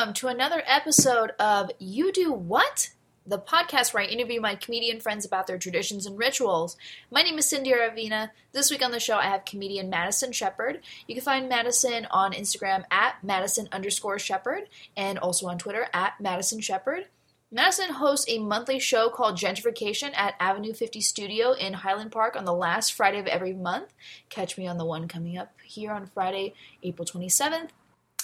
welcome 0.00 0.14
to 0.14 0.28
another 0.28 0.62
episode 0.66 1.32
of 1.38 1.70
You 1.78 2.10
Do 2.10 2.32
What? 2.32 2.88
The 3.26 3.38
podcast 3.38 3.92
where 3.92 4.02
I 4.02 4.06
interview 4.06 4.40
my 4.40 4.54
comedian 4.54 4.98
friends 4.98 5.26
about 5.26 5.46
their 5.46 5.58
traditions 5.58 6.06
and 6.06 6.18
rituals. 6.18 6.78
My 7.10 7.20
name 7.20 7.36
is 7.36 7.50
Cindy 7.50 7.72
Ravina. 7.72 8.30
This 8.52 8.70
week 8.70 8.82
on 8.82 8.92
the 8.92 8.98
show, 8.98 9.16
I 9.16 9.24
have 9.24 9.44
comedian 9.44 9.90
Madison 9.90 10.32
Shepard. 10.32 10.80
You 11.06 11.14
can 11.14 11.22
find 11.22 11.50
Madison 11.50 12.06
on 12.10 12.32
Instagram 12.32 12.84
at 12.90 13.22
Madison 13.22 13.68
underscore 13.72 14.18
Shepard 14.18 14.70
and 14.96 15.18
also 15.18 15.48
on 15.48 15.58
Twitter 15.58 15.86
at 15.92 16.18
Madison 16.18 16.62
Shepard. 16.62 17.08
Madison 17.52 17.90
hosts 17.90 18.24
a 18.26 18.38
monthly 18.38 18.78
show 18.78 19.10
called 19.10 19.36
Gentrification 19.36 20.16
at 20.16 20.34
Avenue 20.40 20.72
50 20.72 21.02
Studio 21.02 21.52
in 21.52 21.74
Highland 21.74 22.10
Park 22.10 22.36
on 22.36 22.46
the 22.46 22.54
last 22.54 22.94
Friday 22.94 23.18
of 23.18 23.26
every 23.26 23.52
month. 23.52 23.92
Catch 24.30 24.56
me 24.56 24.66
on 24.66 24.78
the 24.78 24.86
one 24.86 25.08
coming 25.08 25.36
up 25.36 25.52
here 25.62 25.92
on 25.92 26.06
Friday, 26.06 26.54
April 26.82 27.04
27th. 27.04 27.68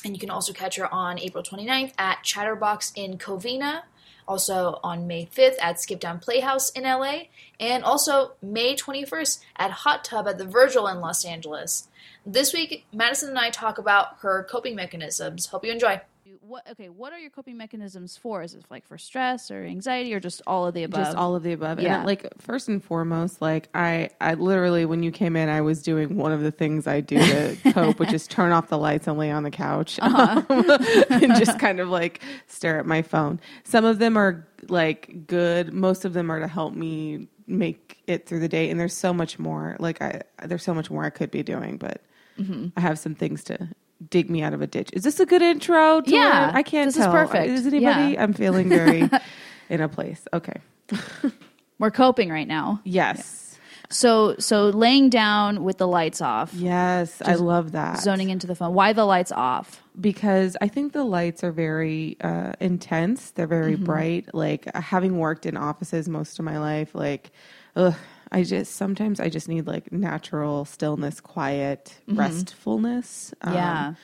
And 0.04 0.14
you 0.14 0.20
can 0.20 0.30
also 0.30 0.52
catch 0.52 0.76
her 0.76 0.92
on 0.92 1.18
April 1.18 1.42
29th 1.42 1.92
at 1.98 2.22
Chatterbox 2.22 2.92
in 2.94 3.18
Covina, 3.18 3.82
also 4.28 4.78
on 4.82 5.06
May 5.06 5.26
5th 5.26 5.56
at 5.60 5.80
Skip 5.80 6.00
Down 6.00 6.18
Playhouse 6.18 6.70
in 6.70 6.84
LA, 6.84 7.24
and 7.58 7.82
also 7.82 8.32
May 8.42 8.76
21st 8.76 9.40
at 9.56 9.70
Hot 9.70 10.04
Tub 10.04 10.28
at 10.28 10.38
the 10.38 10.44
Virgil 10.44 10.86
in 10.86 11.00
Los 11.00 11.24
Angeles. 11.24 11.88
This 12.24 12.52
week, 12.52 12.86
Madison 12.92 13.30
and 13.30 13.38
I 13.38 13.50
talk 13.50 13.78
about 13.78 14.18
her 14.20 14.46
coping 14.48 14.74
mechanisms. 14.74 15.46
Hope 15.46 15.64
you 15.64 15.72
enjoy. 15.72 16.00
What 16.46 16.70
okay? 16.70 16.88
What 16.88 17.12
are 17.12 17.18
your 17.18 17.30
coping 17.30 17.56
mechanisms 17.56 18.16
for? 18.16 18.40
Is 18.40 18.54
it 18.54 18.64
like 18.70 18.86
for 18.86 18.98
stress 18.98 19.50
or 19.50 19.64
anxiety 19.64 20.14
or 20.14 20.20
just 20.20 20.42
all 20.46 20.64
of 20.66 20.74
the 20.74 20.84
above? 20.84 21.04
Just 21.04 21.16
all 21.16 21.34
of 21.34 21.42
the 21.42 21.52
above. 21.52 21.80
Yeah. 21.80 21.96
And 21.96 22.06
like 22.06 22.24
first 22.38 22.68
and 22.68 22.82
foremost, 22.82 23.42
like 23.42 23.68
I, 23.74 24.10
I 24.20 24.34
literally 24.34 24.84
when 24.84 25.02
you 25.02 25.10
came 25.10 25.34
in, 25.34 25.48
I 25.48 25.60
was 25.60 25.82
doing 25.82 26.16
one 26.16 26.30
of 26.30 26.42
the 26.42 26.52
things 26.52 26.86
I 26.86 27.00
do 27.00 27.18
to 27.18 27.56
cope, 27.72 27.98
which 27.98 28.12
is 28.12 28.28
turn 28.28 28.52
off 28.52 28.68
the 28.68 28.78
lights 28.78 29.08
and 29.08 29.18
lay 29.18 29.32
on 29.32 29.42
the 29.42 29.50
couch 29.50 29.98
uh-huh. 30.02 30.42
um, 30.48 30.64
and 31.22 31.34
just 31.34 31.58
kind 31.58 31.80
of 31.80 31.88
like 31.88 32.20
stare 32.46 32.78
at 32.78 32.86
my 32.86 33.02
phone. 33.02 33.40
Some 33.64 33.84
of 33.84 33.98
them 33.98 34.16
are 34.16 34.46
like 34.68 35.26
good. 35.26 35.72
Most 35.72 36.04
of 36.04 36.12
them 36.12 36.30
are 36.30 36.38
to 36.38 36.48
help 36.48 36.74
me 36.74 37.26
make 37.48 37.98
it 38.06 38.26
through 38.26 38.40
the 38.40 38.48
day. 38.48 38.70
And 38.70 38.78
there's 38.78 38.94
so 38.94 39.12
much 39.12 39.40
more. 39.40 39.76
Like 39.80 40.00
I, 40.00 40.22
there's 40.44 40.62
so 40.62 40.74
much 40.74 40.92
more 40.92 41.04
I 41.04 41.10
could 41.10 41.32
be 41.32 41.42
doing, 41.42 41.76
but 41.76 42.02
mm-hmm. 42.38 42.68
I 42.76 42.80
have 42.80 43.00
some 43.00 43.16
things 43.16 43.42
to 43.44 43.68
dig 44.08 44.28
me 44.30 44.42
out 44.42 44.52
of 44.52 44.62
a 44.62 44.66
ditch. 44.66 44.90
Is 44.92 45.02
this 45.04 45.20
a 45.20 45.26
good 45.26 45.42
intro? 45.42 46.02
Yeah? 46.06 46.50
I 46.54 46.62
can't 46.62 46.88
this 46.88 46.96
is 46.98 47.06
perfect. 47.06 47.46
Is 47.48 47.66
anybody? 47.66 48.12
Yeah. 48.14 48.22
I'm 48.22 48.32
feeling 48.32 48.68
very 48.68 49.08
in 49.70 49.80
a 49.80 49.88
place. 49.88 50.26
Okay. 50.32 50.60
We're 51.78 51.90
coping 51.90 52.30
right 52.30 52.48
now. 52.48 52.80
Yes. 52.84 53.58
So 53.88 54.34
so 54.38 54.70
laying 54.70 55.10
down 55.10 55.62
with 55.62 55.78
the 55.78 55.86
lights 55.86 56.20
off, 56.20 56.52
Yes, 56.54 57.22
I 57.24 57.34
love 57.34 57.72
that. 57.72 58.00
zoning 58.00 58.30
into 58.30 58.46
the 58.46 58.54
phone. 58.56 58.74
Why 58.74 58.92
the 58.92 59.04
lights 59.04 59.32
off? 59.32 59.82
because 59.98 60.58
I 60.60 60.68
think 60.68 60.92
the 60.92 61.04
lights 61.04 61.42
are 61.42 61.52
very 61.52 62.18
uh, 62.20 62.52
intense. 62.60 63.30
They're 63.30 63.46
very 63.46 63.76
Mm-hmm. 63.76 63.84
bright. 63.84 64.34
Like 64.34 64.66
having 64.74 65.18
worked 65.18 65.46
in 65.46 65.56
offices 65.56 66.06
most 66.06 66.38
of 66.38 66.44
my 66.44 66.58
life, 66.58 66.94
like, 66.94 67.30
ugh, 67.76 67.94
I 68.32 68.42
just 68.42 68.74
sometimes 68.76 69.20
I 69.20 69.28
just 69.28 69.48
need 69.48 69.66
like 69.66 69.92
natural 69.92 70.64
stillness, 70.64 71.20
quiet, 71.20 71.98
restfulness. 72.08 73.32
Um, 73.42 73.52
Mm-hmm. 73.52 73.56
Yeah. 73.56 73.94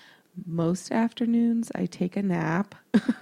Most 0.46 0.90
afternoons 0.90 1.70
I 1.74 1.84
take 1.84 2.16
a 2.16 2.22
nap. 2.22 2.74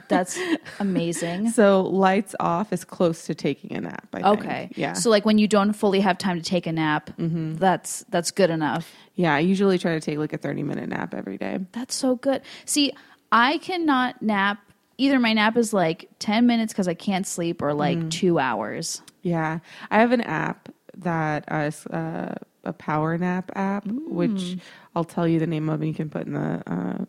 That's 0.07 0.39
amazing. 0.79 1.51
so 1.51 1.83
lights 1.83 2.37
off 2.39 2.73
is 2.73 2.85
close 2.85 3.27
to 3.27 3.35
taking 3.35 3.77
a 3.77 3.81
nap. 3.81 4.07
I 4.15 4.23
think. 4.23 4.39
Okay. 4.39 4.71
Yeah. 4.77 4.93
So 4.93 5.11
like 5.11 5.25
when 5.25 5.37
you 5.37 5.49
don't 5.49 5.73
fully 5.73 5.99
have 6.01 6.19
time 6.19 6.37
to 6.37 6.43
take 6.49 6.69
a 6.69 6.73
nap, 6.73 7.11
that's 7.19 8.05
that's 8.11 8.31
good 8.31 8.51
enough. 8.51 8.93
yeah. 9.17 9.35
I 9.35 9.41
usually 9.41 9.77
try 9.77 9.95
to 9.95 10.01
take 10.01 10.19
like 10.19 10.33
a 10.33 10.39
thirty 10.39 10.63
minute 10.63 10.89
nap 10.89 11.13
every 11.13 11.37
day. 11.37 11.59
That's 11.73 11.97
so 11.97 12.15
good. 12.15 12.43
See, 12.65 12.93
I 13.33 13.59
cannot 13.59 14.23
nap. 14.23 14.59
Either 14.97 15.19
my 15.19 15.33
nap 15.33 15.57
is 15.57 15.73
like 15.73 16.11
10 16.19 16.47
minutes 16.47 16.75
because 16.75 16.87
I 16.87 16.93
can't 16.93 17.27
sleep 17.27 17.63
or 17.63 17.73
like 17.73 17.97
Mm. 17.99 18.11
two 18.11 18.39
hours. 18.39 19.01
Yeah, 19.23 19.61
I 19.91 19.99
have 19.99 20.13
an 20.13 20.21
app 20.21 20.69
that 21.03 21.45
uh, 21.49 21.71
uh, 21.95 22.35
a 22.65 22.73
power 22.73 23.17
nap 23.19 23.51
app, 23.55 23.87
which 23.87 24.31
Mm. 24.31 24.61
I'll 24.95 25.05
tell 25.05 25.27
you 25.27 25.39
the 25.39 25.47
name 25.47 25.69
of, 25.69 25.81
and 25.81 25.89
you 25.89 25.95
can 25.95 26.11
put 26.11 26.27
in 26.27 26.33
the 26.35 26.63
uh, 26.67 27.05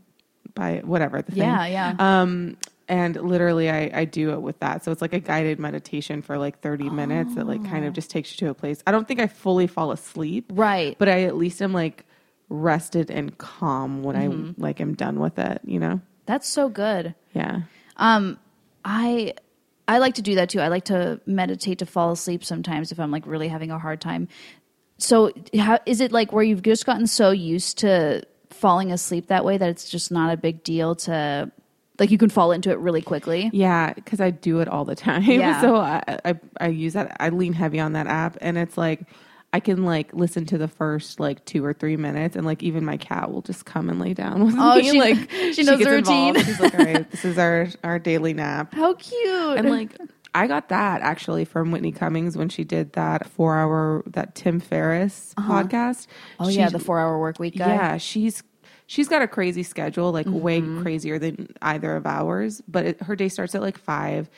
by 0.53 0.81
whatever 0.84 1.22
the 1.22 1.31
thing. 1.31 1.40
Yeah, 1.44 1.66
yeah. 1.66 1.96
Um, 2.00 2.57
and 2.88 3.16
literally, 3.16 3.69
I 3.69 3.90
I 3.94 4.06
do 4.06 4.31
it 4.31 4.41
with 4.41 4.59
that. 4.59 4.84
So 4.84 4.91
it's 4.91 5.02
like 5.02 5.13
a 5.13 5.19
guided 5.19 5.59
meditation 5.59 6.22
for 6.22 6.38
like 6.38 6.59
thirty 6.59 6.90
minutes 6.90 7.35
that 7.35 7.47
like 7.47 7.63
kind 7.66 7.85
of 7.85 7.94
just 7.94 8.09
takes 8.12 8.31
you 8.31 8.38
to 8.46 8.50
a 8.50 8.53
place. 8.53 8.84
I 8.85 8.91
don't 8.91 9.07
think 9.07 9.19
I 9.22 9.28
fully 9.28 9.68
fall 9.68 9.91
asleep, 9.91 10.46
Right. 10.53 10.96
But 11.00 11.08
I 11.08 11.23
at 11.23 11.35
least 11.38 11.62
am 11.62 11.72
like 11.73 12.06
rested 12.50 13.09
and 13.09 13.38
calm 13.38 14.03
when 14.03 14.16
Mm-hmm. 14.18 14.62
I 14.62 14.68
like 14.68 14.81
am 14.81 14.94
done 14.96 15.19
with 15.19 15.40
it. 15.40 15.62
You 15.63 15.79
know? 15.79 16.02
That's 16.25 16.47
so 16.50 16.68
good. 16.69 17.16
Yeah. 17.34 17.62
Um, 17.97 18.38
I 18.84 19.35
I 19.87 19.97
like 19.97 20.15
to 20.15 20.21
do 20.21 20.35
that 20.35 20.49
too. 20.49 20.59
I 20.59 20.67
like 20.67 20.85
to 20.85 21.19
meditate 21.25 21.79
to 21.79 21.85
fall 21.85 22.11
asleep 22.11 22.43
sometimes 22.43 22.91
if 22.91 22.99
I'm 22.99 23.11
like 23.11 23.25
really 23.25 23.47
having 23.47 23.71
a 23.71 23.79
hard 23.79 24.01
time. 24.01 24.27
So, 24.97 25.31
how 25.57 25.79
is 25.85 25.99
it 25.99 26.11
like 26.11 26.31
where 26.31 26.43
you've 26.43 26.61
just 26.61 26.85
gotten 26.85 27.07
so 27.07 27.31
used 27.31 27.79
to 27.79 28.23
falling 28.49 28.91
asleep 28.91 29.27
that 29.27 29.43
way 29.43 29.57
that 29.57 29.69
it's 29.69 29.89
just 29.89 30.11
not 30.11 30.31
a 30.31 30.37
big 30.37 30.63
deal 30.63 30.93
to 30.95 31.51
like 31.99 32.11
you 32.11 32.17
can 32.17 32.29
fall 32.29 32.51
into 32.51 32.69
it 32.69 32.77
really 32.77 33.01
quickly? 33.01 33.49
Yeah, 33.51 33.93
because 33.93 34.21
I 34.21 34.29
do 34.29 34.59
it 34.59 34.67
all 34.67 34.85
the 34.85 34.95
time. 35.07 35.23
Yeah. 35.23 35.61
so 35.61 35.75
I, 35.75 36.19
I 36.23 36.39
I 36.59 36.67
use 36.67 36.93
that. 36.93 37.17
I 37.19 37.29
lean 37.29 37.53
heavy 37.53 37.79
on 37.79 37.93
that 37.93 38.07
app, 38.07 38.37
and 38.41 38.57
it's 38.57 38.77
like 38.77 39.01
I 39.53 39.59
can 39.59 39.84
like 39.84 40.13
listen 40.13 40.45
to 40.47 40.57
the 40.57 40.67
first 40.67 41.19
like 41.19 41.44
two 41.45 41.63
or 41.66 41.73
three 41.73 41.97
minutes, 41.97 42.35
and 42.35 42.45
like 42.45 42.63
even 42.63 42.85
my 42.85 42.97
cat 42.97 43.31
will 43.31 43.41
just 43.41 43.66
come 43.66 43.89
and 43.89 44.00
lay 44.00 44.13
down 44.13 44.45
with 44.45 44.56
Oh, 44.57 44.75
me. 44.78 44.89
she- 44.91 45.00
like 45.00 45.29
she 45.53 45.63
knows 45.63 45.79
gets 45.79 45.84
the 45.85 45.91
routine. 45.91 46.35
involved. 46.35 46.45
She's 46.47 46.59
like, 46.59 46.73
all 46.73 46.85
right, 46.85 47.12
this 47.12 47.25
is 47.25 47.38
our 47.38 47.67
our 47.84 48.00
daily 48.00 48.34
nap, 48.34 48.73
How 48.73 48.94
cute! 48.95 49.57
and 49.57 49.69
like. 49.69 49.95
I 50.34 50.47
got 50.47 50.69
that 50.69 51.01
actually 51.01 51.44
from 51.44 51.72
Whitney 51.72 51.91
Cummings 51.91 52.38
when 52.38 52.47
she 52.47 52.63
did 52.63 52.94
that 52.94 53.28
four 53.31 53.57
hour 53.57 54.01
that 54.07 54.34
Tim 54.34 54.61
Ferriss 54.61 55.34
uh-huh. 55.35 55.63
podcast. 55.63 56.07
oh 56.40 56.47
yeah, 56.47 56.67
She- 56.67 56.72
the 56.72 56.79
four 56.79 57.00
hour 57.01 57.19
work 57.19 57.38
week 57.38 57.57
guy. 57.57 57.67
yeah, 57.67 57.97
she's 57.97 58.41
she's 58.91 59.07
got 59.07 59.22
a 59.22 59.28
crazy 59.28 59.63
schedule, 59.63 60.12
like 60.12 60.28
way 60.28 60.59
Mm-hmm. 60.59 60.81
crazier 60.81 61.18
than 61.18 61.47
either 61.62 61.96
of 61.96 62.06
ours. 62.06 62.62
But 62.68 62.85
it, 62.85 63.02
her 63.03 63.16
day 63.16 63.29
starts 63.29 63.56
at 63.56 63.62
like 63.62 63.78
five, 63.78 64.29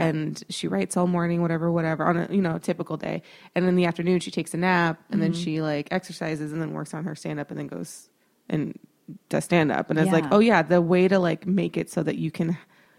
and 0.00 0.42
she 0.48 0.66
writes 0.66 0.96
all 0.96 1.06
morning, 1.06 1.42
whatever, 1.42 1.70
whatever, 1.70 2.04
on 2.04 2.16
a 2.16 2.28
you 2.30 2.42
know 2.42 2.58
typical 2.58 2.96
day. 2.96 3.22
And 3.54 3.64
in 3.66 3.76
the 3.76 3.84
afternoon, 3.84 4.18
she 4.20 4.30
takes 4.32 4.52
a 4.52 4.56
nap, 4.56 5.00
and 5.12 5.20
Mm-hmm. 5.20 5.20
then 5.22 5.32
she 5.32 5.62
like 5.62 5.88
exercises, 5.92 6.52
and 6.52 6.60
then 6.60 6.72
works 6.72 6.92
on 6.92 7.04
her 7.04 7.14
stand 7.14 7.38
up, 7.38 7.50
and 7.50 7.58
then 7.58 7.68
goes 7.68 8.08
and 8.48 8.76
does 9.28 9.44
stand 9.44 9.70
up. 9.72 9.90
And 9.90 9.98
it's 9.98 10.12
like, 10.12 10.24
oh 10.32 10.40
yeah, 10.40 10.62
the 10.62 10.80
way 10.82 11.06
to 11.08 11.18
like 11.18 11.46
make 11.46 11.76
it 11.76 11.90
so 11.90 12.02
that 12.02 12.16
you 12.16 12.30
can, 12.30 12.58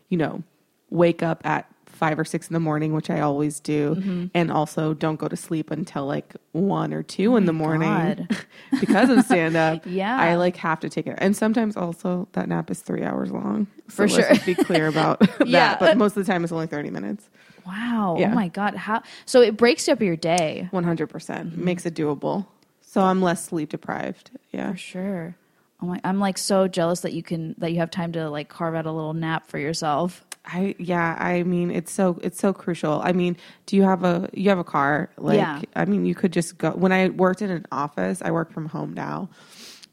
you 0.09 0.17
know, 0.17 0.43
wake 0.89 1.23
up 1.23 1.41
at 1.45 1.70
five 2.01 2.17
or 2.17 2.25
six 2.25 2.47
in 2.49 2.53
the 2.53 2.59
morning, 2.59 2.93
which 2.93 3.09
I 3.11 3.19
always 3.21 3.59
do, 3.59 3.93
Mm-hmm. 3.95 4.25
and 4.33 4.51
also 4.51 4.93
don't 4.95 5.17
go 5.17 5.27
to 5.27 5.35
sleep 5.37 5.69
until 5.69 6.05
like 6.07 6.35
one 6.51 6.93
or 6.93 7.03
two 7.03 7.35
in 7.37 7.45
the 7.45 7.53
morning 7.53 8.27
Oh 8.29 8.35
because 8.81 9.09
of 9.09 9.23
stand 9.23 9.55
up. 9.55 9.85
Yeah. 9.85 10.17
I 10.17 10.35
like 10.35 10.57
have 10.57 10.79
to 10.81 10.89
take 10.89 11.05
it, 11.07 11.15
and 11.19 11.37
sometimes 11.37 11.77
also 11.77 12.27
that 12.33 12.49
nap 12.49 12.71
is 12.71 12.81
three 12.81 13.03
hours 13.03 13.31
long. 13.31 13.67
For 13.87 14.07
so 14.07 14.15
sure. 14.21 14.29
Let's 14.31 14.43
be 14.45 14.55
clear 14.55 14.87
about 14.87 15.19
that. 15.37 15.47
Yeah. 15.47 15.77
But 15.79 15.95
most 15.97 16.17
of 16.17 16.25
the 16.25 16.31
time, 16.31 16.43
it's 16.43 16.51
only 16.51 16.67
thirty 16.67 16.89
minutes. 16.89 17.29
Wow. 17.67 18.17
Yeah. 18.19 18.31
Oh 18.31 18.35
my 18.35 18.47
god. 18.47 18.75
How? 18.75 19.03
So 19.27 19.41
it 19.41 19.55
breaks 19.55 19.87
up 19.87 20.01
your 20.01 20.15
day 20.15 20.67
One 20.71 20.83
hundred 20.83 21.07
percent 21.07 21.51
Mm-hmm. 21.51 21.63
makes 21.65 21.85
it 21.85 21.93
doable. 21.93 22.47
So 22.81 23.01
I'm 23.01 23.21
less 23.21 23.45
sleep 23.45 23.69
deprived. 23.69 24.31
Yeah. 24.51 24.71
for 24.71 24.77
sure. 24.77 25.35
Oh 25.83 25.85
my! 25.85 26.01
I'm 26.03 26.19
like 26.19 26.37
so 26.39 26.67
jealous 26.67 27.01
that 27.01 27.13
you 27.13 27.21
can 27.23 27.53
that 27.59 27.71
you 27.71 27.77
have 27.79 27.91
time 27.91 28.11
to 28.13 28.29
like 28.29 28.49
carve 28.49 28.73
out 28.75 28.85
a 28.87 28.91
little 28.91 29.13
nap 29.13 29.47
for 29.47 29.59
yourself. 29.59 30.25
I 30.45 30.75
yeah, 30.79 31.15
I 31.19 31.43
mean 31.43 31.69
it's 31.71 31.91
so 31.91 32.19
it's 32.23 32.39
so 32.39 32.51
crucial. 32.53 33.01
I 33.03 33.11
mean, 33.13 33.37
do 33.67 33.75
you 33.75 33.83
have 33.83 34.03
a 34.03 34.29
you 34.33 34.49
have 34.49 34.59
a 34.59 34.63
car? 34.63 35.11
Like 35.17 35.37
Yeah. 35.37 35.61
I 35.75 35.85
mean, 35.85 36.05
you 36.05 36.15
could 36.15 36.33
just 36.33 36.57
go 36.57 36.71
when 36.71 36.91
I 36.91 37.09
worked 37.09 37.41
in 37.41 37.51
an 37.51 37.65
office, 37.71 38.21
I 38.21 38.31
work 38.31 38.51
from 38.51 38.67
home 38.67 38.93
now. 38.93 39.29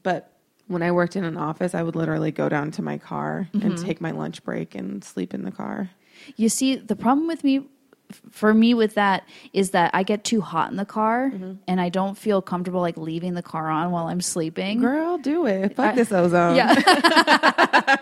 But 0.03 0.33
when 0.67 0.83
I 0.83 0.91
worked 0.93 1.17
in 1.17 1.25
an 1.25 1.37
office, 1.37 1.75
I 1.75 1.83
would 1.83 1.97
literally 1.97 2.31
go 2.31 2.49
down 2.49 2.71
to 2.73 2.83
my 2.83 2.99
car 2.99 3.49
and 3.53 3.63
Mm-hmm. 3.63 3.87
take 3.87 4.01
my 4.01 4.11
lunch 4.11 4.43
break 4.45 4.75
and 4.75 5.03
sleep 5.05 5.35
in 5.35 5.43
the 5.43 5.51
car. 5.51 5.91
You 6.37 6.49
see, 6.49 6.77
the 6.77 6.97
problem 6.97 7.27
with 7.27 7.45
me, 7.45 7.69
for 8.31 8.55
me 8.55 8.73
with 8.75 8.95
that, 8.95 9.25
is 9.53 9.71
that 9.71 9.91
I 9.95 10.03
get 10.03 10.25
too 10.25 10.41
hot 10.41 10.71
in 10.71 10.77
the 10.77 10.85
car, 10.87 11.31
Mm-hmm. 11.31 11.53
and 11.67 11.81
I 11.81 11.89
don't 11.91 12.17
feel 12.17 12.41
comfortable 12.41 12.81
like 12.81 12.97
leaving 12.97 13.35
the 13.35 13.43
car 13.43 13.69
on 13.69 13.91
while 13.91 14.07
I'm 14.07 14.21
sleeping. 14.23 14.81
Girl, 14.81 15.19
do 15.19 15.47
it. 15.47 15.77
Fuck 15.77 15.93
I- 15.93 15.95
this 15.95 16.11
ozone. 16.13 16.57
Yeah. 16.57 16.75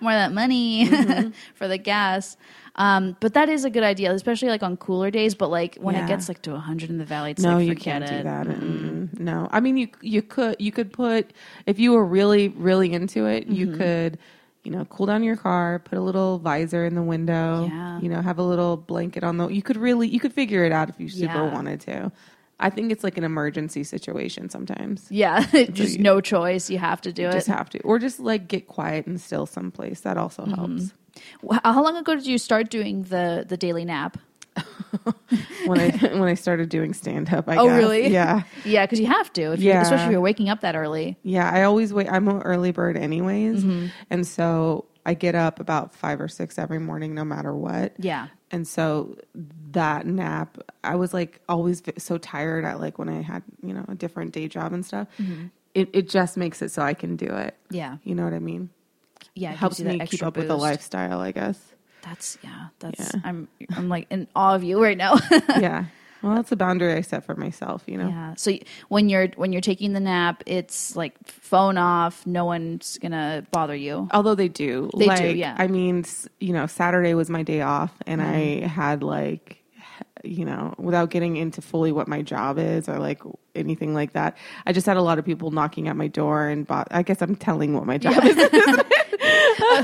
More 0.00 0.12
of 0.12 0.18
that 0.18 0.32
money 0.32 0.86
Mm-hmm. 0.88 1.30
for 1.54 1.68
the 1.68 1.78
gas. 1.78 2.36
Um, 2.78 3.16
but 3.20 3.32
that 3.34 3.48
is 3.48 3.64
a 3.64 3.70
good 3.70 3.82
idea, 3.82 4.12
especially 4.12 4.48
like 4.48 4.62
on 4.62 4.76
cooler 4.76 5.10
days. 5.10 5.34
But 5.34 5.50
like 5.50 5.76
when 5.76 5.94
it 5.94 6.06
gets 6.06 6.28
like 6.28 6.42
to 6.42 6.50
100 6.52 6.90
in 6.90 6.98
the 6.98 7.04
valley, 7.06 7.30
it's 7.30 7.42
no, 7.42 7.56
like 7.56 7.66
you 7.68 7.74
can't 7.74 8.04
it. 8.04 8.10
do 8.18 8.22
that. 8.24 8.46
Mm-mm. 8.46 9.18
No, 9.18 9.48
I 9.50 9.60
mean 9.60 9.76
you 9.78 9.88
you 10.02 10.20
could 10.20 10.56
you 10.58 10.70
could 10.72 10.92
put 10.92 11.32
if 11.64 11.78
you 11.78 11.92
were 11.92 12.04
really 12.04 12.48
really 12.48 12.92
into 12.92 13.24
it, 13.26 13.46
you 13.46 13.68
Mm-hmm. 13.68 13.78
could 13.78 14.18
you 14.66 14.72
know 14.72 14.84
cool 14.86 15.06
down 15.06 15.22
your 15.22 15.36
car, 15.36 15.78
put 15.78 15.96
a 15.96 16.00
little 16.02 16.38
visor 16.38 16.84
in 16.84 16.94
the 16.94 17.02
window, 17.02 17.68
Yeah. 17.72 18.00
you 18.02 18.08
know 18.10 18.20
have 18.20 18.38
a 18.38 18.42
little 18.42 18.76
blanket 18.76 19.22
on 19.24 19.36
the. 19.38 19.48
You 19.48 19.62
could 19.62 19.76
really 19.78 20.08
you 20.08 20.20
could 20.20 20.32
figure 20.34 20.64
it 20.64 20.72
out 20.72 20.88
if 20.90 21.00
you 21.00 21.08
super 21.08 21.44
Yeah. 21.44 21.52
wanted 21.54 21.80
to. 21.82 22.12
I 22.58 22.70
think 22.70 22.90
it's 22.90 23.04
like 23.04 23.16
an 23.18 23.24
emergency 23.24 23.84
situation 23.84 24.48
sometimes. 24.50 25.06
Yeah, 25.10 25.40
just 25.72 25.98
no 26.00 26.20
choice. 26.20 26.68
You 26.70 26.78
have 26.78 27.00
to 27.02 27.12
do 27.12 27.22
You 27.22 27.28
it. 27.28 27.32
just 27.32 27.46
have 27.48 27.68
to, 27.70 27.80
or 27.82 27.98
just 27.98 28.18
like 28.18 28.48
get 28.48 28.66
quiet 28.66 29.06
and 29.06 29.20
still 29.20 29.46
someplace. 29.46 30.00
That 30.00 30.16
also 30.16 30.44
Mm-hmm. 30.44 30.54
helps. 30.78 30.92
How 31.64 31.82
long 31.82 31.96
ago 31.96 32.14
did 32.14 32.26
you 32.26 32.38
start 32.38 32.68
doing 32.70 33.04
the 33.04 33.44
the 33.48 33.56
daily 33.56 33.84
nap? 33.84 34.18
When 35.66 35.80
I 35.80 35.90
when 36.18 36.22
I 36.28 36.34
started 36.34 36.68
doing 36.68 36.94
stand 36.94 37.32
up, 37.32 37.48
I 37.48 37.56
Oh, 37.56 37.66
guess. 37.66 37.76
really? 37.76 38.08
Yeah, 38.08 38.42
Yeah, 38.64 38.86
because 38.86 39.00
you 39.00 39.06
have 39.06 39.32
to, 39.34 39.52
if 39.52 39.60
you, 39.60 39.68
Yeah. 39.70 39.82
especially 39.82 40.06
if 40.06 40.10
you're 40.12 40.20
waking 40.20 40.48
up 40.48 40.60
that 40.60 40.76
early. 40.76 41.18
yeah. 41.22 41.50
I 41.50 41.62
always 41.64 41.92
wait. 41.92 42.08
I'm 42.10 42.28
an 42.28 42.42
early 42.42 42.70
bird, 42.72 42.96
anyways, 42.96 43.64
Mm-hmm. 43.64 43.86
and 44.10 44.26
so 44.26 44.86
I 45.04 45.14
get 45.14 45.34
up 45.34 45.60
about 45.60 45.94
five 45.94 46.20
or 46.20 46.28
six 46.28 46.58
every 46.58 46.78
morning, 46.78 47.14
no 47.14 47.24
matter 47.24 47.54
what. 47.54 47.94
Yeah, 47.98 48.28
And 48.50 48.66
so 48.66 49.16
that 49.72 50.04
nap, 50.06 50.58
I 50.82 50.96
was 50.96 51.12
like 51.14 51.40
always 51.48 51.82
so 51.98 52.18
tired 52.18 52.64
at 52.64 52.80
like 52.80 52.98
when 52.98 53.08
I 53.08 53.22
had, 53.22 53.42
you 53.62 53.72
know, 53.74 53.84
a 53.88 53.94
different 53.94 54.32
day 54.32 54.48
job 54.48 54.72
and 54.72 54.84
stuff. 54.84 55.06
Mm-hmm. 55.20 55.46
It, 55.74 55.90
it 55.92 56.08
just 56.08 56.36
makes 56.36 56.62
it 56.62 56.70
so 56.72 56.82
I 56.82 56.94
can 56.94 57.16
do 57.16 57.26
it. 57.26 57.54
yeah, 57.70 57.98
You 58.02 58.14
know 58.14 58.24
what 58.24 58.32
I 58.34 58.38
mean? 58.40 58.70
yeah. 59.34 59.52
it 59.52 59.58
Helps 59.58 59.76
gives 59.78 59.92
you 59.92 59.98
that 59.98 60.04
me 60.04 60.06
keep 60.08 60.22
up 60.22 60.36
with 60.36 60.48
the 60.48 60.56
lifestyle, 60.56 61.20
I 61.20 61.32
guess. 61.32 61.60
That's 62.06 62.38
yeah. 62.42 62.68
That's 62.78 63.14
Yeah. 63.14 63.20
I'm 63.24 63.48
I'm 63.76 63.88
like 63.88 64.06
in 64.10 64.28
awe 64.36 64.54
of 64.54 64.62
you 64.64 64.82
right 64.82 64.96
now. 64.96 65.16
yeah. 65.58 65.86
Well, 66.22 66.34
that's 66.36 66.50
a 66.50 66.56
boundary 66.56 66.92
I 66.94 67.02
set 67.02 67.24
for 67.24 67.34
myself, 67.36 67.82
you 67.86 67.98
know? 67.98 68.08
yeah. 68.08 68.34
So 68.36 68.52
when 68.88 69.08
you're 69.08 69.28
when 69.36 69.52
you're 69.52 69.60
taking 69.60 69.92
the 69.92 70.00
nap, 70.00 70.42
it's 70.46 70.96
like 70.96 71.14
phone 71.26 71.76
off. 71.78 72.26
No 72.26 72.44
one's 72.44 72.98
gonna 73.02 73.44
bother 73.50 73.76
you. 73.76 74.08
Although 74.12 74.34
they 74.34 74.48
do. 74.48 74.88
They 74.96 75.04
do, 75.04 75.10
like, 75.10 75.36
yeah. 75.36 75.54
I 75.58 75.66
mean, 75.66 76.04
you 76.40 76.52
know, 76.52 76.66
Saturday 76.66 77.14
was 77.14 77.28
my 77.28 77.42
day 77.42 77.60
off 77.60 77.92
and 78.06 78.20
Mm-hmm. 78.20 78.64
I 78.64 78.66
had 78.68 79.02
like, 79.02 79.58
you 80.24 80.44
know, 80.44 80.74
without 80.78 81.10
getting 81.10 81.36
into 81.36 81.60
fully 81.60 81.92
what 81.92 82.08
my 82.08 82.22
job 82.22 82.58
is 82.58 82.88
or 82.88 82.98
like 82.98 83.20
anything 83.54 83.94
like 83.94 84.12
that, 84.14 84.36
I 84.66 84.72
just 84.72 84.86
had 84.86 84.96
a 84.96 85.02
lot 85.02 85.18
of 85.18 85.24
people 85.24 85.50
knocking 85.50 85.86
at 85.88 85.96
my 85.96 86.08
door 86.08 86.48
and 86.48 86.66
bought, 86.66 86.88
I 86.90 87.02
guess 87.02 87.20
I'm 87.22 87.36
telling 87.36 87.74
what 87.74 87.84
my 87.86 87.98
job 87.98 88.24
is. 88.24 88.36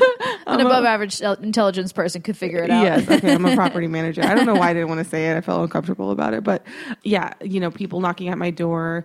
An 0.46 0.60
above 0.60 0.84
average 0.84 1.20
intelligence 1.20 1.92
person 1.92 2.22
could 2.22 2.36
figure 2.36 2.62
it 2.62 2.70
out. 2.70 2.82
Yes, 2.82 3.08
okay, 3.08 3.32
I'm 3.34 3.44
a 3.44 3.54
property 3.56 3.86
manager. 3.86 4.22
I 4.22 4.34
don't 4.34 4.46
know 4.46 4.54
why 4.54 4.70
I 4.70 4.74
didn't 4.74 4.88
want 4.88 4.98
to 5.02 5.08
say 5.08 5.30
it. 5.30 5.36
I 5.36 5.40
felt 5.40 5.62
uncomfortable 5.62 6.10
about 6.10 6.34
it, 6.34 6.42
but 6.44 6.64
yeah, 7.02 7.32
you 7.42 7.60
know, 7.60 7.70
people 7.70 8.00
knocking 8.00 8.28
at 8.28 8.38
my 8.38 8.50
door, 8.50 9.04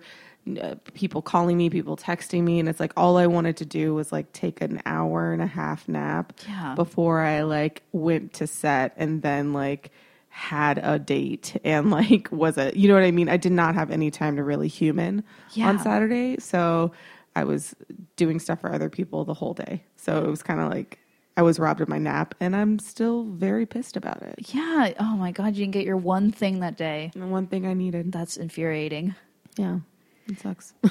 uh, 0.60 0.74
people 0.94 1.20
calling 1.22 1.56
me, 1.56 1.68
people 1.70 1.96
texting 1.96 2.42
me, 2.42 2.58
and 2.58 2.68
it's 2.68 2.80
like 2.80 2.92
all 2.96 3.16
I 3.18 3.26
wanted 3.26 3.56
to 3.58 3.64
do 3.66 3.94
was 3.94 4.12
like 4.12 4.32
take 4.32 4.60
an 4.60 4.80
hour 4.86 5.32
and 5.32 5.42
a 5.42 5.46
half 5.46 5.86
nap 5.88 6.32
Yeah. 6.48 6.74
before 6.74 7.20
I 7.20 7.42
like 7.42 7.82
went 7.92 8.32
to 8.34 8.46
set 8.46 8.94
and 8.96 9.22
then 9.22 9.52
like 9.52 9.90
had 10.30 10.78
a 10.82 10.98
date 10.98 11.56
and 11.64 11.90
like 11.98 12.28
was 12.30 12.56
a 12.58 12.72
you 12.78 12.88
know 12.88 12.94
what 12.94 13.02
I 13.04 13.10
mean? 13.10 13.28
I 13.28 13.36
did 13.36 13.52
not 13.52 13.74
have 13.74 13.90
any 13.90 14.10
time 14.10 14.36
to 14.36 14.42
really 14.44 14.68
human 14.68 15.24
Yeah. 15.52 15.68
on 15.68 15.78
Saturday, 15.78 16.36
so 16.38 16.92
I 17.38 17.44
was 17.44 17.74
doing 18.16 18.38
stuff 18.38 18.60
for 18.60 18.72
other 18.72 18.88
people 18.88 19.24
the 19.24 19.34
whole 19.34 19.54
day. 19.54 19.84
So 19.96 20.24
it 20.24 20.28
was 20.28 20.42
kind 20.42 20.60
of 20.60 20.70
like 20.70 20.98
I 21.36 21.42
was 21.42 21.58
robbed 21.58 21.80
of 21.80 21.88
my 21.88 21.98
nap, 21.98 22.34
and 22.40 22.56
I'm 22.56 22.78
still 22.78 23.24
very 23.24 23.64
pissed 23.64 23.96
about 23.96 24.22
it. 24.22 24.52
Yeah. 24.52 24.92
Oh 24.98 25.16
my 25.16 25.30
god, 25.32 25.54
you 25.54 25.62
didn't 25.64 25.74
get 25.74 25.86
your 25.86 25.96
one 25.96 26.32
thing 26.32 26.60
that 26.60 26.76
day. 26.76 27.12
The 27.14 27.26
one 27.26 27.46
thing 27.46 27.66
I 27.66 27.74
needed. 27.74 28.10
That's 28.12 28.36
infuriating. 28.36 29.14
Yeah, 29.56 29.78
it 30.26 30.40
sucks. 30.40 30.74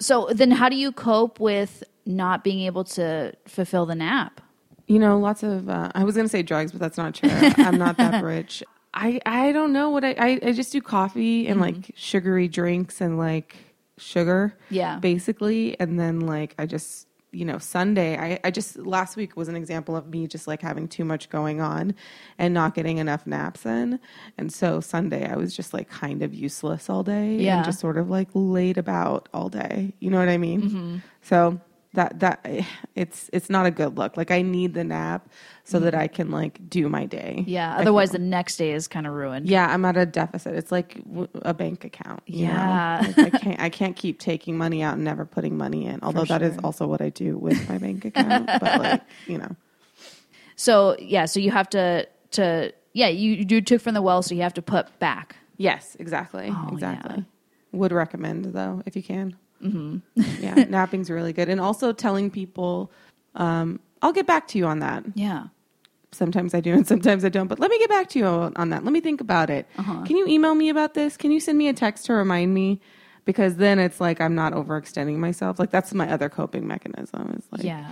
So 0.00 0.28
then, 0.32 0.50
how 0.50 0.68
do 0.68 0.76
you 0.76 0.90
cope 0.92 1.38
with 1.40 1.84
not 2.04 2.44
being 2.44 2.60
able 2.66 2.84
to 2.84 3.32
fulfill 3.46 3.86
the 3.86 3.94
nap? 3.94 4.40
you 4.86 4.98
know, 4.98 5.18
lots 5.18 5.42
of. 5.42 5.68
Uh, 5.68 5.90
I 5.94 6.04
was 6.04 6.16
gonna 6.16 6.28
say 6.28 6.42
drugs, 6.42 6.72
but 6.72 6.80
that's 6.80 6.98
not 6.98 7.14
true. 7.14 7.30
I'm 7.32 7.78
not 7.78 7.96
that 7.96 8.22
rich. 8.22 8.62
I 8.92 9.20
I 9.24 9.52
don't 9.52 9.72
know 9.72 9.90
what 9.90 10.04
I 10.04 10.14
I, 10.18 10.40
I 10.42 10.52
just 10.52 10.72
do 10.72 10.80
coffee 10.80 11.46
and 11.48 11.60
like 11.60 11.92
sugary 11.96 12.48
drinks 12.48 13.00
and 13.00 13.18
like 13.18 13.56
sugar. 13.98 14.56
Yeah. 14.70 14.98
basically, 14.98 15.78
and 15.80 15.98
then 15.98 16.20
like 16.20 16.54
I 16.58 16.66
just 16.66 17.06
you 17.32 17.44
know 17.44 17.58
Sunday. 17.58 18.16
I 18.16 18.38
I 18.44 18.50
just 18.52 18.76
last 18.76 19.16
week 19.16 19.36
was 19.36 19.48
an 19.48 19.56
example 19.56 19.96
of 19.96 20.06
me 20.08 20.26
just 20.28 20.46
like 20.46 20.62
having 20.62 20.86
too 20.86 21.04
much 21.04 21.28
going 21.30 21.60
on 21.60 21.94
and 22.38 22.54
not 22.54 22.74
getting 22.74 22.98
enough 22.98 23.26
naps 23.26 23.66
in, 23.66 23.98
and 24.38 24.52
so 24.52 24.80
Sunday 24.80 25.28
I 25.28 25.36
was 25.36 25.54
just 25.56 25.74
like 25.74 25.88
kind 25.88 26.22
of 26.22 26.32
useless 26.32 26.88
all 26.88 27.02
day 27.02 27.36
Yeah. 27.36 27.56
and 27.56 27.64
just 27.64 27.80
sort 27.80 27.98
of 27.98 28.08
like 28.08 28.28
laid 28.34 28.78
about 28.78 29.28
all 29.34 29.48
day. 29.48 29.94
You 29.98 30.10
know 30.10 30.18
what 30.18 30.28
I 30.28 30.38
mean? 30.38 30.62
Mm-hmm. 30.62 30.96
So 31.22 31.60
that 31.94 32.20
that 32.20 32.46
it's 32.94 33.30
it's 33.32 33.48
not 33.50 33.66
a 33.66 33.70
good 33.70 33.96
look. 33.98 34.16
Like 34.16 34.30
I 34.30 34.42
need 34.42 34.74
the 34.74 34.84
nap 34.84 35.28
so 35.64 35.80
that 35.80 35.94
I 35.94 36.06
can 36.08 36.30
like 36.30 36.68
do 36.68 36.88
my 36.88 37.06
day. 37.06 37.42
Yeah. 37.46 37.76
Otherwise, 37.78 38.10
the 38.10 38.18
next 38.18 38.56
day 38.58 38.72
is 38.72 38.86
kind 38.86 39.06
of 39.06 39.14
ruined. 39.14 39.48
yeah, 39.48 39.66
I'm 39.72 39.84
at 39.86 39.96
a 39.96 40.04
deficit. 40.06 40.54
It's 40.54 40.70
like 40.70 41.02
w- 41.04 41.28
a 41.42 41.54
bank 41.54 41.84
account. 41.84 42.20
you 42.26 42.46
know? 42.48 42.52
Yeah. 42.52 43.12
Like, 43.16 43.34
I 43.34 43.38
can't 43.38 43.60
I 43.60 43.68
can't 43.70 43.96
keep 43.96 44.20
taking 44.20 44.56
money 44.58 44.82
out 44.82 44.94
and 44.94 45.04
never 45.04 45.24
putting 45.24 45.56
money 45.56 45.86
in. 45.86 46.00
Although 46.02 46.26
that 46.26 46.42
is 46.42 46.54
sure. 46.54 46.60
also 46.64 46.86
what 46.86 47.00
I 47.00 47.08
do 47.08 47.38
with 47.38 47.66
my 47.68 47.78
bank 47.78 48.04
account. 48.04 48.46
but 48.46 48.78
like 48.80 49.02
you 49.26 49.38
know, 49.38 49.56
So 50.56 50.96
yeah. 50.98 51.24
So 51.26 51.40
you 51.40 51.50
have 51.50 51.68
to 51.70 52.06
to 52.32 52.72
yeah. 52.92 53.08
You 53.08 53.44
you 53.48 53.60
took 53.60 53.80
from 53.80 53.94
the 53.94 54.02
well, 54.02 54.22
so 54.22 54.34
you 54.34 54.42
have 54.42 54.54
to 54.54 54.62
put 54.62 54.98
back. 54.98 55.36
yes, 55.56 55.96
exactly, 55.98 56.50
Oh, 56.52 56.68
exactly. 56.72 57.24
Would 57.72 57.92
recommend 57.92 58.44
though 58.46 58.82
if 58.86 58.94
you 58.96 59.02
can. 59.02 59.36
Mm-hmm. 59.64 60.42
yeah, 60.42 60.54
napping's 60.68 61.10
really 61.10 61.32
good, 61.32 61.48
and 61.48 61.60
also 61.60 61.92
telling 61.92 62.30
people. 62.30 62.92
Um, 63.34 63.80
I'll 64.02 64.12
get 64.12 64.26
back 64.26 64.46
to 64.48 64.58
you 64.58 64.66
on 64.66 64.80
that. 64.80 65.02
Yeah. 65.14 65.44
sometimes 66.12 66.54
I 66.54 66.60
do 66.60 66.72
and 66.74 66.86
sometimes 66.86 67.24
I 67.24 67.30
don't. 67.30 67.48
But 67.48 67.58
let 67.58 67.70
me 67.70 67.78
get 67.78 67.88
back 67.88 68.08
to 68.10 68.18
you 68.18 68.26
on 68.26 68.68
that. 68.70 68.84
Let 68.84 68.92
me 68.92 69.00
think 69.00 69.20
about 69.20 69.50
it. 69.50 69.66
Uh-huh. 69.78 70.02
Can 70.04 70.16
you 70.16 70.26
email 70.28 70.54
me 70.54 70.68
about 70.68 70.94
this? 70.94 71.16
Can 71.16 71.30
you 71.32 71.40
send 71.40 71.56
me 71.58 71.68
a 71.68 71.72
text 71.72 72.06
to 72.06 72.12
remind 72.12 72.52
me? 72.54 72.80
Because 73.24 73.56
then 73.56 73.78
it's 73.78 74.00
like 74.00 74.20
I'm 74.20 74.34
not 74.34 74.52
overextending 74.52 75.16
myself. 75.16 75.58
Like 75.58 75.70
that's 75.70 75.92
my 75.94 76.08
other 76.12 76.28
coping 76.28 76.66
mechanism. 76.68 77.34
Is 77.36 77.46
like, 77.50 77.64
yeah. 77.64 77.90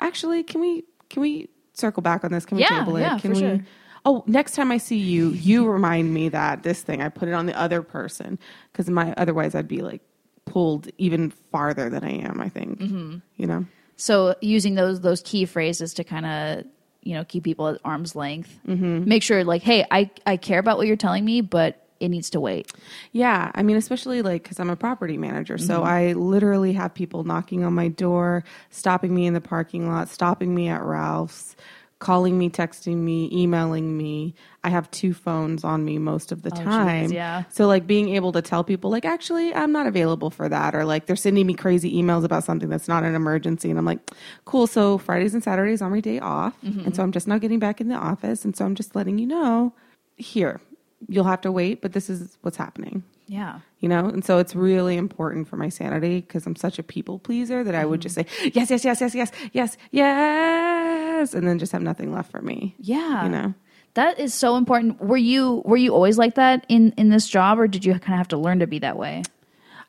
actually, 0.00 0.42
can 0.42 0.60
we 0.60 0.84
can 1.10 1.20
we 1.20 1.50
circle 1.74 2.02
back 2.02 2.24
on 2.24 2.32
this? 2.32 2.44
Can 2.46 2.56
we 2.56 2.62
Yeah, 2.62 2.78
table 2.80 2.96
it? 2.96 3.02
yeah, 3.02 3.18
can 3.18 3.32
we? 3.32 3.38
sure. 3.38 3.58
Oh, 4.04 4.24
next 4.26 4.56
time 4.56 4.72
I 4.72 4.78
see 4.78 4.96
you, 4.96 5.28
you 5.30 5.68
remind 5.68 6.12
me 6.12 6.30
that 6.30 6.62
this 6.64 6.80
thing 6.82 7.02
I 7.02 7.08
put 7.10 7.28
it 7.28 7.34
on 7.34 7.46
the 7.46 7.56
other 7.56 7.82
person 7.82 8.38
because 8.72 8.88
my 8.90 9.12
otherwise 9.16 9.54
I'd 9.54 9.68
be 9.68 9.82
like 9.82 10.00
pulled 10.44 10.88
even 10.98 11.30
farther 11.30 11.88
than 11.90 12.04
I 12.04 12.12
am. 12.18 12.40
I 12.40 12.48
think 12.48 12.78
Mm-hmm. 12.80 13.16
you 13.36 13.46
know. 13.46 13.66
So 13.96 14.34
using 14.40 14.74
those 14.74 15.00
those 15.00 15.22
key 15.22 15.44
phrases 15.44 15.94
to 15.94 16.04
kind 16.04 16.26
of 16.26 16.64
you 17.02 17.14
know 17.14 17.24
keep 17.24 17.44
people 17.44 17.68
at 17.68 17.80
arm's 17.84 18.14
length. 18.16 18.58
Mm-hmm. 18.66 19.08
Make 19.08 19.22
sure 19.22 19.44
like, 19.44 19.62
hey, 19.62 19.84
I 19.90 20.10
I 20.26 20.36
care 20.36 20.58
about 20.58 20.78
what 20.78 20.86
you're 20.86 20.96
telling 20.96 21.24
me, 21.24 21.40
but 21.40 21.78
it 22.00 22.08
needs 22.08 22.30
to 22.30 22.40
wait. 22.40 22.72
Yeah, 23.12 23.52
I 23.54 23.62
mean, 23.62 23.76
especially 23.76 24.22
like 24.22 24.42
because 24.42 24.58
I'm 24.58 24.70
a 24.70 24.76
property 24.76 25.16
manager, 25.16 25.56
so 25.58 25.78
Mm-hmm. 25.78 25.86
I 25.86 26.12
literally 26.14 26.72
have 26.72 26.92
people 26.94 27.22
knocking 27.22 27.62
on 27.64 27.74
my 27.74 27.88
door, 27.88 28.42
stopping 28.70 29.14
me 29.14 29.26
in 29.26 29.34
the 29.34 29.40
parking 29.40 29.88
lot, 29.88 30.08
stopping 30.08 30.52
me 30.52 30.66
at 30.68 30.82
Ralph's, 30.82 31.54
calling 32.02 32.36
me, 32.36 32.50
texting 32.50 32.96
me, 32.98 33.30
emailing 33.32 33.96
me. 33.96 34.34
I 34.64 34.70
have 34.70 34.90
two 34.90 35.14
phones 35.14 35.62
on 35.64 35.84
me 35.84 35.98
most 35.98 36.32
of 36.32 36.42
the 36.42 36.50
Oh, 36.52 36.56
geez, 36.56 36.64
time. 36.64 37.12
yeah. 37.12 37.44
So 37.48 37.66
like 37.68 37.86
being 37.86 38.08
able 38.10 38.32
to 38.32 38.42
tell 38.42 38.64
people 38.64 38.90
like 38.90 39.04
actually 39.04 39.54
I'm 39.54 39.70
not 39.72 39.86
available 39.86 40.28
for 40.30 40.48
that 40.48 40.74
or 40.74 40.84
like 40.84 41.06
they're 41.06 41.16
sending 41.16 41.46
me 41.46 41.54
crazy 41.54 41.90
emails 42.00 42.24
about 42.24 42.44
something 42.44 42.68
that's 42.68 42.88
not 42.88 43.04
an 43.04 43.14
emergency 43.14 43.70
and 43.70 43.78
I'm 43.78 43.84
like 43.84 44.00
cool 44.44 44.66
so 44.66 44.98
Fridays 44.98 45.32
and 45.34 45.42
Saturdays 45.44 45.80
are 45.80 45.88
my 45.90 46.00
day 46.00 46.18
off 46.18 46.54
Mm-hmm. 46.64 46.86
and 46.86 46.96
so 46.96 47.02
I'm 47.04 47.12
just 47.12 47.26
not 47.28 47.40
getting 47.40 47.58
back 47.60 47.80
in 47.80 47.88
the 47.88 47.94
office 47.94 48.44
and 48.44 48.54
so 48.56 48.64
I'm 48.64 48.74
just 48.74 48.94
letting 48.96 49.18
you 49.18 49.26
know 49.26 49.72
here 50.16 50.60
you'll 51.08 51.24
have 51.24 51.40
to 51.42 51.50
wait 51.52 51.80
but 51.82 51.92
this 51.92 52.10
is 52.10 52.36
what's 52.42 52.56
happening 52.56 53.02
Yeah. 53.38 53.54
you 53.82 53.88
know 53.92 54.04
and 54.14 54.22
so 54.28 54.32
it's 54.42 54.54
really 54.54 54.96
important 55.06 55.48
for 55.48 55.56
my 55.56 55.70
sanity 55.70 56.16
because 56.20 56.44
i'm 56.46 56.56
such 56.66 56.78
a 56.78 56.82
people 56.94 57.18
pleaser 57.18 57.64
that 57.64 57.74
i 57.74 57.84
would 57.88 58.00
just 58.06 58.14
say 58.14 58.24
Mm-hmm. 58.24 58.58
yes 58.58 58.68
yes 58.70 58.84
yes 58.84 59.00
yes 59.00 59.14
yes 59.20 59.30
yes 59.60 59.76
yes 59.92 61.34
and 61.34 61.46
then 61.48 61.58
just 61.58 61.72
have 61.72 61.82
nothing 61.82 62.12
left 62.12 62.30
for 62.30 62.42
me 62.42 62.74
Yeah. 62.78 63.24
you 63.24 63.30
know 63.30 63.54
That 63.94 64.18
is 64.18 64.32
so 64.32 64.56
important. 64.56 65.00
Were 65.10 65.18
you 65.32 65.60
were 65.70 65.76
you 65.84 65.92
always 65.94 66.16
like 66.16 66.34
that 66.36 66.64
in 66.68 66.92
in 66.96 67.10
this 67.14 67.26
job, 67.28 67.58
or 67.60 67.66
did 67.68 67.84
you 67.84 67.92
kind 68.04 68.14
of 68.16 68.18
have 68.22 68.28
to 68.28 68.38
learn 68.38 68.58
to 68.60 68.66
be 68.66 68.78
that 68.80 68.96
way? 68.96 69.22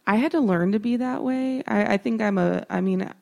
i 0.05 0.15
had 0.23 0.31
to 0.37 0.41
learn 0.41 0.71
to 0.73 0.79
be 0.79 0.97
that 0.97 1.23
way 1.23 1.63
i, 1.75 1.93
I 1.93 1.97
think 2.03 2.21
i'm 2.21 2.37
a 2.37 2.65
i 2.69 2.81
mean 2.87 2.99
uh, 3.03 3.13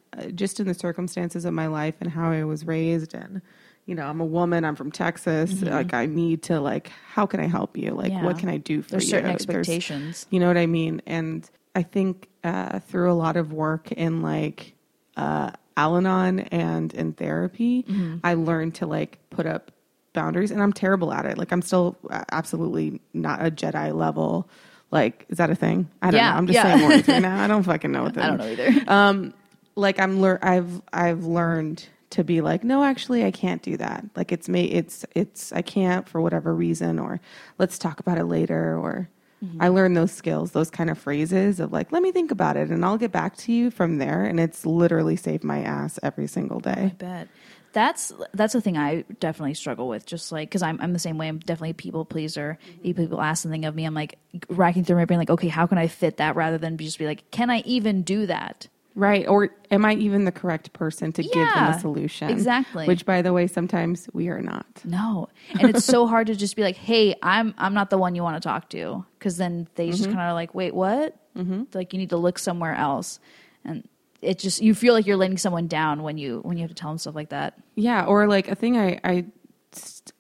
just 0.43 0.59
in 0.59 0.65
the 0.67 0.73
circumstances 0.73 1.45
of 1.45 1.53
my 1.53 1.67
life 1.67 1.93
and 2.01 2.09
how 2.17 2.31
i 2.31 2.43
was 2.43 2.65
raised 2.65 3.13
and 3.13 3.41
you 3.85 3.95
know 3.95 4.05
i'm 4.05 4.19
a 4.21 4.25
woman 4.25 4.63
i'm 4.63 4.75
from 4.75 4.91
texas 4.91 5.61
like 5.63 5.93
i 5.93 6.05
need 6.05 6.43
to 6.43 6.59
like 6.59 6.91
how 7.13 7.25
can 7.25 7.39
i 7.39 7.47
help 7.47 7.75
you 7.77 7.91
like 7.91 8.11
Mm-hmm. 8.11 8.17
Yeah. 8.19 8.23
what 8.25 8.39
can 8.39 8.49
i 8.49 8.57
do 8.57 8.81
for 8.81 8.91
There's 8.91 9.03
you 9.05 9.09
certain 9.09 9.25
There's- 9.29 9.41
expectations. 9.41 10.25
You 10.29 10.39
know 10.39 10.47
what 10.47 10.57
I 10.57 10.67
mean? 10.67 11.01
And 11.05 11.49
I 11.75 11.83
think 11.83 12.27
uh, 12.43 12.79
through 12.79 13.11
a 13.11 13.13
lot 13.15 13.37
of 13.37 13.53
work 13.53 13.91
in 13.93 14.21
like 14.21 14.73
uh, 15.15 15.51
Al 15.77 15.95
Anon 15.97 16.41
and 16.41 16.93
in 16.93 17.13
therapy, 17.13 17.83
Mm-hmm. 17.83 18.17
I 18.25 18.33
learned 18.33 18.75
to 18.75 18.85
like 18.87 19.19
put 19.29 19.45
up 19.45 19.71
boundaries, 20.13 20.51
and 20.51 20.61
I'm 20.61 20.73
terrible 20.73 21.13
at 21.13 21.25
it. 21.25 21.37
Like 21.37 21.51
I'm 21.53 21.61
still 21.61 21.95
uh, 22.09 22.23
absolutely 22.31 22.99
not 23.13 23.45
a 23.45 23.49
Jedi 23.49 23.95
level. 23.95 24.49
Like, 24.91 25.25
is 25.29 25.37
that 25.37 25.49
a 25.49 25.55
thing? 25.55 25.89
I 26.01 26.11
don't 26.11 26.19
Yeah, 26.19 26.31
know. 26.31 26.37
I'm 26.37 26.47
just 26.47 26.55
yeah. 26.57 26.75
saying 26.75 26.89
words 26.89 27.07
right 27.07 27.21
now. 27.21 27.41
I 27.41 27.47
don't 27.47 27.63
fucking 27.71 27.91
know 27.91 28.03
what 28.03 28.13
that 28.15 28.23
I 28.23 28.27
don't 28.27 28.37
know 28.39 28.47
either. 28.47 28.91
um 28.91 29.33
like 29.75 29.97
i'm 30.01 30.19
lear- 30.19 30.39
i've 30.41 30.81
i've 30.91 31.23
learned 31.23 31.87
to 32.11 32.23
be 32.23 32.41
like 32.41 32.63
no 32.63 32.83
actually 32.83 33.23
i 33.25 33.31
can't 33.31 33.61
do 33.61 33.77
that 33.77 34.05
like 34.15 34.31
it's 34.31 34.47
me 34.47 34.65
it's 34.65 35.05
it's 35.15 35.51
i 35.53 35.61
can't 35.61 36.07
for 36.07 36.21
whatever 36.21 36.53
reason 36.53 36.99
or 36.99 37.19
let's 37.57 37.79
talk 37.79 37.99
about 37.99 38.17
it 38.17 38.25
later 38.25 38.77
or 38.77 39.09
I 39.41 39.45
mm-hmm. 39.45 39.75
learned 39.75 39.97
those 39.97 40.11
skills, 40.11 40.51
those 40.51 40.69
kind 40.69 40.91
of 40.91 40.99
phrases 40.99 41.59
of 41.59 41.73
like, 41.73 41.91
let 41.91 42.03
me 42.03 42.11
think 42.11 42.29
about 42.29 42.57
it 42.57 42.69
and 42.69 42.85
I'll 42.85 42.99
get 42.99 43.11
back 43.11 43.35
to 43.37 43.51
you 43.51 43.71
from 43.71 43.97
there. 43.97 44.23
And 44.23 44.39
it's 44.39 44.67
literally 44.67 45.15
saved 45.15 45.43
my 45.43 45.63
ass 45.63 45.97
every 46.03 46.27
single 46.27 46.61
I 46.63 46.75
day. 46.75 46.95
bet. 46.97 47.27
That's 47.73 48.11
that's 48.33 48.53
the 48.53 48.61
thing 48.61 48.77
I 48.77 49.03
definitely 49.19 49.53
struggle 49.53 49.87
with. 49.87 50.05
Just 50.05 50.31
like 50.31 50.49
because 50.49 50.61
I'm 50.61 50.79
I'm 50.81 50.93
the 50.93 50.99
same 50.99 51.17
way. 51.17 51.27
I'm 51.27 51.39
definitely 51.39 51.71
a 51.71 51.73
people 51.73 52.05
pleaser. 52.05 52.59
Mm-hmm. 52.61 52.79
If 52.83 52.95
people 52.97 53.21
ask 53.21 53.41
something 53.41 53.65
of 53.65 53.73
me, 53.73 53.85
I'm 53.85 53.93
like 53.93 54.19
racking 54.49 54.83
through 54.83 54.97
my 54.97 55.05
brain, 55.05 55.19
like, 55.19 55.29
okay, 55.29 55.47
how 55.47 55.65
can 55.65 55.77
I 55.77 55.87
fit 55.87 56.17
that? 56.17 56.35
Rather 56.35 56.57
than 56.57 56.77
just 56.77 56.99
be 56.99 57.05
like, 57.07 57.31
can 57.31 57.49
I 57.49 57.59
even 57.65 58.03
do 58.03 58.25
that? 58.27 58.67
Right. 58.93 59.27
Or 59.27 59.49
am 59.69 59.85
I 59.85 59.93
even 59.95 60.25
the 60.25 60.31
correct 60.31 60.73
person 60.73 61.11
to 61.13 61.23
give 61.23 61.33
them 61.33 61.63
a 61.63 61.79
solution? 61.79 62.29
exactly. 62.29 62.87
Which, 62.87 63.05
by 63.05 63.21
the 63.21 63.31
way, 63.31 63.47
sometimes 63.47 64.09
we 64.13 64.27
are 64.27 64.41
not. 64.41 64.65
No, 64.83 65.29
and 65.51 65.69
it's 65.69 65.85
so 65.85 66.07
hard 66.13 66.27
to 66.27 66.35
just 66.35 66.55
be 66.55 66.61
like, 66.61 66.75
hey, 66.75 67.15
I'm 67.23 67.53
I'm 67.57 67.73
not 67.73 67.89
the 67.89 67.97
one 67.97 68.15
you 68.15 68.23
want 68.23 68.41
to 68.41 68.47
talk 68.47 68.69
to, 68.71 69.05
because 69.17 69.37
then 69.37 69.67
they 69.75 69.89
just 69.91 70.05
kind 70.05 70.19
of 70.19 70.33
like, 70.33 70.53
wait, 70.53 70.75
what? 70.75 71.15
Mm-hmm. 71.37 71.63
Like 71.73 71.93
you 71.93 71.99
need 71.99 72.09
to 72.09 72.17
look 72.17 72.37
somewhere 72.37 72.75
else, 72.75 73.19
and 73.63 73.87
it 74.21 74.39
just 74.39 74.61
you 74.61 74.75
feel 74.75 74.93
like 74.93 75.07
you're 75.07 75.17
letting 75.17 75.37
someone 75.37 75.67
down 75.67 76.03
when 76.03 76.17
you 76.17 76.39
when 76.43 76.57
you 76.57 76.63
have 76.63 76.69
to 76.69 76.75
tell 76.75 76.89
them 76.89 76.97
stuff 76.97 77.15
like 77.15 77.29
that. 77.29 77.57
Yeah, 77.75 78.05
or 78.05 78.27
like 78.27 78.49
a 78.49 78.55
thing 78.55 78.77
I 78.77 78.99
I 79.03 79.25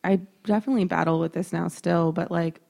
I 0.03 0.21
definitely 0.43 0.85
battle 0.85 1.19
with 1.19 1.33
this 1.33 1.51
now 1.51 1.67
still, 1.67 2.11
but 2.11 2.31
like 2.31 2.61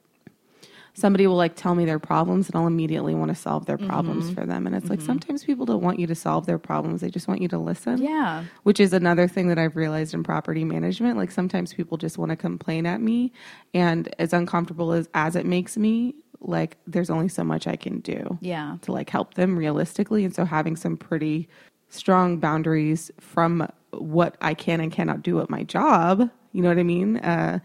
somebody 0.94 1.26
will 1.26 1.36
like 1.36 1.56
tell 1.56 1.74
me 1.74 1.84
their 1.86 1.98
problems 1.98 2.48
and 2.48 2.56
I'll 2.56 2.66
immediately 2.66 3.14
want 3.14 3.30
to 3.30 3.34
solve 3.34 3.64
their 3.66 3.78
problems 3.78 4.26
Mm-hmm. 4.26 4.34
for 4.34 4.44
them. 4.46 4.66
And 4.66 4.76
it's 4.76 4.90
like 4.90 5.00
sometimes 5.00 5.42
people 5.42 5.64
don't 5.64 5.82
want 5.82 5.98
you 5.98 6.06
to 6.06 6.14
solve 6.14 6.44
their 6.46 6.58
problems. 6.58 7.00
They 7.00 7.08
just 7.10 7.26
want 7.28 7.40
you 7.40 7.48
to 7.48 7.58
listen. 7.58 7.96
Yeah. 8.02 8.44
Which 8.64 8.78
is 8.78 8.92
another 8.92 9.26
thing 9.26 9.48
that 9.48 9.58
I've 9.58 9.74
realized 9.74 10.12
in 10.12 10.22
property 10.22 10.64
management. 10.64 11.16
Like 11.16 11.30
sometimes 11.30 11.72
people 11.72 11.96
just 11.96 12.18
want 12.18 12.28
to 12.30 12.36
complain 12.36 12.84
at 12.84 13.00
me 13.00 13.32
and 13.72 14.14
as 14.18 14.32
uncomfortable 14.34 14.92
as 14.92 15.08
as 15.14 15.34
it 15.34 15.46
makes 15.46 15.76
me, 15.78 16.14
like 16.40 16.76
there's 16.86 17.08
only 17.08 17.28
so 17.28 17.42
much 17.42 17.66
I 17.66 17.76
can 17.76 18.00
do 18.00 18.36
Yeah. 18.42 18.76
to 18.82 18.92
like 18.92 19.08
help 19.08 19.34
them 19.34 19.56
realistically 19.56 20.24
and 20.26 20.34
so 20.34 20.44
having 20.44 20.76
some 20.76 20.96
pretty 20.98 21.48
strong 21.88 22.38
boundaries 22.38 23.10
from 23.20 23.66
what 23.90 24.36
i 24.40 24.54
can 24.54 24.80
and 24.80 24.90
cannot 24.90 25.22
do 25.22 25.38
at 25.40 25.50
my 25.50 25.62
job 25.62 26.30
you 26.52 26.62
know 26.62 26.68
what 26.70 26.78
i 26.78 26.82
mean 26.82 27.18
uh, 27.18 27.58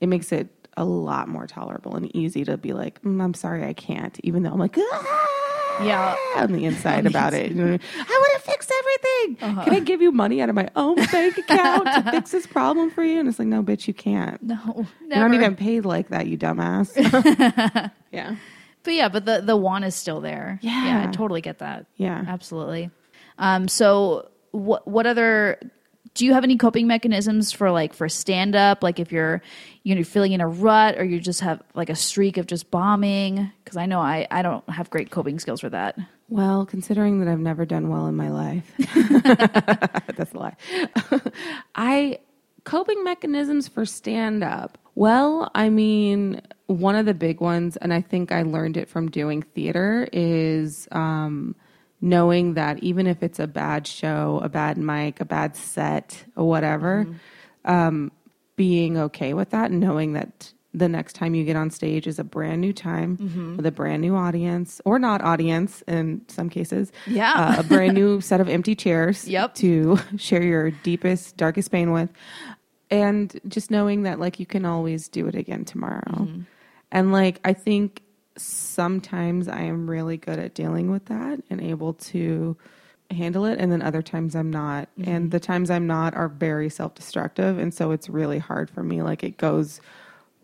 it 0.00 0.06
makes 0.06 0.32
it 0.32 0.48
a 0.76 0.84
lot 0.84 1.28
more 1.28 1.46
tolerable 1.46 1.94
and 1.96 2.14
easy 2.16 2.44
to 2.44 2.56
be 2.56 2.72
like 2.72 3.00
mm, 3.02 3.22
i'm 3.22 3.34
sorry 3.34 3.64
i 3.64 3.72
can't 3.72 4.18
even 4.22 4.42
though 4.42 4.50
i'm 4.50 4.58
like 4.58 4.76
"Ah," 4.78 5.28
Yeah. 5.82 6.14
on 6.36 6.52
the 6.52 6.64
inside 6.66 7.04
about 7.06 7.34
it 7.34 7.50
i 7.52 7.54
want 7.54 7.80
to 8.44 8.50
fix 8.50 8.70
everything 8.80 9.36
can 9.64 9.74
i 9.74 9.80
give 9.80 10.00
you 10.00 10.12
money 10.12 10.40
out 10.40 10.48
of 10.48 10.54
my 10.54 10.68
own 10.76 10.96
bank 10.96 11.36
account 11.38 11.86
to 11.92 12.10
fix 12.12 12.30
this 12.30 12.46
problem 12.46 12.90
for 12.90 13.02
you 13.02 13.18
and 13.18 13.28
it's 13.28 13.38
like 13.40 13.48
no 13.48 13.62
bitch 13.62 13.88
you 13.88 13.94
can't 13.94 14.40
No, 14.42 14.86
you're 15.00 15.28
not 15.28 15.34
even 15.34 15.56
paid 15.56 15.84
like 15.84 16.08
that 16.10 16.26
you 16.28 16.38
dumbass 16.38 16.92
yeah 18.12 18.36
But 18.84 18.92
yeah, 18.94 19.08
but 19.08 19.24
the 19.24 19.40
the 19.40 19.56
want 19.56 19.84
is 19.86 19.94
still 19.94 20.20
there. 20.20 20.58
Yeah. 20.62 20.84
yeah, 20.84 21.08
I 21.08 21.10
totally 21.10 21.40
get 21.40 21.60
that. 21.60 21.86
Yeah. 21.96 22.22
absolutely. 22.28 22.90
Um, 23.38 23.66
so 23.66 24.28
what 24.50 24.86
what 24.86 25.06
other 25.06 25.58
do 26.14 26.24
you 26.24 26.32
have 26.32 26.44
any 26.44 26.56
coping 26.56 26.86
mechanisms 26.86 27.52
for 27.52 27.70
like 27.70 27.92
for 27.92 28.08
stand 28.08 28.54
up? 28.54 28.82
Like 28.82 28.98
if 28.98 29.12
you're 29.12 29.42
you 29.82 29.94
know 29.94 30.04
feeling 30.04 30.32
in 30.32 30.40
a 30.40 30.48
rut 30.48 30.96
or 30.98 31.04
you 31.04 31.20
just 31.20 31.40
have 31.40 31.62
like 31.74 31.90
a 31.90 31.96
streak 31.96 32.36
of 32.36 32.46
just 32.46 32.70
bombing? 32.70 33.50
Because 33.64 33.76
I 33.76 33.86
know 33.86 34.00
I 34.00 34.26
I 34.30 34.42
don't 34.42 34.68
have 34.70 34.90
great 34.90 35.10
coping 35.10 35.38
skills 35.38 35.60
for 35.60 35.68
that. 35.70 35.98
Well, 36.28 36.64
considering 36.64 37.20
that 37.20 37.28
I've 37.28 37.40
never 37.40 37.66
done 37.66 37.88
well 37.88 38.06
in 38.06 38.16
my 38.16 38.30
life, 38.30 38.72
that's 40.16 40.32
a 40.32 40.38
lie. 40.38 40.56
I 41.74 42.18
coping 42.64 43.04
mechanisms 43.04 43.68
for 43.68 43.84
stand 43.84 44.42
up. 44.42 44.78
Well, 44.94 45.50
I 45.54 45.68
mean, 45.70 46.40
one 46.66 46.96
of 46.96 47.04
the 47.04 47.14
big 47.14 47.40
ones, 47.40 47.76
and 47.76 47.92
I 47.92 48.00
think 48.00 48.30
I 48.32 48.42
learned 48.42 48.76
it 48.76 48.88
from 48.88 49.10
doing 49.10 49.42
theater, 49.42 50.08
is 50.12 50.88
um, 50.92 51.56
knowing 52.04 52.52
that 52.52 52.78
even 52.82 53.06
if 53.06 53.22
it's 53.22 53.38
a 53.40 53.46
bad 53.46 53.86
show, 53.86 54.38
a 54.44 54.48
bad 54.50 54.76
mic, 54.76 55.20
a 55.20 55.24
bad 55.24 55.56
set, 55.56 56.22
or 56.36 56.46
whatever, 56.46 57.06
um, 57.64 58.12
being 58.56 58.98
okay 58.98 59.32
with 59.32 59.48
that, 59.50 59.70
and 59.70 59.80
knowing 59.80 60.12
that 60.12 60.52
the 60.74 60.88
next 60.88 61.14
time 61.14 61.34
you 61.34 61.44
get 61.44 61.56
on 61.56 61.70
stage 61.70 62.06
is 62.06 62.18
a 62.18 62.24
brand 62.24 62.60
new 62.60 62.72
time 62.72 63.54
with 63.56 63.64
a 63.64 63.70
brand 63.70 64.02
new 64.02 64.14
audience, 64.14 64.82
or 64.84 64.98
not 64.98 65.22
audience 65.22 65.82
in 65.88 66.20
some 66.28 66.50
cases. 66.50 66.92
Yeah. 67.06 67.32
Uh, 67.32 67.60
a 67.60 67.62
brand 67.62 67.94
new 67.94 68.20
set 68.30 68.40
of 68.40 68.48
empty 68.50 68.74
chairs 68.74 69.26
Yep. 69.26 69.54
to 69.56 69.98
share 70.18 70.42
your 70.42 70.72
deepest, 70.72 71.36
darkest 71.38 71.70
pain 71.72 71.90
with. 71.90 72.10
And 72.90 73.40
just 73.48 73.70
knowing 73.70 74.02
that, 74.02 74.20
like, 74.20 74.38
you 74.38 74.46
can 74.46 74.64
always 74.66 75.08
do 75.08 75.26
it 75.26 75.34
again 75.34 75.64
tomorrow. 75.64 76.28
And, 76.92 77.12
like, 77.12 77.40
I 77.44 77.54
think 77.54 78.02
sometimes 78.36 79.48
I 79.48 79.62
am 79.62 79.88
really 79.88 80.16
good 80.16 80.38
at 80.38 80.54
dealing 80.54 80.90
with 80.90 81.06
that 81.06 81.42
and 81.50 81.60
able 81.60 81.94
to 81.94 82.56
handle 83.10 83.44
it 83.44 83.58
and 83.60 83.70
then 83.70 83.82
other 83.82 84.02
times 84.02 84.34
I'm 84.34 84.50
not. 84.50 84.88
And 84.98 85.06
mm-hmm. 85.06 85.28
the 85.28 85.40
times 85.40 85.70
I'm 85.70 85.86
not 85.86 86.14
are 86.14 86.28
very 86.28 86.68
self-destructive 86.68 87.58
and 87.58 87.72
so 87.72 87.90
it's 87.90 88.08
really 88.08 88.38
hard 88.38 88.70
for 88.70 88.82
me. 88.82 89.02
Like 89.02 89.22
it 89.22 89.36
goes 89.36 89.80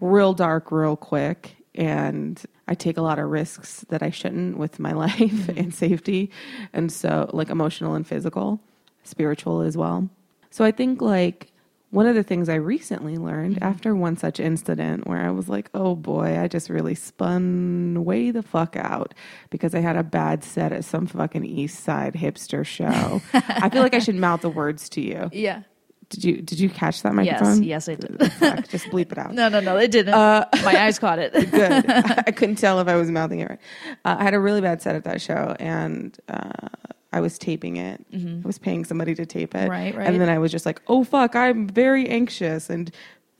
real 0.01 0.33
dark 0.33 0.71
real 0.71 0.97
quick 0.97 1.57
and 1.75 2.41
I 2.69 2.75
take 2.75 2.97
a 2.97 3.03
lot 3.03 3.19
of 3.19 3.29
risks 3.29 3.85
that 3.89 4.03
I 4.03 4.11
shouldn't 4.11 4.57
with 4.57 4.79
my 4.79 4.93
life 5.07 5.19
mm-hmm. 5.19 5.59
and 5.59 5.75
safety 5.75 6.31
and 6.73 6.93
so 6.93 7.31
like 7.33 7.51
emotional 7.51 7.95
and 7.95 8.07
physical 8.07 8.61
spiritual 9.03 9.63
as 9.63 9.77
well. 9.77 10.09
So 10.51 10.65
I 10.65 10.71
think 10.71 11.01
like 11.01 11.51
one 11.91 12.07
of 12.07 12.15
the 12.15 12.23
things 12.23 12.49
I 12.49 12.55
recently 12.55 13.17
learned 13.17 13.63
after 13.63 13.95
one 13.97 14.17
such 14.17 14.39
incident 14.39 15.07
where 15.09 15.21
I 15.21 15.31
was 15.31 15.49
like, 15.49 15.71
oh 15.75 15.97
boy, 15.97 16.39
I 16.41 16.47
just 16.47 16.71
really 16.71 16.95
spun 16.95 18.05
way 18.05 18.31
the 18.31 18.43
fuck 18.45 18.77
out 18.77 19.13
because 19.51 19.75
I 19.75 19.81
had 19.81 19.97
a 19.97 20.05
bad 20.05 20.45
set 20.45 20.71
at 20.73 20.85
some 20.85 21.07
fucking 21.07 21.45
East 21.45 21.83
Side 21.83 22.15
hipster 22.15 22.65
show. 22.65 23.21
I 23.35 23.69
feel 23.71 23.83
like 23.83 23.95
I 23.95 23.99
should 23.99 24.15
mouth 24.15 24.41
the 24.43 24.51
words 24.51 24.89
to 24.91 25.01
you. 25.01 25.29
Yeah. 25.41 25.63
Did 26.11 26.25
you 26.25 26.43
did 26.43 26.59
you 26.59 26.69
catch 26.69 27.03
that 27.03 27.15
microphone? 27.15 27.63
Yes, 27.63 27.87
yes, 27.87 27.89
I 27.89 27.95
did. 27.95 28.33
Fuck, 28.33 28.69
just 28.69 28.87
bleep 28.87 29.13
it 29.13 29.19
out. 29.19 29.33
No, 29.41 29.49
no, 29.49 29.61
no, 29.61 29.77
it 29.77 29.93
didn't. 29.93 30.11
My 30.13 30.51
eyes 30.65 30.99
caught 30.99 31.21
it. 31.21 31.33
Good. 31.33 31.85
I 31.89 32.33
couldn't 32.33 32.57
tell 32.57 32.81
if 32.81 32.89
I 32.89 32.97
was 32.97 33.13
mouthing 33.13 33.39
it 33.41 33.49
right. 33.49 33.61
Uh, 34.05 34.17
I 34.19 34.25
had 34.25 34.35
a 34.35 34.41
really 34.41 34.61
bad 34.61 34.83
set 34.83 34.97
at 34.97 35.05
that 35.05 35.23
show, 35.23 35.55
and 35.61 36.19
uh, 36.29 36.67
I 37.13 37.21
was 37.21 37.39
taping 37.39 37.77
it. 37.77 38.05
Mm-hmm. 38.13 38.41
I 38.45 38.47
was 38.47 38.59
paying 38.59 38.85
somebody 38.85 39.15
to 39.15 39.27
tape 39.27 39.55
it, 39.55 39.69
Right, 39.69 39.95
right. 39.95 40.07
And 40.07 40.21
then 40.21 40.29
I 40.29 40.39
was 40.39 40.53
just 40.53 40.67
like, 40.67 40.81
"Oh 40.87 41.05
fuck, 41.05 41.35
I'm 41.35 41.67
very 41.67 42.09
anxious." 42.09 42.71
And 42.71 42.91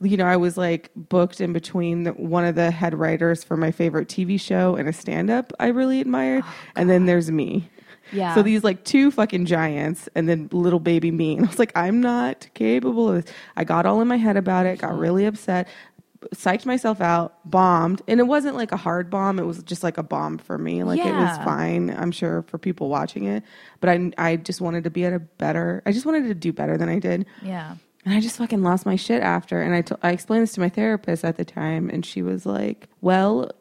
you 0.01 0.17
know, 0.17 0.25
I 0.25 0.35
was 0.35 0.57
like 0.57 0.89
booked 0.95 1.39
in 1.41 1.53
between 1.53 2.03
the, 2.03 2.11
one 2.11 2.43
of 2.43 2.55
the 2.55 2.71
head 2.71 2.93
writers 2.97 3.43
for 3.43 3.55
my 3.55 3.71
favorite 3.71 4.07
TV 4.07 4.39
show 4.39 4.75
and 4.75 4.89
a 4.89 4.93
stand-up 4.93 5.53
I 5.59 5.67
really 5.67 6.01
admired, 6.01 6.43
oh, 6.45 6.55
and 6.75 6.89
then 6.89 7.05
there's 7.05 7.29
me. 7.29 7.69
Yeah. 8.11 8.35
So 8.35 8.41
these 8.41 8.63
like 8.63 8.83
two 8.83 9.11
fucking 9.11 9.45
giants 9.45 10.09
and 10.15 10.27
then 10.27 10.49
little 10.51 10.79
baby 10.79 11.11
me. 11.11 11.37
And 11.37 11.45
I 11.45 11.49
was 11.49 11.59
like, 11.59 11.71
I'm 11.75 12.01
not 12.01 12.47
capable 12.53 13.09
of 13.09 13.23
this. 13.23 13.33
I 13.55 13.63
got 13.63 13.85
all 13.85 14.01
in 14.01 14.07
my 14.07 14.17
head 14.17 14.37
about 14.37 14.65
it, 14.65 14.79
got 14.79 14.97
really 14.97 15.25
upset, 15.25 15.67
psyched 16.35 16.65
myself 16.65 17.01
out, 17.01 17.37
bombed. 17.49 18.01
And 18.07 18.19
it 18.19 18.23
wasn't 18.23 18.55
like 18.55 18.71
a 18.71 18.77
hard 18.77 19.09
bomb. 19.09 19.39
It 19.39 19.45
was 19.45 19.61
just 19.63 19.83
like 19.83 19.97
a 19.97 20.03
bomb 20.03 20.37
for 20.37 20.57
me. 20.57 20.83
Like 20.83 20.99
it 20.99 21.13
was 21.13 21.37
fine, 21.43 21.89
I'm 21.89 22.11
sure, 22.11 22.43
for 22.43 22.57
people 22.57 22.89
watching 22.89 23.25
it. 23.25 23.43
But 23.79 23.89
I, 23.89 24.11
I 24.17 24.35
just 24.35 24.61
wanted 24.61 24.83
to 24.85 24.89
be 24.89 25.05
at 25.05 25.13
a 25.13 25.19
better, 25.19 25.81
I 25.85 25.91
just 25.91 26.05
wanted 26.05 26.27
to 26.27 26.33
do 26.35 26.53
better 26.53 26.77
than 26.77 26.89
I 26.89 26.99
did. 26.99 27.25
yeah. 27.43 27.75
And 28.03 28.15
I 28.15 28.19
just 28.19 28.37
fucking 28.37 28.63
lost 28.63 28.83
my 28.87 28.95
shit 28.95 29.21
after. 29.21 29.61
And 29.61 29.75
I 29.75 29.81
to- 29.83 29.99
I 30.01 30.09
explained 30.11 30.41
this 30.41 30.53
to 30.53 30.59
my 30.59 30.69
therapist 30.69 31.23
at 31.23 31.37
the 31.37 31.45
time, 31.45 31.87
and 31.87 32.03
she 32.03 32.23
was 32.23 32.47
like, 32.47 32.87
"Well, 32.99 33.51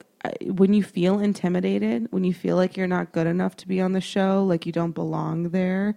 when 0.47 0.73
you 0.73 0.83
feel 0.83 1.19
intimidated, 1.19 2.09
when 2.11 2.25
you 2.25 2.33
feel 2.33 2.57
like 2.57 2.75
you're 2.77 2.87
not 2.87 3.13
good 3.13 3.27
enough 3.27 3.55
to 3.57 3.69
be 3.69 3.83
on 3.83 3.93
the 3.93 4.01
show, 4.01 4.43
like 4.45 4.65
you 4.65 4.73
don't 4.73 4.93
belong 4.93 5.51
there, 5.51 5.95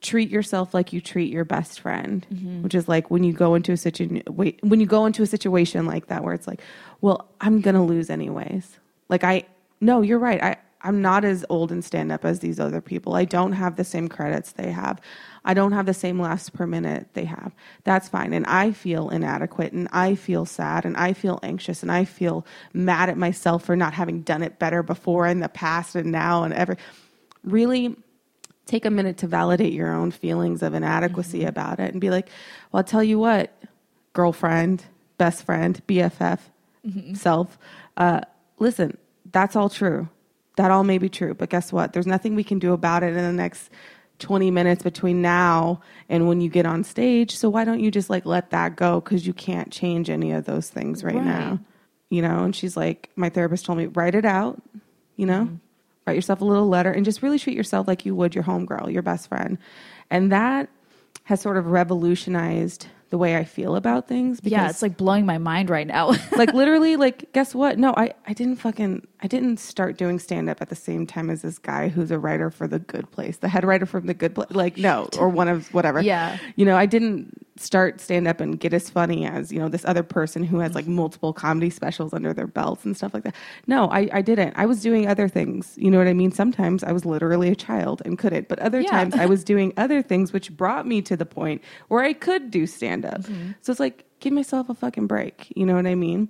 treat 0.00 0.30
yourself 0.30 0.74
like 0.74 0.92
you 0.92 1.00
treat 1.00 1.32
your 1.32 1.44
best 1.44 1.80
friend, 1.80 2.26
mm-hmm. 2.32 2.62
which 2.62 2.74
is 2.74 2.88
like 2.88 3.10
when 3.10 3.24
you 3.24 3.32
go 3.32 3.54
into 3.54 3.72
a 3.72 3.76
situation. 3.76 4.22
When 4.26 4.80
you 4.80 4.86
go 4.86 5.06
into 5.06 5.22
a 5.22 5.26
situation 5.26 5.86
like 5.86 6.06
that, 6.08 6.22
where 6.22 6.34
it's 6.34 6.46
like, 6.46 6.60
well, 7.00 7.28
I'm 7.40 7.60
gonna 7.60 7.84
lose 7.84 8.10
anyways. 8.10 8.78
Like 9.08 9.24
I, 9.24 9.44
no, 9.80 10.02
you're 10.02 10.18
right. 10.18 10.42
I 10.42 10.56
I'm 10.86 11.02
not 11.02 11.24
as 11.24 11.44
old 11.48 11.72
and 11.72 11.84
stand 11.84 12.12
up 12.12 12.24
as 12.24 12.38
these 12.38 12.60
other 12.60 12.80
people. 12.80 13.14
I 13.14 13.24
don't 13.24 13.52
have 13.52 13.74
the 13.74 13.82
same 13.82 14.08
credits 14.08 14.52
they 14.52 14.70
have. 14.70 15.00
I 15.44 15.52
don't 15.52 15.72
have 15.72 15.86
the 15.86 15.94
same 15.94 16.20
laughs 16.20 16.48
per 16.48 16.64
minute 16.64 17.08
they 17.14 17.24
have. 17.24 17.52
That's 17.82 18.08
fine. 18.08 18.32
And 18.32 18.46
I 18.46 18.70
feel 18.70 19.08
inadequate 19.08 19.72
and 19.72 19.88
I 19.90 20.14
feel 20.14 20.44
sad 20.44 20.84
and 20.84 20.96
I 20.96 21.12
feel 21.12 21.40
anxious 21.42 21.82
and 21.82 21.90
I 21.90 22.04
feel 22.04 22.46
mad 22.72 23.08
at 23.08 23.18
myself 23.18 23.64
for 23.64 23.74
not 23.74 23.94
having 23.94 24.22
done 24.22 24.42
it 24.42 24.60
better 24.60 24.84
before 24.84 25.26
in 25.26 25.40
the 25.40 25.48
past 25.48 25.96
and 25.96 26.12
now 26.12 26.44
and 26.44 26.54
ever. 26.54 26.76
Really 27.42 27.96
take 28.66 28.84
a 28.84 28.90
minute 28.90 29.16
to 29.18 29.26
validate 29.26 29.72
your 29.72 29.92
own 29.92 30.10
feelings 30.10 30.62
of 30.62 30.74
inadequacy 30.74 31.40
mm-hmm. 31.40 31.48
about 31.48 31.80
it 31.80 31.92
and 31.92 32.00
be 32.00 32.10
like, 32.10 32.28
well, 32.70 32.78
I'll 32.80 32.84
tell 32.84 33.02
you 33.02 33.18
what, 33.18 33.56
girlfriend, 34.12 34.84
best 35.18 35.44
friend, 35.44 35.80
BFF, 35.86 36.40
mm-hmm. 36.86 37.14
self, 37.14 37.58
uh, 37.96 38.20
listen, 38.58 38.98
that's 39.32 39.56
all 39.56 39.68
true. 39.68 40.08
That 40.56 40.70
all 40.70 40.84
may 40.84 40.98
be 40.98 41.08
true. 41.08 41.34
But 41.34 41.50
guess 41.50 41.72
what? 41.72 41.92
There's 41.92 42.06
nothing 42.06 42.34
we 42.34 42.44
can 42.44 42.58
do 42.58 42.72
about 42.72 43.02
it 43.02 43.08
in 43.08 43.22
the 43.22 43.32
next 43.32 43.70
20 44.18 44.50
minutes 44.50 44.82
between 44.82 45.20
now 45.20 45.80
and 46.08 46.26
when 46.26 46.40
you 46.40 46.48
get 46.48 46.66
on 46.66 46.82
stage. 46.82 47.36
So 47.36 47.48
why 47.50 47.64
don't 47.64 47.80
you 47.80 47.90
just 47.90 48.08
like 48.08 48.24
let 48.24 48.50
that 48.50 48.76
go? 48.76 49.00
Because 49.00 49.26
you 49.26 49.34
can't 49.34 49.70
change 49.70 50.08
any 50.08 50.32
of 50.32 50.44
those 50.46 50.68
things 50.70 51.04
right, 51.04 51.14
Right. 51.14 51.24
now. 51.24 51.58
you 52.08 52.22
know, 52.22 52.44
and 52.44 52.54
she's 52.54 52.76
like, 52.76 53.10
my 53.16 53.28
therapist 53.28 53.66
told 53.66 53.78
me, 53.78 53.86
write 53.86 54.14
it 54.14 54.24
out, 54.24 54.62
you 55.16 55.26
know, 55.26 55.44
mm-hmm. 55.44 55.56
Write 56.06 56.16
yourself 56.16 56.40
a 56.40 56.44
little 56.44 56.68
letter 56.68 56.90
and 56.92 57.04
just 57.04 57.22
really 57.22 57.38
treat 57.38 57.56
yourself 57.56 57.88
like 57.88 58.06
you 58.06 58.14
would 58.14 58.34
your 58.34 58.44
homegirl, 58.44 58.92
your 58.92 59.02
best 59.02 59.28
friend. 59.28 59.58
And 60.10 60.30
that 60.32 60.68
has 61.24 61.40
sort 61.40 61.56
of 61.56 61.66
revolutionized 61.66 62.86
the 63.10 63.18
way 63.18 63.36
I 63.36 63.44
feel 63.44 63.76
about 63.76 64.08
things. 64.08 64.40
yeah, 64.42 64.68
it's 64.68 64.82
like 64.82 64.96
blowing 64.96 65.26
my 65.26 65.38
mind 65.38 65.70
right 65.70 65.86
now. 65.86 66.14
like 66.36 66.52
literally 66.54 66.96
like 66.96 67.32
guess 67.32 67.54
what 67.54 67.78
no 67.78 67.94
i 67.96 68.12
i 68.26 68.32
didn't 68.32 68.56
fucking 68.56 69.06
i 69.26 69.28
didn't 69.28 69.56
start 69.58 69.98
doing 69.98 70.20
stand 70.20 70.48
up 70.48 70.62
at 70.62 70.68
the 70.68 70.76
same 70.76 71.04
time 71.04 71.30
as 71.30 71.42
this 71.42 71.58
guy 71.58 71.88
who's 71.88 72.12
a 72.12 72.18
writer 72.18 72.48
for 72.48 72.68
the 72.68 72.78
good 72.78 73.10
place 73.10 73.38
the 73.38 73.48
head 73.48 73.64
writer 73.64 73.84
from 73.84 74.06
the 74.06 74.14
good 74.14 74.36
place 74.36 74.48
like 74.52 74.76
no 74.76 75.08
or 75.18 75.28
one 75.28 75.48
of 75.48 75.66
whatever. 75.74 76.00
Yeah. 76.00 76.38
you 76.54 76.64
know 76.64 76.76
i 76.76 76.86
didn't 76.86 77.34
start 77.58 78.00
stand 78.00 78.28
up 78.28 78.38
and 78.38 78.60
get 78.60 78.72
as 78.72 78.88
funny 78.88 79.26
as 79.26 79.50
you 79.50 79.58
know 79.58 79.68
this 79.68 79.84
other 79.86 80.02
person 80.04 80.44
who 80.44 80.58
has 80.60 80.74
like 80.76 80.86
multiple 80.86 81.32
comedy 81.32 81.70
specials 81.70 82.12
under 82.14 82.32
their 82.32 82.46
belts 82.46 82.84
and 82.84 82.96
stuff 82.96 83.12
like 83.14 83.24
that. 83.24 83.34
No 83.66 83.88
i 83.90 84.08
i 84.12 84.22
didn't. 84.22 84.52
I 84.56 84.66
was 84.66 84.80
doing 84.82 85.08
other 85.08 85.26
things. 85.26 85.74
You 85.76 85.90
know 85.90 85.98
what 85.98 86.06
i 86.06 86.12
mean? 86.12 86.30
Sometimes 86.30 86.84
i 86.84 86.92
was 86.92 87.04
literally 87.04 87.48
a 87.48 87.56
child 87.56 88.02
and 88.04 88.16
couldn't 88.18 88.48
but 88.48 88.58
other 88.60 88.80
Yeah. 88.80 88.90
times 88.90 89.14
i 89.14 89.26
was 89.26 89.42
doing 89.52 89.72
other 89.76 90.02
things 90.02 90.32
which 90.32 90.56
brought 90.56 90.86
me 90.86 91.02
to 91.02 91.16
the 91.16 91.26
point 91.26 91.62
where 91.88 92.02
i 92.04 92.12
could 92.12 92.50
do 92.50 92.66
stand 92.66 93.04
up 93.04 93.22
mm-hmm. 93.22 93.52
so 93.62 93.72
it's 93.72 93.80
like 93.80 94.04
give 94.20 94.32
myself 94.32 94.68
a 94.68 94.74
fucking 94.74 95.06
break. 95.06 95.52
You 95.56 95.64
know 95.66 95.74
what 95.74 95.86
i 95.86 95.94
mean 95.94 96.28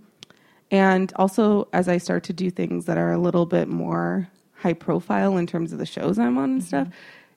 and 0.71 1.13
also, 1.17 1.69
as 1.73 1.89
I 1.89 1.99
start 1.99 2.25
to 2.25 2.33
do 2.33 2.51
things 2.51 2.87
that 2.87 2.99
are 2.99 3.13
a 3.13 3.19
little 3.19 3.47
bit 3.47 3.69
more 3.69 4.29
high 4.55 4.73
profile 4.73 5.37
in 5.37 5.47
terms 5.47 5.73
of 5.73 5.79
the 5.79 5.87
shows 5.87 6.19
I'm 6.19 6.39
on 6.39 6.45
and 6.45 6.61
mm-hmm. 6.61 6.67
stuff, 6.67 6.89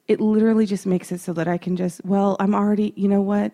it 0.08 0.20
literally 0.20 0.66
just 0.66 0.86
makes 0.86 1.12
it 1.12 1.20
so 1.20 1.34
that 1.34 1.48
I 1.48 1.58
can 1.58 1.76
just, 1.76 2.04
well, 2.04 2.36
I'm 2.40 2.56
already, 2.56 2.94
you 2.96 3.08
know 3.08 3.22
what? 3.22 3.54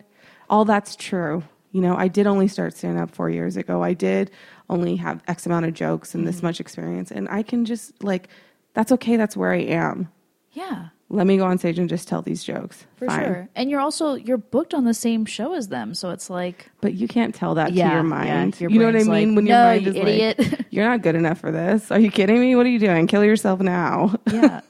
All 0.50 0.64
that's 0.64 0.96
true. 0.96 1.44
You 1.74 1.82
know, 1.82 1.98
I 1.98 2.08
did 2.08 2.26
only 2.26 2.48
start 2.48 2.78
stand 2.78 2.98
up 2.98 3.12
four 3.12 3.30
years 3.30 3.58
ago. 3.58 3.84
I 3.84 3.94
did 3.94 4.32
only 4.70 4.96
have 4.96 5.22
X 5.28 5.46
amount 5.46 5.66
of 5.66 5.74
jokes 5.74 6.16
and 6.16 6.26
this 6.26 6.38
mm-hmm. 6.38 6.46
much 6.46 6.60
experience. 6.62 7.12
And 7.12 7.28
I 7.28 7.44
can 7.44 7.66
just, 7.66 8.02
like, 8.02 8.30
that's 8.74 8.94
okay. 8.94 9.18
That's 9.18 9.36
where 9.36 9.52
I 9.52 9.60
am. 9.60 10.10
yeah, 10.54 10.88
Let 11.10 11.28
me 11.28 11.38
go 11.38 11.46
on 11.46 11.60
stage 11.60 11.78
and 11.78 11.88
just 11.88 12.08
tell 12.08 12.24
these 12.24 12.44
jokes. 12.44 12.84
for 12.96 13.06
Fine. 13.06 13.24
sure. 13.24 13.50
And 13.56 13.70
you're 13.70 13.80
also 13.80 14.16
you're 14.16 14.38
booked 14.40 14.74
on 14.74 14.86
the 14.86 14.94
same 14.94 15.26
show 15.26 15.54
as 15.54 15.68
them, 15.68 15.94
so 15.94 16.10
it's 16.10 16.30
like 16.32 16.72
But 16.82 16.96
you 16.96 17.08
can't 17.08 17.34
tell 17.36 17.54
that 17.56 17.74
Yeah, 17.74 17.90
to 17.90 17.94
your 17.96 18.04
yeah, 18.04 18.10
mind. 18.10 18.60
your 18.60 18.72
you 18.72 18.80
know 18.80 18.86
what 18.86 18.96
I 18.96 19.00
mean? 19.00 19.08
Like, 19.08 19.36
when 19.36 19.46
your 19.46 19.56
no, 19.58 19.64
mind 19.66 19.84
you 19.84 19.90
is 19.92 19.96
idiot. 19.98 20.40
like 20.40 20.66
you're 20.72 20.86
not 20.88 21.04
good 21.04 21.16
enough 21.16 21.40
for 21.40 21.52
this." 21.52 21.92
Are 21.92 22.00
you 22.00 22.10
kidding 22.10 22.40
me? 22.40 22.56
What 22.56 22.66
are 22.66 22.70
you 22.70 22.80
doing? 22.80 23.06
Kill 23.08 23.24
yourself 23.24 23.60
now. 23.60 24.16
yeah, 24.32 24.62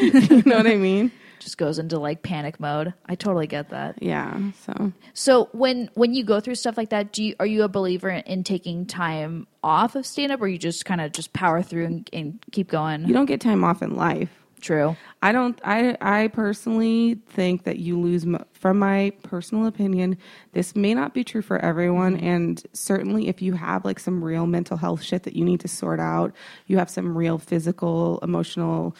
you 0.00 0.42
know 0.44 0.56
what 0.56 0.66
I 0.66 0.76
mean? 0.76 1.12
just 1.40 1.56
goes 1.56 1.78
into 1.78 2.00
like 2.00 2.22
panic 2.22 2.58
mode. 2.58 2.92
I 3.06 3.14
totally 3.14 3.46
get 3.46 3.70
that. 3.70 4.02
Yeah. 4.02 4.36
So 4.66 4.92
So 5.14 5.48
when 5.52 5.88
when 5.94 6.12
you 6.12 6.24
go 6.24 6.40
through 6.40 6.56
stuff 6.56 6.76
like 6.76 6.90
that, 6.90 7.12
do 7.12 7.22
you 7.22 7.36
are 7.38 7.46
you 7.46 7.62
a 7.62 7.68
believer 7.68 8.08
in, 8.10 8.22
in 8.24 8.42
taking 8.44 8.84
time 8.84 9.46
off 9.62 9.94
of 9.94 10.04
stand 10.04 10.32
up, 10.32 10.40
or 10.42 10.48
you 10.48 10.58
just 10.58 10.84
kind 10.84 11.00
of 11.00 11.12
just 11.12 11.32
power 11.32 11.62
through 11.62 11.84
and, 11.86 12.10
and 12.12 12.44
keep 12.50 12.68
going? 12.68 13.06
you 13.06 13.14
don't 13.14 13.26
get 13.26 13.40
time 13.40 13.62
off 13.62 13.82
in 13.82 13.94
life. 13.94 14.37
True. 14.60 14.96
I 15.22 15.32
don't. 15.32 15.60
I 15.64 15.96
I 16.00 16.28
personally 16.28 17.14
think 17.28 17.64
that 17.64 17.78
you 17.78 17.98
lose. 17.98 18.26
mo- 18.26 18.44
From 18.52 18.78
my 18.78 19.12
personal 19.22 19.66
opinion, 19.66 20.18
this 20.52 20.74
may 20.74 20.94
not 20.94 21.14
be 21.14 21.24
true 21.24 21.42
for 21.42 21.58
everyone, 21.58 22.16
mm-hmm. 22.16 22.26
and 22.26 22.62
certainly 22.72 23.28
if 23.28 23.40
you 23.40 23.52
have 23.54 23.84
like 23.84 24.00
some 24.00 24.22
real 24.22 24.46
mental 24.46 24.76
health 24.76 25.02
shit 25.02 25.22
that 25.24 25.36
you 25.36 25.44
need 25.44 25.60
to 25.60 25.68
sort 25.68 26.00
out, 26.00 26.32
you 26.66 26.78
have 26.78 26.90
some 26.90 27.16
real 27.16 27.38
physical, 27.38 28.18
emotional, 28.22 28.96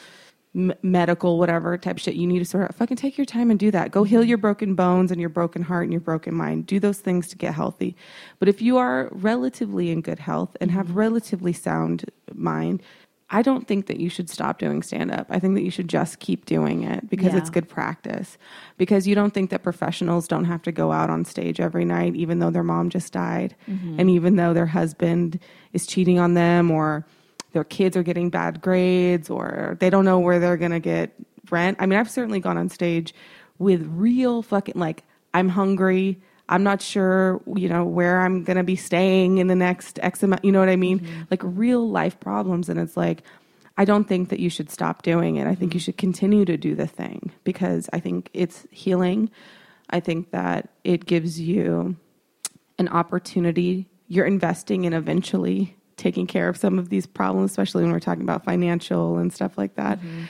m- 0.55 0.75
medical, 0.83 1.39
whatever 1.39 1.77
type 1.77 1.99
shit 1.99 2.15
you 2.15 2.27
need 2.27 2.39
to 2.41 2.45
sort 2.45 2.65
out. 2.65 2.75
Fucking 2.75 2.97
take 2.97 3.19
your 3.19 3.25
time 3.25 3.51
and 3.51 3.59
do 3.59 3.71
that. 3.73 3.91
Go 3.91 4.05
heal 4.05 4.21
mm-hmm. 4.21 4.29
your 4.29 4.39
broken 4.39 4.75
bones 4.75 5.11
and 5.11 5.21
your 5.21 5.31
broken 5.31 5.63
heart 5.63 5.85
and 5.85 5.93
your 5.93 6.01
broken 6.01 6.35
mind. 6.35 6.67
Do 6.67 6.79
those 6.79 6.99
things 7.01 7.29
to 7.29 7.37
get 7.37 7.55
healthy. 7.55 7.97
But 8.39 8.49
if 8.49 8.63
you 8.63 8.77
are 8.77 9.09
relatively 9.13 9.91
in 9.91 10.03
good 10.03 10.21
health 10.21 10.57
and 10.61 10.71
have 10.71 10.87
mm-hmm. 10.87 10.99
relatively 10.99 11.53
sound 11.53 12.05
mind. 12.33 12.83
I 13.31 13.43
don't 13.43 13.67
think 13.69 13.87
that 13.87 14.01
you 14.01 14.09
should 14.09 14.31
stop 14.31 14.59
doing 14.59 14.83
stand 14.83 15.11
up. 15.11 15.27
I 15.29 15.39
think 15.39 15.55
that 15.55 15.63
you 15.63 15.71
should 15.71 15.89
just 15.89 16.19
keep 16.19 16.47
doing 16.47 16.83
it 16.83 17.11
because 17.11 17.35
Yeah. 17.35 17.41
it's 17.41 17.51
good 17.51 17.69
practice. 17.69 18.39
Because 18.79 19.07
you 19.07 19.15
don't 19.15 19.35
think 19.35 19.51
that 19.51 19.63
professionals 19.63 20.27
don't 20.27 20.47
have 20.47 20.63
to 20.63 20.73
go 20.73 20.93
out 20.93 21.11
on 21.11 21.27
stage 21.27 21.61
every 21.61 21.85
night, 21.85 22.17
even 22.17 22.39
though 22.39 22.51
their 22.51 22.63
mom 22.63 22.89
just 22.89 23.13
died, 23.13 23.55
mm-hmm. 23.69 24.01
and 24.01 24.09
even 24.09 24.37
though 24.37 24.55
their 24.55 24.67
husband 24.67 25.39
is 25.75 25.87
cheating 25.87 26.19
on 26.19 26.35
them, 26.35 26.71
or 26.71 27.05
their 27.53 27.65
kids 27.65 27.97
are 27.99 28.03
getting 28.03 28.31
bad 28.31 28.63
grades, 28.63 29.29
or 29.29 29.77
they 29.81 29.91
don't 29.91 30.07
know 30.07 30.19
where 30.19 30.39
they're 30.39 30.57
going 30.57 30.71
to 30.71 30.81
get 30.81 31.13
rent. 31.51 31.77
I 31.81 31.87
mean, 31.87 31.99
I've 31.99 32.11
certainly 32.11 32.41
gone 32.41 32.57
on 32.57 32.71
stage 32.71 33.15
with 33.59 33.83
real 33.95 34.41
fucking, 34.43 34.79
like, 34.79 35.03
I'm 35.35 35.51
hungry. 35.51 36.19
I'm 36.49 36.63
not 36.63 36.81
sure, 36.81 37.41
you 37.55 37.69
know, 37.69 37.85
where 37.85 38.21
I'm 38.21 38.43
going 38.45 38.57
to 38.57 38.65
be 38.65 38.77
staying 38.77 39.39
in 39.39 39.49
the 39.49 39.55
next 39.55 39.99
X 40.03 40.23
amount, 40.23 40.45
you 40.45 40.53
know 40.53 40.61
what 40.61 40.69
I 40.69 40.77
mean? 40.77 41.01
Mm-hmm. 41.01 41.23
Like 41.31 41.41
real 41.45 41.89
life 41.89 42.19
problems. 42.21 42.69
And 42.69 42.81
it's 42.81 42.97
like, 42.97 43.23
I 43.77 43.85
don't 43.85 44.05
think 44.05 44.31
that 44.31 44.41
you 44.41 44.51
should 44.51 44.71
stop 44.71 45.03
doing 45.03 45.37
it. 45.37 45.47
I 45.47 45.55
think 45.55 45.75
you 45.75 45.81
mm-hmm. 45.81 45.85
should 45.85 45.99
continue 45.99 46.45
to 46.45 46.57
do 46.57 46.75
the 46.75 46.87
thing 46.87 47.33
because 47.45 47.89
I 47.93 48.01
think 48.01 48.31
it's 48.33 48.67
healing. 48.71 49.31
I 49.91 50.01
think 50.01 50.31
that 50.31 50.71
it 50.85 51.07
gives 51.07 51.41
you 51.41 51.97
an 52.79 52.89
opportunity. 52.89 53.87
You're 54.09 54.27
investing 54.27 54.85
in 54.85 54.93
eventually 54.93 55.77
taking 55.97 56.27
care 56.27 56.49
of 56.49 56.57
some 56.57 56.79
of 56.79 56.89
these 56.89 57.07
problems, 57.07 57.51
especially 57.51 57.83
when 57.83 57.93
we're 57.93 58.01
talking 58.01 58.23
about 58.23 58.45
financial 58.45 59.19
and 59.19 59.33
stuff 59.33 59.59
like 59.59 59.75
that. 59.75 59.99
Mm-hmm. 59.99 60.25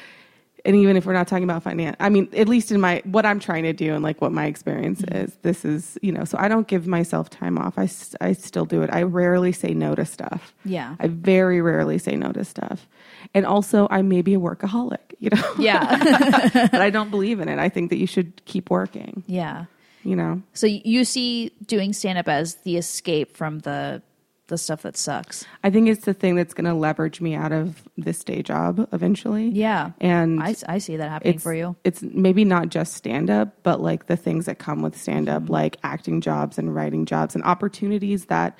And 0.64 0.76
even 0.76 0.96
if 0.96 1.06
we're 1.06 1.12
not 1.12 1.28
talking 1.28 1.44
about 1.44 1.62
finance, 1.62 1.96
I 2.00 2.08
mean, 2.08 2.28
at 2.32 2.48
least 2.48 2.72
in 2.72 2.80
my 2.80 3.02
what 3.04 3.24
I'm 3.24 3.38
trying 3.38 3.62
to 3.62 3.72
do 3.72 3.94
and 3.94 4.02
like 4.02 4.20
what 4.20 4.32
my 4.32 4.46
experience 4.46 5.02
mm-hmm. 5.02 5.16
is, 5.16 5.36
this 5.42 5.64
is 5.64 5.98
you 6.02 6.12
know. 6.12 6.24
So 6.24 6.36
I 6.38 6.48
don't 6.48 6.66
give 6.66 6.86
myself 6.86 7.30
time 7.30 7.58
off. 7.58 7.78
I, 7.78 7.88
I 8.20 8.32
still 8.32 8.64
do 8.64 8.82
it. 8.82 8.90
I 8.92 9.02
rarely 9.02 9.52
say 9.52 9.72
no 9.72 9.94
to 9.94 10.04
stuff. 10.04 10.54
Yeah. 10.64 10.96
I 10.98 11.08
very 11.08 11.60
rarely 11.60 11.98
say 11.98 12.16
no 12.16 12.32
to 12.32 12.44
stuff. 12.44 12.86
And 13.34 13.46
also, 13.46 13.88
I 13.90 14.02
may 14.02 14.22
be 14.22 14.34
a 14.34 14.40
workaholic, 14.40 14.98
you 15.18 15.30
know. 15.30 15.54
Yeah. 15.58 16.48
but 16.70 16.80
I 16.80 16.90
don't 16.90 17.10
believe 17.12 17.40
in 17.40 17.48
it. 17.48 17.58
I 17.58 17.68
think 17.68 17.90
that 17.90 17.98
you 17.98 18.06
should 18.06 18.44
keep 18.44 18.70
working. 18.70 19.24
yeah. 19.26 19.66
You 20.04 20.16
know. 20.16 20.40
So 20.54 20.66
you 20.66 21.04
see 21.04 21.50
doing 21.66 21.92
stand 21.92 22.18
up 22.18 22.28
as 22.28 22.54
the 22.56 22.76
escape 22.78 23.36
from 23.36 23.58
the 23.58 24.00
the 24.48 24.58
stuff 24.58 24.82
that 24.82 24.96
sucks. 24.96 25.46
I 25.62 25.70
think 25.70 25.88
it's 25.88 26.04
the 26.04 26.14
thing 26.14 26.34
that's 26.34 26.54
going 26.54 26.64
to 26.64 26.74
leverage 26.74 27.20
me 27.20 27.34
out 27.34 27.52
of 27.52 27.82
this 27.96 28.24
day 28.24 28.42
job 28.42 28.88
eventually. 28.92 29.48
Yeah. 29.48 29.92
And 30.00 30.42
I, 30.42 30.56
I 30.66 30.78
see 30.78 30.96
that 30.96 31.08
happening 31.08 31.38
for 31.38 31.54
you. 31.54 31.76
It's 31.84 32.02
maybe 32.02 32.44
not 32.44 32.70
just 32.70 32.94
stand 32.94 33.30
up, 33.30 33.62
but 33.62 33.80
like 33.80 34.06
the 34.06 34.16
things 34.16 34.46
that 34.46 34.58
come 34.58 34.82
with 34.82 34.98
stand 34.98 35.28
Mm-hmm. 35.28 35.44
up, 35.44 35.50
like 35.50 35.76
acting 35.82 36.20
jobs 36.20 36.58
and 36.58 36.74
writing 36.74 37.04
jobs 37.06 37.34
and 37.34 37.44
opportunities 37.44 38.26
that, 38.26 38.58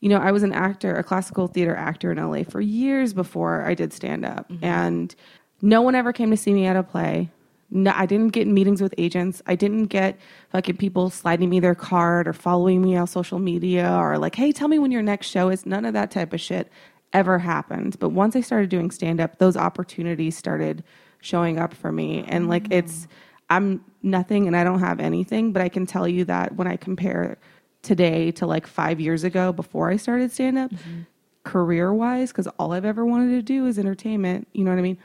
you 0.00 0.08
know, 0.08 0.18
I 0.18 0.32
was 0.32 0.42
an 0.42 0.52
actor, 0.52 0.94
a 0.96 1.02
classical 1.02 1.46
theater 1.46 1.76
actor 1.76 2.10
in 2.10 2.18
LA 2.18 2.44
for 2.44 2.60
years 2.60 3.12
before 3.12 3.64
I 3.66 3.74
did 3.74 3.92
stand 3.92 4.24
up. 4.24 4.48
Mm-hmm. 4.48 4.64
And 4.64 5.14
no 5.60 5.82
one 5.82 5.94
ever 5.94 6.12
came 6.12 6.30
to 6.30 6.36
see 6.36 6.54
me 6.54 6.66
at 6.66 6.76
a 6.76 6.82
play. 6.82 7.28
No, 7.70 7.92
I 7.94 8.06
didn't 8.06 8.28
get 8.28 8.48
meetings 8.48 8.82
with 8.82 8.94
agents. 8.98 9.42
I 9.46 9.54
didn't 9.54 9.86
get 9.86 10.18
fucking 10.50 10.76
people 10.76 11.08
sliding 11.08 11.48
me 11.48 11.60
their 11.60 11.74
card 11.74 12.26
or 12.26 12.32
following 12.32 12.82
me 12.82 12.96
on 12.96 13.06
social 13.06 13.38
media 13.38 13.92
or 13.92 14.18
like, 14.18 14.34
hey, 14.34 14.50
tell 14.50 14.68
me 14.68 14.78
when 14.78 14.90
your 14.90 15.02
next 15.02 15.28
show 15.28 15.50
is. 15.50 15.64
None 15.66 15.84
of 15.84 15.94
that 15.94 16.10
type 16.10 16.32
of 16.32 16.40
shit 16.40 16.70
ever 17.12 17.38
happened. 17.38 17.98
But 17.98 18.10
once 18.10 18.34
I 18.34 18.40
started 18.40 18.70
doing 18.70 18.90
stand 18.90 19.20
up, 19.20 19.38
those 19.38 19.56
opportunities 19.56 20.36
started 20.36 20.82
showing 21.20 21.58
up 21.58 21.74
for 21.74 21.92
me. 21.92 22.24
And 22.26 22.48
like, 22.48 22.64
mm. 22.64 22.78
it's, 22.78 23.06
I'm 23.50 23.84
nothing 24.02 24.46
and 24.46 24.56
I 24.56 24.64
don't 24.64 24.80
have 24.80 25.00
anything, 25.00 25.52
but 25.52 25.62
I 25.62 25.68
can 25.68 25.86
tell 25.86 26.08
you 26.08 26.24
that 26.24 26.56
when 26.56 26.66
I 26.66 26.76
compare 26.76 27.38
today 27.82 28.30
to 28.32 28.46
like 28.46 28.66
five 28.66 29.00
years 29.00 29.24
ago 29.24 29.52
before 29.52 29.90
I 29.90 29.96
started 29.96 30.32
stand 30.32 30.58
up, 30.58 30.70
mm-hmm. 30.70 31.02
career 31.44 31.92
wise, 31.92 32.30
because 32.30 32.46
all 32.58 32.72
I've 32.72 32.84
ever 32.84 33.04
wanted 33.04 33.30
to 33.30 33.42
do 33.42 33.66
is 33.66 33.78
entertainment, 33.78 34.48
you 34.52 34.64
know 34.64 34.70
what 34.70 34.78
I 34.78 34.82
mean? 34.82 34.98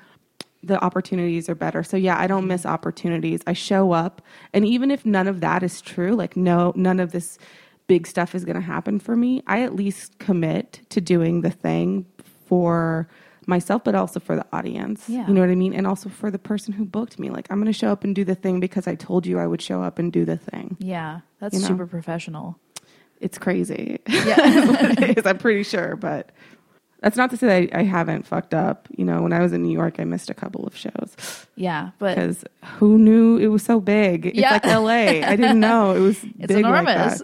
The 0.65 0.83
opportunities 0.83 1.49
are 1.49 1.55
better. 1.55 1.83
So 1.83 1.97
yeah, 1.97 2.19
I 2.19 2.27
don't 2.27 2.47
miss 2.47 2.65
opportunities. 2.65 3.41
I 3.47 3.53
show 3.53 3.91
up 3.91 4.21
and 4.53 4.65
even 4.65 4.91
if 4.91 5.05
none 5.05 5.27
of 5.27 5.41
that 5.41 5.63
is 5.63 5.81
true, 5.81 6.13
like 6.15 6.35
no 6.35 6.73
none 6.75 6.99
of 6.99 7.11
this 7.11 7.37
big 7.87 8.07
stuff 8.07 8.33
is 8.33 8.43
going 8.45 8.55
to 8.55 8.61
happen 8.61 8.99
for 8.99 9.15
me, 9.15 9.43
I 9.45 9.61
at 9.61 9.75
least 9.75 10.17
commit 10.19 10.81
to 10.89 10.99
doing 10.99 11.41
the 11.41 11.51
thing 11.51 12.05
for 12.47 13.07
myself 13.47 13.83
but 13.83 13.93
also 13.93 14.19
for 14.19 14.35
the 14.35 14.45
audience. 14.51 15.07
Yeah. 15.07 15.27
You 15.27 15.33
know 15.33 15.41
what 15.41 15.51
I 15.51 15.55
mean? 15.55 15.73
And 15.73 15.85
also 15.85 16.09
for 16.09 16.31
the 16.31 16.39
person 16.39 16.73
who 16.73 16.83
booked 16.83 17.19
me. 17.19 17.29
Like 17.29 17.47
I'm 17.51 17.57
going 17.59 17.71
to 17.71 17.77
show 17.77 17.91
up 17.91 18.03
and 18.03 18.15
do 18.15 18.23
the 18.23 18.33
thing 18.35 18.59
because 18.59 18.87
I 18.87 18.95
told 18.95 19.27
you 19.27 19.37
I 19.39 19.45
would 19.45 19.61
show 19.61 19.83
up 19.83 19.99
and 19.99 20.11
do 20.11 20.25
the 20.25 20.37
thing. 20.37 20.77
Yeah. 20.79 21.19
That's 21.39 21.53
You 21.53 21.61
know? 21.61 21.67
super 21.67 21.85
professional. 21.85 22.57
It's 23.21 23.37
crazy. 23.37 23.99
Yeah. 24.07 24.35
it 24.99 25.17
is, 25.19 25.25
I'm 25.25 25.37
pretty 25.37 25.63
sure, 25.63 25.95
but 25.95 26.31
that's 27.01 27.17
not 27.17 27.29
to 27.31 27.37
say 27.37 27.67
that 27.67 27.75
I, 27.77 27.81
I 27.81 27.83
haven't 27.83 28.25
fucked 28.25 28.53
up. 28.53 28.87
You 28.97 29.05
know, 29.05 29.21
when 29.21 29.33
I 29.33 29.39
was 29.41 29.53
in 29.53 29.61
New 29.63 29.71
York, 29.73 29.95
I 29.99 30.05
missed 30.05 30.29
a 30.29 30.33
couple 30.33 30.65
of 30.65 30.75
shows. 30.75 31.45
yeah. 31.55 31.91
But 31.99 32.15
because 32.15 32.43
who 32.79 32.97
knew 32.97 33.37
it 33.37 33.47
was 33.47 33.63
so 33.63 33.79
big? 33.79 34.25
It's 34.27 34.37
Yeah. 34.37 34.53
like 34.53 34.65
LA. 34.65 35.25
I 35.27 35.35
didn't 35.35 35.59
know 35.59 35.93
it 35.95 35.99
was 35.99 36.23
it's 36.23 36.47
big 36.47 36.63
like 36.63 36.65
enormous. 36.65 37.21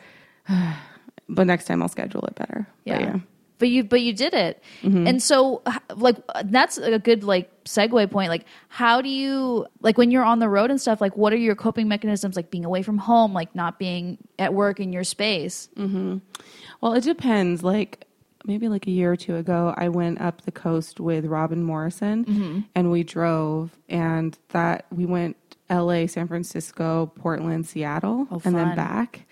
that. 0.47 0.77
But 1.33 1.47
next 1.47 1.63
time 1.65 1.81
I'll 1.81 1.87
schedule 1.87 2.25
it 2.25 2.35
better. 2.35 2.67
But 2.85 2.91
yeah. 2.91 2.99
yeah. 2.99 3.19
But 3.57 3.69
you 3.69 3.83
but 3.85 4.01
you 4.01 4.11
did 4.11 4.33
it. 4.33 4.61
Mm-hmm. 4.81 5.07
And 5.07 5.23
so 5.23 5.61
like 5.95 6.17
that's 6.45 6.77
a 6.77 6.99
good 6.99 7.23
like 7.23 7.49
segue 7.63 8.09
point 8.11 8.29
like 8.29 8.43
how 8.69 9.01
do 9.01 9.07
you 9.07 9.65
like 9.81 9.97
when 9.99 10.09
you're 10.11 10.25
on 10.25 10.39
the 10.39 10.49
road 10.49 10.71
and 10.71 10.81
stuff 10.81 10.99
like 10.99 11.15
what 11.15 11.31
are 11.31 11.37
your 11.37 11.55
coping 11.55 11.87
mechanisms 11.87 12.35
like 12.35 12.49
being 12.49 12.65
away 12.65 12.81
from 12.81 12.97
home 12.97 13.33
like 13.33 13.53
not 13.55 13.77
being 13.79 14.17
at 14.39 14.53
work 14.53 14.79
in 14.81 14.91
your 14.91 15.03
space? 15.05 15.69
Well, 15.77 16.93
it 16.93 17.03
depends. 17.03 17.63
Like 17.63 18.05
maybe 18.45 18.67
like 18.69 18.87
a 18.87 18.91
year 18.91 19.11
or 19.11 19.15
two 19.15 19.35
ago, 19.35 19.73
I 19.77 19.89
went 19.89 20.19
up 20.21 20.41
the 20.41 20.51
coast 20.51 20.99
with 20.99 21.25
Robin 21.25 21.63
Morrison 21.63 22.25
Mm-hmm. 22.25 22.59
and 22.75 22.91
we 22.91 23.03
drove 23.03 23.77
and 23.89 24.37
that 24.49 24.85
we 24.91 25.05
went 25.05 25.37
LA, 25.69 26.05
San 26.07 26.27
Francisco, 26.27 27.11
Portland, 27.15 27.65
Seattle, 27.67 28.27
Oh, 28.31 28.41
and 28.43 28.55
then 28.55 28.75
back. 28.75 29.25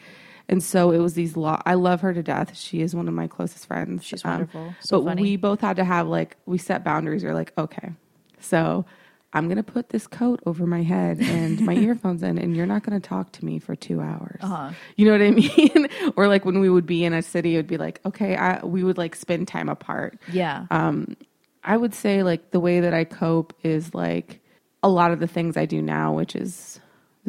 And 0.47 0.63
so 0.63 0.91
it 0.91 0.97
was 0.99 1.13
these 1.13 1.35
law. 1.37 1.61
I 1.65 1.75
love 1.75 2.01
her 2.01 2.13
to 2.13 2.23
death. 2.23 2.55
She 2.57 2.81
is 2.81 2.95
one 2.95 3.07
of 3.07 3.13
my 3.13 3.27
closest 3.27 3.67
friends. 3.67 4.03
She's 4.03 4.23
Um, 4.25 4.31
wonderful. 4.31 4.75
So 4.79 5.01
but 5.01 5.09
funny. 5.11 5.21
we 5.21 5.35
both 5.37 5.61
had 5.61 5.75
to 5.77 5.83
have 5.83 6.07
like 6.07 6.37
we 6.45 6.57
set 6.57 6.83
boundaries. 6.83 7.23
We're 7.23 7.33
like, 7.35 7.53
okay, 7.57 7.91
so 8.39 8.85
I'm 9.33 9.47
gonna 9.47 9.63
put 9.63 9.89
this 9.89 10.07
coat 10.07 10.39
over 10.45 10.65
my 10.65 10.81
head 10.81 11.21
and 11.21 11.61
my 11.61 11.73
earphones 11.75 12.23
in, 12.23 12.37
and 12.37 12.55
you're 12.55 12.65
not 12.65 12.83
gonna 12.83 12.99
talk 12.99 13.31
to 13.33 13.45
me 13.45 13.59
for 13.59 13.75
two 13.75 14.01
hours. 14.01 14.39
Uh-huh. 14.41 14.71
You 14.95 15.05
know 15.05 15.11
what 15.11 15.21
I 15.21 15.31
mean? 15.75 15.87
or 16.15 16.27
like 16.27 16.45
when 16.45 16.59
we 16.59 16.69
would 16.69 16.85
be 16.85 17.03
in 17.05 17.13
a 17.13 17.21
city, 17.21 17.53
it 17.53 17.57
would 17.57 17.67
be 17.67 17.77
like, 17.77 18.01
okay, 18.05 18.35
I, 18.35 18.65
we 18.65 18.83
would 18.83 18.97
like 18.97 19.15
spend 19.15 19.47
time 19.47 19.69
apart. 19.69 20.17
Yeah. 20.31 20.65
Um, 20.71 21.15
I 21.63 21.77
would 21.77 21.93
say 21.93 22.23
like 22.23 22.51
the 22.51 22.59
way 22.59 22.79
that 22.79 22.93
I 22.93 23.03
cope 23.03 23.53
is 23.63 23.93
like 23.93 24.39
a 24.81 24.89
lot 24.89 25.11
of 25.11 25.19
the 25.19 25.27
things 25.27 25.57
I 25.57 25.65
do 25.65 25.81
now, 25.81 26.13
which 26.13 26.35
is 26.35 26.79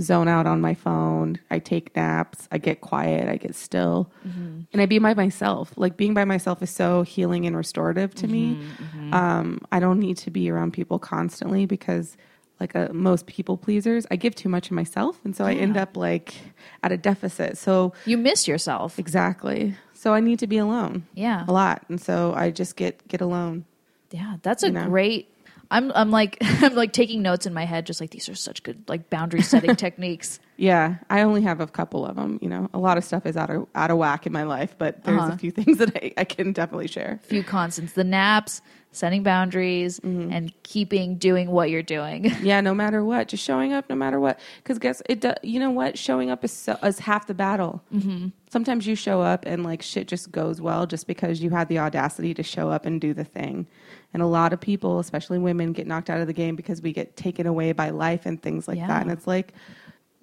zone 0.01 0.29
out 0.29 0.47
on 0.47 0.61
my 0.61 0.75
phone. 0.75 1.39
I 1.51 1.59
take 1.59 1.95
naps. 1.97 2.49
I 2.51 2.59
get 2.59 2.81
quiet. 2.81 3.29
I 3.29 3.37
get 3.37 3.55
still, 3.55 4.11
mm-hmm. 4.27 4.61
and 4.73 4.83
I 4.83 4.87
be 4.87 4.99
by 4.99 5.15
myself. 5.15 5.73
Like 5.77 5.97
being 5.97 6.15
by 6.15 6.25
myself 6.25 6.63
is 6.63 6.71
so 6.71 7.03
healing 7.03 7.47
and 7.47 7.57
restorative 7.57 8.15
to 8.17 8.27
me. 8.27 8.55
Mm-hmm, 8.55 8.99
mm-hmm. 8.99 9.15
Um, 9.15 9.61
I 9.73 9.81
don't 9.81 10.01
need 10.01 10.17
to 10.19 10.31
be 10.31 10.51
around 10.51 10.73
people 10.73 10.99
constantly 10.99 11.67
because, 11.67 12.17
like 12.61 12.75
a, 12.75 12.91
most 12.93 13.27
people 13.27 13.57
pleasers, 13.57 14.07
I 14.11 14.17
give 14.17 14.35
too 14.35 14.49
much 14.49 14.67
of 14.67 14.73
myself, 14.73 15.19
and 15.25 15.35
so 15.37 15.45
I 15.45 15.55
end 15.55 15.77
up 15.77 15.97
like 15.97 16.35
at 16.83 16.93
a 16.93 16.97
deficit. 16.97 17.59
So 17.59 17.93
you 18.07 18.17
miss 18.17 18.47
yourself. 18.49 18.99
exactly. 18.99 19.77
So 19.95 20.15
I 20.15 20.21
need 20.21 20.39
to 20.39 20.47
be 20.47 20.57
alone 20.57 21.07
Yeah. 21.15 21.45
a 21.47 21.53
lot, 21.53 21.85
and 21.89 22.01
so 22.01 22.33
I 22.35 22.51
just 22.51 22.77
get 22.77 23.07
get 23.09 23.21
alone. 23.21 23.65
Yeah, 24.11 24.37
that's 24.43 24.63
a 24.63 24.69
You 24.69 24.73
know? 24.73 24.87
great. 24.89 25.29
I'm 25.71 25.93
I'm 25.95 26.11
like 26.11 26.37
I'm 26.41 26.75
like 26.75 26.93
taking 26.93 27.23
notes 27.23 27.47
in 27.47 27.55
my 27.55 27.65
head, 27.65 27.87
just 27.87 28.01
like 28.01 28.11
these 28.11 28.29
are 28.29 28.35
such 28.35 28.63
good 28.63 28.83
like 28.89 29.11
boundary 29.11 29.43
setting 29.43 29.77
techniques. 29.87 30.41
Yeah, 30.57 30.97
I 31.09 31.23
only 31.23 31.41
have 31.43 31.61
a 31.61 31.67
couple 31.67 32.05
of 32.05 32.17
them. 32.17 32.39
You 32.43 32.49
know, 32.49 32.69
a 32.75 32.79
lot 32.79 32.99
of 32.99 33.05
stuff 33.05 33.25
is 33.27 33.37
out 33.37 33.51
of 33.51 33.67
out 33.75 33.91
of 33.91 33.99
whack 33.99 34.27
in 34.27 34.33
my 34.33 34.43
life, 34.43 34.75
but 34.79 35.05
there's 35.05 35.23
Uh-huh. 35.23 35.33
a 35.33 35.39
few 35.39 35.51
things 35.59 35.79
that 35.79 35.97
I, 35.97 36.13
I 36.19 36.25
can 36.25 36.53
definitely 36.53 36.89
share. 36.89 37.21
A 37.23 37.27
Few 37.27 37.43
constants: 37.43 37.93
the 37.95 38.05
naps, 38.05 38.61
setting 38.93 39.23
boundaries, 39.23 40.01
Mm-hmm. 40.01 40.33
and 40.33 40.53
keeping 40.63 41.17
doing 41.17 41.51
what 41.51 41.71
you're 41.71 41.83
doing. 41.83 42.25
Yeah, 42.43 42.61
no 42.61 42.75
matter 42.75 43.05
what, 43.05 43.29
just 43.29 43.45
showing 43.45 43.73
up, 43.73 43.89
no 43.89 43.95
matter 43.95 44.19
what. 44.19 44.39
Because 44.59 44.79
guess 44.79 45.03
it. 45.09 45.21
Do, 45.21 45.35
you 45.43 45.61
know 45.61 45.71
what? 45.71 45.97
Showing 45.99 46.31
up 46.31 46.43
is 46.45 46.53
so, 46.53 46.77
is 46.83 46.99
half 47.01 47.27
the 47.27 47.35
battle. 47.35 47.83
Mm-hmm. 47.95 48.29
Sometimes 48.51 48.87
you 48.87 48.95
show 48.97 49.21
up 49.21 49.45
and 49.47 49.63
like 49.63 49.83
shit 49.83 50.09
just 50.09 50.33
goes 50.33 50.61
well 50.61 50.87
just 50.87 51.07
because 51.07 51.41
you 51.41 51.51
had 51.51 51.69
the 51.69 51.79
audacity 51.79 52.35
to 52.35 52.43
show 52.43 52.71
up 52.71 52.85
and 52.87 53.01
do 53.01 53.15
the 53.15 53.25
thing. 53.25 53.67
And 54.13 54.23
a 54.23 54.27
lot 54.27 54.53
of 54.53 54.61
people, 54.61 54.99
especially 54.99 55.39
women, 55.39 55.73
get 55.73 55.87
knocked 55.87 56.11
out 56.11 56.21
of 56.21 56.27
the 56.27 56.33
game 56.33 56.57
because 56.57 56.83
we 56.83 56.93
get 56.93 57.17
taken 57.17 57.47
away 57.47 57.71
by 57.73 57.91
life 57.91 58.27
and 58.27 58.43
things 58.43 58.67
like 58.67 58.79
Yeah. 58.79 58.89
that. 58.89 59.03
And 59.03 59.11
it's 59.13 59.27
like 59.29 59.55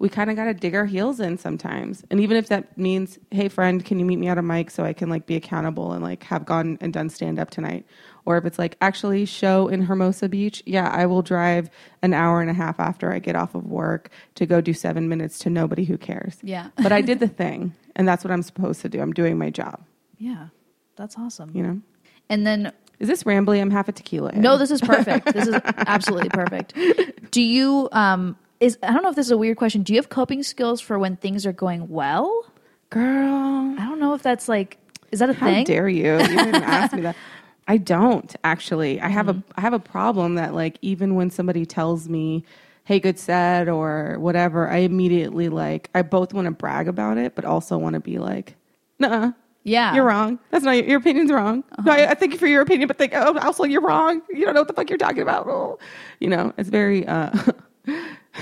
we 0.00 0.08
kind 0.08 0.30
of 0.30 0.36
got 0.36 0.44
to 0.44 0.54
dig 0.54 0.74
our 0.76 0.84
heels 0.86 1.18
in 1.18 1.36
sometimes. 1.38 2.04
And 2.10 2.20
even 2.20 2.36
if 2.36 2.48
that 2.48 2.78
means, 2.78 3.18
hey 3.32 3.48
friend, 3.48 3.84
can 3.84 3.98
you 3.98 4.04
meet 4.04 4.18
me 4.18 4.28
at 4.28 4.38
a 4.38 4.42
mic 4.42 4.70
so 4.70 4.84
I 4.84 4.92
can 4.92 5.08
like 5.08 5.26
be 5.26 5.34
accountable 5.34 5.92
and 5.92 6.02
like 6.04 6.22
have 6.24 6.44
gone 6.46 6.78
and 6.80 6.92
done 6.92 7.10
stand 7.10 7.38
up 7.38 7.50
tonight? 7.50 7.84
Or 8.24 8.36
if 8.36 8.44
it's 8.44 8.58
like 8.58 8.76
actually 8.80 9.24
show 9.24 9.68
in 9.68 9.82
Hermosa 9.82 10.28
Beach, 10.28 10.62
yeah, 10.66 10.88
I 10.88 11.06
will 11.06 11.22
drive 11.22 11.68
an 12.02 12.14
hour 12.14 12.40
and 12.40 12.50
a 12.50 12.54
half 12.54 12.78
after 12.78 13.12
I 13.12 13.18
get 13.18 13.34
off 13.36 13.54
of 13.54 13.66
work 13.66 14.10
to 14.36 14.46
go 14.46 14.60
do 14.60 14.72
7 14.72 15.08
minutes 15.08 15.38
to 15.40 15.50
nobody 15.50 15.84
who 15.84 15.96
cares. 15.98 16.36
Yeah. 16.42 16.68
but 16.76 16.92
I 16.92 17.00
did 17.00 17.18
the 17.26 17.26
thing, 17.28 17.74
and 17.96 18.06
that's 18.06 18.22
what 18.22 18.30
I'm 18.30 18.42
supposed 18.42 18.82
to 18.82 18.88
do. 18.88 19.00
I'm 19.00 19.12
doing 19.14 19.38
my 19.38 19.48
job, 19.50 19.80
yeah, 20.18 20.48
that's 20.96 21.16
awesome. 21.18 21.50
you 21.54 21.62
know. 21.62 21.80
And 22.28 22.46
then 22.46 22.70
Is 23.00 23.08
this 23.08 23.24
rambly? 23.24 23.60
I'm 23.62 23.70
half 23.70 23.88
a 23.88 23.92
tequila. 23.92 24.32
no, 24.32 24.58
this 24.58 24.70
is 24.70 24.80
perfect. 24.82 25.32
this 25.32 25.48
is 25.48 25.54
absolutely 25.64 26.28
perfect. 26.28 26.74
Do 27.30 27.40
you 27.40 27.88
um 27.92 28.36
is 28.60 28.78
I 28.82 28.92
don't 28.92 29.02
know 29.02 29.10
if 29.10 29.16
this 29.16 29.26
is 29.26 29.30
a 29.32 29.38
weird 29.38 29.56
question. 29.56 29.82
Do 29.82 29.92
you 29.92 29.98
have 29.98 30.08
coping 30.08 30.42
skills 30.42 30.80
for 30.80 30.98
when 30.98 31.16
things 31.16 31.46
are 31.46 31.52
going 31.52 31.88
well? 31.88 32.44
girl. 32.90 33.74
I 33.78 33.84
don't 33.86 34.00
know 34.00 34.14
if 34.14 34.22
that's 34.22 34.48
like 34.48 34.78
is 35.12 35.20
that 35.20 35.30
a 35.30 35.34
How 35.34 35.46
thing? 35.46 35.64
dare 35.64 35.88
you? 35.88 36.12
You 36.12 36.26
didn't 36.26 36.54
ask 36.64 36.92
me 36.94 37.02
that. 37.02 37.16
I 37.68 37.76
don't 37.76 38.34
actually. 38.44 39.00
I 39.00 39.08
have 39.08 39.28
a 39.28 39.42
I 39.56 39.60
have 39.60 39.74
a 39.74 39.78
problem 39.78 40.36
that 40.36 40.54
like 40.54 40.78
even 40.82 41.14
when 41.14 41.28
somebody 41.30 41.66
tells 41.66 42.08
me, 42.08 42.44
"Hey, 42.84 42.98
good 42.98 43.18
set" 43.18 43.68
or 43.68 44.16
whatever, 44.18 44.68
I 44.70 44.78
immediately 44.78 45.48
like 45.50 45.90
I 45.94 46.00
both 46.02 46.32
want 46.32 46.46
to 46.46 46.50
brag 46.50 46.88
about 46.88 47.18
it, 47.18 47.34
but 47.34 47.44
also 47.44 47.76
want 47.76 47.92
to 47.94 48.00
be 48.00 48.18
like, 48.18 48.56
"Nah, 48.98 49.32
Yeah. 49.64 49.94
you're 49.94 50.04
wrong. 50.04 50.38
That's 50.50 50.64
not 50.64 50.86
your 50.86 50.98
opinion's 50.98 51.30
wrong. 51.30 51.62
No, 51.84 51.92
I, 51.92 52.10
I 52.10 52.14
thank 52.14 52.32
you 52.32 52.38
for 52.38 52.46
your 52.46 52.62
opinion, 52.62 52.88
but 52.88 52.96
think 52.96 53.12
oh, 53.14 53.36
also 53.38 53.64
you're 53.64 53.82
wrong. 53.82 54.22
You 54.30 54.46
don't 54.46 54.54
know 54.54 54.62
what 54.62 54.68
the 54.68 54.74
fuck 54.74 54.88
you're 54.88 54.96
talking 54.98 55.20
about. 55.22 55.46
Oh. 55.46 55.78
You 56.20 56.30
know, 56.30 56.54
it's 56.56 56.70
very 56.70 57.06
uh, 57.06 57.30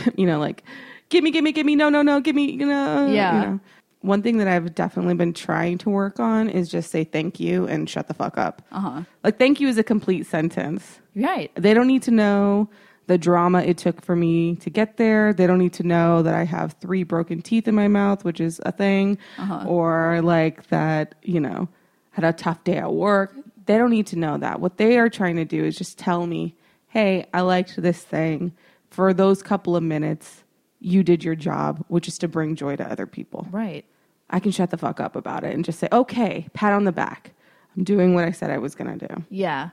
you 0.17 0.27
know, 0.27 0.39
like 0.39 0.63
give 1.09 1.23
me, 1.23 1.31
give 1.31 1.45
me, 1.45 1.53
give 1.53 1.67
me, 1.67 1.77
no, 1.77 1.89
no, 1.89 2.03
no, 2.03 2.21
give 2.21 2.35
me, 2.35 2.51
you 2.51 2.67
know, 2.67 3.07
Yeah. 3.07 3.35
You 3.35 3.47
know. 3.49 3.61
One 4.03 4.23
thing 4.23 4.39
that 4.39 4.47
I've 4.47 4.73
definitely 4.73 5.15
been 5.15 5.33
trying 5.33 5.79
to 5.79 5.91
work 5.91 6.21
on 6.21 6.49
is 6.49 6.69
just 6.69 6.93
say 6.93 7.03
thank 7.03 7.41
you 7.41 7.67
and 7.67 7.91
shut 7.91 8.07
the 8.07 8.15
fuck 8.15 8.39
up. 8.39 8.63
Uh-huh. 8.71 9.03
Like 9.25 9.39
thank 9.39 9.59
you 9.59 9.67
is 9.67 9.79
a 9.79 9.83
complete 9.83 10.27
sentence. 10.27 11.01
Right. 11.17 11.51
They 11.57 11.75
don't 11.75 11.89
need 11.89 12.03
to 12.03 12.13
know 12.13 12.69
the 13.07 13.19
drama 13.19 13.63
it 13.63 13.79
took 13.79 14.03
for 14.05 14.17
me 14.17 14.57
to 14.57 14.71
get 14.71 14.97
there. 14.97 15.33
They 15.33 15.47
don't 15.47 15.59
need 15.59 15.73
to 15.75 15.83
know 15.83 16.23
that 16.23 16.35
I 16.35 16.45
have 16.45 16.73
three 16.75 17.03
broken 17.03 17.43
teeth 17.43 17.69
in 17.69 17.75
my 17.75 17.89
mouth, 17.89 18.25
which 18.25 18.41
is 18.41 18.61
a 18.65 18.73
thing, 18.73 19.19
uh-huh. 19.39 19.65
or 19.67 20.21
like 20.23 20.69
that, 20.69 21.15
you 21.23 21.41
know, 21.41 21.69
had 22.11 22.25
a 22.25 22.33
tough 22.33 22.63
day 22.65 22.77
at 22.77 22.93
work. 22.93 23.35
They 23.67 23.79
don't 23.79 23.91
need 23.91 24.07
to 24.09 24.17
know 24.17 24.39
that. 24.39 24.61
What 24.61 24.77
they 24.77 24.99
are 24.99 25.09
trying 25.09 25.37
to 25.37 25.45
do 25.45 25.65
is 25.65 25.77
just 25.77 25.99
tell 25.99 26.27
me, 26.27 26.57
hey, 26.89 27.27
I 27.33 27.41
liked 27.41 27.81
this 27.81 28.03
thing. 28.03 28.53
For 28.91 29.13
those 29.13 29.43
couple 29.43 29.77
of 29.77 29.83
minutes, 29.83 30.45
you 30.81 31.03
did 31.03 31.25
your 31.25 31.35
job, 31.35 31.85
which 31.89 32.09
is 32.09 32.19
to 32.19 32.29
bring 32.29 32.55
joy 32.57 32.77
to 32.77 32.85
other 32.91 33.07
people. 33.07 33.47
Right. 33.51 33.85
I 34.31 34.41
can 34.41 34.51
shut 34.53 34.71
the 34.71 34.77
fuck 34.77 35.01
up 35.01 35.17
about 35.17 35.45
it 35.45 35.55
and 35.55 35.65
just 35.65 35.79
say, 35.79 35.89
okay, 35.93 36.47
pat 36.53 36.73
on 36.73 36.85
the 36.85 36.93
back. 36.93 37.33
I'm 37.77 37.85
doing 37.85 38.15
what 38.15 38.25
I 38.25 38.31
said 38.31 38.51
I 38.51 38.59
was 38.59 38.75
going 38.75 38.99
to 38.99 39.07
do. 39.09 39.25
Yeah. 39.31 39.71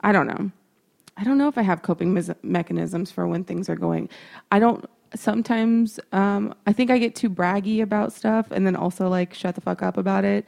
I 0.00 0.12
don't 0.12 0.26
know. 0.26 0.50
I 1.16 1.24
don't 1.24 1.36
know 1.38 1.48
if 1.48 1.58
I 1.58 1.62
have 1.62 1.82
coping 1.82 2.14
mes- 2.14 2.30
mechanisms 2.42 3.10
for 3.10 3.26
when 3.26 3.44
things 3.44 3.68
are 3.68 3.76
going. 3.76 4.08
I 4.52 4.58
don't. 4.60 4.84
Sometimes 5.14 5.98
um, 6.12 6.54
I 6.66 6.72
think 6.72 6.90
I 6.90 6.98
get 6.98 7.14
too 7.16 7.28
braggy 7.30 7.82
about 7.82 8.12
stuff, 8.12 8.50
and 8.50 8.66
then 8.66 8.76
also 8.76 9.08
like 9.08 9.34
shut 9.34 9.54
the 9.56 9.60
fuck 9.60 9.82
up 9.82 9.96
about 9.96 10.24
it. 10.24 10.46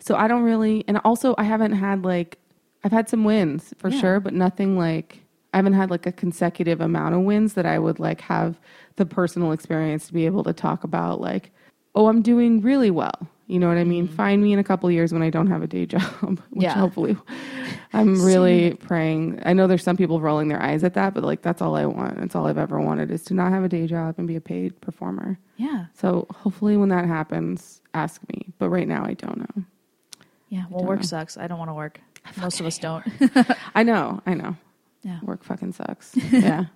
So 0.00 0.16
I 0.16 0.26
don't 0.26 0.42
really. 0.42 0.82
And 0.88 0.98
also, 1.04 1.34
I 1.38 1.44
haven't 1.44 1.72
had 1.72 2.04
like 2.04 2.38
I've 2.82 2.90
had 2.90 3.08
some 3.08 3.22
wins 3.24 3.72
for 3.78 3.90
Yeah. 3.90 4.00
sure, 4.00 4.20
but 4.20 4.34
nothing 4.34 4.76
like 4.76 5.20
I 5.54 5.56
haven't 5.58 5.72
had 5.74 5.90
like 5.90 6.06
a 6.06 6.12
consecutive 6.12 6.80
amount 6.80 7.14
of 7.14 7.22
wins 7.22 7.54
that 7.54 7.66
I 7.66 7.78
would 7.78 7.98
like 7.98 8.20
have 8.22 8.58
the 8.96 9.06
personal 9.06 9.52
experience 9.52 10.06
to 10.08 10.12
be 10.12 10.26
able 10.26 10.44
to 10.44 10.52
talk 10.52 10.84
about. 10.84 11.20
Like, 11.20 11.50
oh, 11.94 12.08
I'm 12.08 12.22
doing 12.22 12.60
really 12.60 12.90
well. 12.90 13.28
You 13.46 13.58
know 13.58 13.68
what 13.68 13.78
I 13.78 13.84
mean? 13.84 14.06
Mm-hmm. 14.06 14.16
Find 14.16 14.42
me 14.42 14.52
in 14.52 14.58
a 14.58 14.64
couple 14.64 14.90
years 14.90 15.10
when 15.10 15.22
I 15.22 15.30
don't 15.30 15.46
have 15.46 15.62
a 15.62 15.66
day 15.66 15.86
job, 15.94 16.02
which 16.50 16.64
Yeah. 16.64 16.74
hopefully 16.74 17.16
I'm 17.94 18.22
really 18.26 18.74
praying. 18.74 19.40
I 19.46 19.54
know 19.54 19.66
there's 19.66 19.82
some 19.82 19.96
people 19.96 20.20
rolling 20.20 20.48
their 20.48 20.60
eyes 20.62 20.84
at 20.84 20.92
that, 20.94 21.14
but 21.14 21.24
like 21.24 21.40
that's 21.40 21.62
all 21.62 21.74
I 21.74 21.86
want. 21.86 22.18
That's 22.20 22.36
all 22.36 22.46
I've 22.46 22.58
ever 22.58 22.78
wanted 22.78 23.10
is 23.10 23.22
to 23.24 23.34
not 23.34 23.50
have 23.52 23.64
a 23.64 23.68
day 23.68 23.86
job 23.86 24.16
and 24.18 24.28
be 24.28 24.36
a 24.36 24.40
paid 24.42 24.78
performer. 24.82 25.38
Yeah. 25.56 25.86
So 25.94 26.26
hopefully 26.30 26.76
when 26.76 26.90
that 26.90 27.06
happens, 27.06 27.80
ask 27.94 28.20
me. 28.28 28.52
But 28.58 28.68
right 28.68 28.86
now 28.86 29.04
I 29.06 29.14
don't 29.14 29.38
know. 29.38 29.64
Yeah. 30.50 30.64
Well, 30.68 30.84
work 30.84 30.98
know. 31.00 31.06
sucks. 31.06 31.38
I 31.38 31.46
don't 31.46 31.58
want 31.58 31.70
to 31.70 31.74
work. 31.74 32.00
Most 32.36 32.60
of 32.60 32.66
us 32.66 32.76
don't. 32.78 33.02
I 33.74 33.82
know, 33.82 34.20
I 34.26 34.34
know. 34.34 34.56
Yeah. 35.02 35.20
Work 35.22 35.44
fucking 35.44 35.72
sucks. 35.72 36.14
Yeah. 36.32 36.66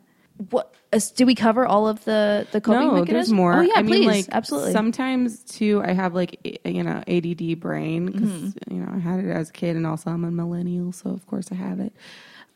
What 0.50 0.74
uh, 0.94 0.98
did 1.14 1.26
we 1.26 1.34
cover 1.34 1.66
all 1.66 1.86
of 1.86 2.02
the 2.04 2.46
the 2.52 2.60
coping 2.60 2.80
no, 2.88 2.92
mechanisms? 2.94 3.12
there's 3.28 3.32
more. 3.32 3.54
Oh 3.54 3.60
yeah, 3.60 3.74
I 3.76 3.82
mean, 3.82 3.94
please, 4.04 4.06
like 4.06 4.26
absolutely. 4.32 4.72
Sometimes 4.72 5.40
too, 5.44 5.82
I 5.84 5.92
have 5.92 6.14
like 6.14 6.58
you 6.64 6.82
know 6.82 7.02
ADD 7.06 7.60
brain 7.60 8.06
because 8.06 8.22
Mm-hmm. 8.30 8.74
you 8.74 8.80
know 8.80 8.90
I 8.94 8.98
had 8.98 9.20
it 9.20 9.30
as 9.30 9.50
a 9.50 9.52
kid, 9.52 9.76
and 9.76 9.86
also 9.86 10.10
I'm 10.10 10.24
a 10.24 10.30
millennial, 10.30 10.90
so 10.92 11.10
of 11.10 11.26
course 11.26 11.52
I 11.52 11.56
have 11.56 11.80
it. 11.80 11.92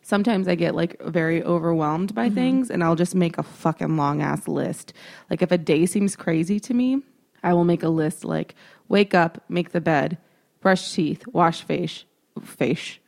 Sometimes 0.02 0.48
I 0.48 0.54
get 0.54 0.74
like 0.74 1.00
very 1.02 1.42
overwhelmed 1.44 2.14
by 2.14 2.26
Mm-hmm. 2.26 2.34
things, 2.34 2.70
and 2.70 2.82
I'll 2.82 2.96
just 2.96 3.14
make 3.14 3.36
a 3.36 3.42
fucking 3.42 3.96
long 3.98 4.22
ass 4.22 4.48
list. 4.48 4.94
Like 5.28 5.42
if 5.42 5.52
a 5.52 5.58
day 5.58 5.84
seems 5.84 6.16
crazy 6.16 6.58
to 6.60 6.72
me, 6.74 7.02
I 7.42 7.52
will 7.52 7.64
make 7.64 7.82
a 7.82 7.90
list 7.90 8.24
like 8.24 8.54
wake 8.88 9.14
up, 9.14 9.42
make 9.50 9.72
the 9.72 9.82
bed, 9.82 10.16
brush 10.60 10.94
teeth, 10.94 11.26
wash 11.28 11.62
face, 11.62 12.04
face, 12.42 12.98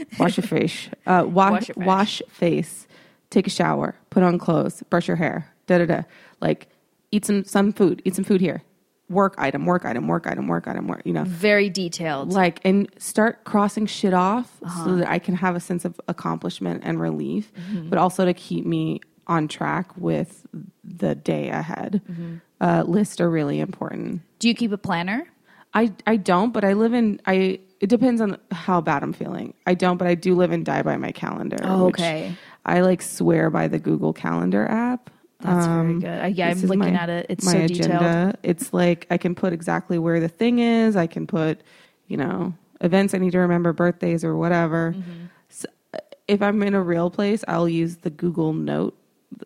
wash 0.18 0.36
your 0.36 0.46
face, 0.46 0.88
uh, 1.06 1.24
wash 1.26 1.52
Wash 1.52 1.68
your 1.68 1.74
face. 1.76 1.86
wash 1.86 2.22
face, 2.30 2.86
take 3.30 3.46
a 3.46 3.50
shower, 3.50 3.94
put 4.10 4.22
on 4.22 4.38
clothes, 4.38 4.82
brush 4.90 5.08
your 5.08 5.16
hair, 5.16 5.52
da 5.66 5.78
da 5.78 5.86
da. 5.86 6.02
Like 6.40 6.68
eat 7.10 7.24
some 7.24 7.44
some 7.44 7.72
food, 7.72 8.02
eat 8.04 8.14
some 8.14 8.24
food 8.24 8.40
here. 8.40 8.62
Work 9.10 9.36
item, 9.38 9.64
work 9.64 9.86
item, 9.86 10.06
work 10.06 10.26
item, 10.26 10.48
work 10.48 10.68
item, 10.68 10.86
work, 10.86 11.00
you 11.06 11.14
know. 11.14 11.24
Very 11.24 11.70
detailed. 11.70 12.30
Like 12.32 12.60
and 12.64 12.88
start 12.98 13.44
crossing 13.44 13.86
shit 13.86 14.12
off 14.12 14.52
Uh-huh. 14.62 14.84
so 14.84 14.96
that 14.96 15.08
I 15.08 15.18
can 15.18 15.34
have 15.34 15.56
a 15.56 15.60
sense 15.60 15.84
of 15.86 15.98
accomplishment 16.08 16.82
and 16.84 17.00
relief, 17.00 17.50
Mm-hmm. 17.54 17.88
but 17.88 17.98
also 17.98 18.26
to 18.26 18.34
keep 18.34 18.66
me 18.66 19.00
on 19.26 19.48
track 19.48 19.96
with 19.96 20.46
the 20.84 21.14
day 21.14 21.48
ahead. 21.48 22.02
Mm-hmm. 22.10 22.34
Uh, 22.60 22.82
lists 22.86 23.18
are 23.20 23.30
really 23.30 23.60
important. 23.60 24.20
Do 24.40 24.48
you 24.48 24.54
keep 24.54 24.72
a 24.72 24.78
planner? 24.78 25.26
I 25.72 25.92
I 26.06 26.16
don't, 26.16 26.52
but 26.52 26.64
I 26.64 26.74
live 26.74 26.92
in 26.92 27.20
I. 27.26 27.60
It 27.80 27.88
depends 27.88 28.20
on 28.20 28.38
how 28.50 28.80
bad 28.80 29.02
I'm 29.02 29.12
feeling. 29.12 29.54
I 29.66 29.74
don't, 29.74 29.96
but 29.98 30.08
I 30.08 30.14
do 30.14 30.34
live 30.34 30.50
and 30.50 30.64
die 30.64 30.82
by 30.82 30.96
my 30.96 31.12
calendar. 31.12 31.58
Oh, 31.62 31.86
okay. 31.88 32.34
I 32.66 32.80
like 32.80 33.02
swear 33.02 33.50
by 33.50 33.68
the 33.68 33.78
Google 33.78 34.12
Calendar 34.12 34.66
app. 34.66 35.10
That's 35.40 35.66
very 35.66 35.78
Um, 35.80 36.00
good. 36.00 36.20
I, 36.20 36.26
yeah, 36.26 36.48
I'm 36.48 36.60
looking 36.62 36.78
my- 36.80 36.90
at 36.90 37.08
it. 37.08 37.26
It's 37.28 37.44
my 37.44 37.52
so 37.52 37.58
agenda. 37.60 37.82
detailed. 37.98 38.36
It's 38.42 38.72
like 38.74 39.06
I 39.10 39.16
can 39.18 39.34
put 39.36 39.52
exactly 39.52 39.98
where 39.98 40.18
the 40.18 40.28
thing 40.28 40.58
is. 40.58 40.96
I 40.96 41.06
can 41.06 41.26
put, 41.28 41.60
you 42.08 42.16
know, 42.16 42.52
events 42.80 43.14
I 43.14 43.18
need 43.18 43.30
to 43.32 43.38
remember, 43.38 43.72
birthdays 43.72 44.24
or 44.24 44.36
whatever. 44.36 44.94
Mm-hmm. 44.96 45.26
So, 45.48 45.68
if 46.26 46.42
I'm 46.42 46.60
in 46.64 46.74
a 46.74 46.82
real 46.82 47.10
place, 47.10 47.44
I'll 47.46 47.68
use 47.68 47.98
the 47.98 48.10
Google 48.10 48.52
Note 48.52 48.96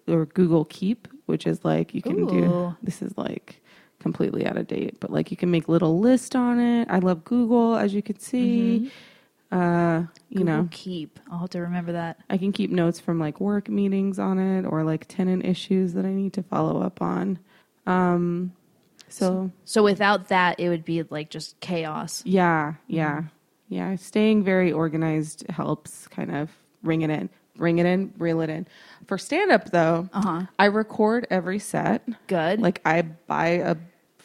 or 0.08 0.24
Google 0.26 0.64
Keep, 0.64 1.08
which 1.26 1.46
is 1.46 1.62
like 1.64 1.92
you 1.94 2.00
can 2.00 2.26
do. 2.26 2.74
This 2.82 3.02
is 3.02 3.16
like 3.18 3.61
completely 4.02 4.46
out 4.46 4.56
of 4.56 4.66
date, 4.66 4.98
but 5.00 5.10
like 5.10 5.30
you 5.30 5.36
can 5.36 5.50
make 5.50 5.68
little 5.68 5.98
list 6.00 6.36
on 6.36 6.58
it. 6.60 6.88
I 6.90 6.98
love 6.98 7.24
Google, 7.24 7.76
as 7.76 7.94
you 7.94 8.02
can 8.02 8.18
see. 8.18 8.90
Uh, 9.50 10.04
you 10.30 10.38
Google 10.38 10.44
know, 10.62 10.68
Keep. 10.70 11.20
I'll 11.30 11.40
have 11.40 11.50
to 11.50 11.60
remember 11.60 11.92
that. 11.92 12.18
I 12.30 12.38
can 12.38 12.52
keep 12.52 12.70
notes 12.70 12.98
from 12.98 13.18
like 13.18 13.38
work 13.40 13.68
meetings 13.68 14.18
on 14.18 14.38
it 14.38 14.64
or 14.66 14.82
like 14.82 15.06
tenant 15.08 15.44
issues 15.44 15.92
that 15.92 16.04
I 16.06 16.12
need 16.12 16.32
to 16.34 16.42
follow 16.42 16.80
up 16.82 17.02
on. 17.02 17.38
Um, 17.86 18.52
so 19.08 19.50
So 19.64 19.82
without 19.82 20.28
that, 20.28 20.58
it 20.58 20.68
would 20.70 20.84
be 20.86 21.02
like 21.02 21.28
just 21.30 21.60
chaos. 21.60 22.22
yeah, 22.24 22.74
yeah, 22.86 23.24
yeah. 23.68 23.94
Staying 23.96 24.42
very 24.42 24.72
organized 24.72 25.44
helps 25.50 26.08
kind 26.08 26.34
of 26.34 26.48
ring 26.82 27.02
it 27.02 27.10
in, 27.10 27.28
bring 27.56 27.78
it 27.78 27.84
in, 27.84 28.14
reel 28.16 28.40
it 28.40 28.48
in. 28.48 28.66
For 29.06 29.18
stand 29.18 29.50
up 29.52 29.70
though, 29.70 30.08
Uh-huh. 30.14 30.46
I 30.58 30.64
record 30.66 31.26
every 31.28 31.58
set. 31.58 32.08
Good. 32.26 32.58
Like 32.60 32.80
I 32.86 33.02
buy 33.02 33.48
a 33.48 33.76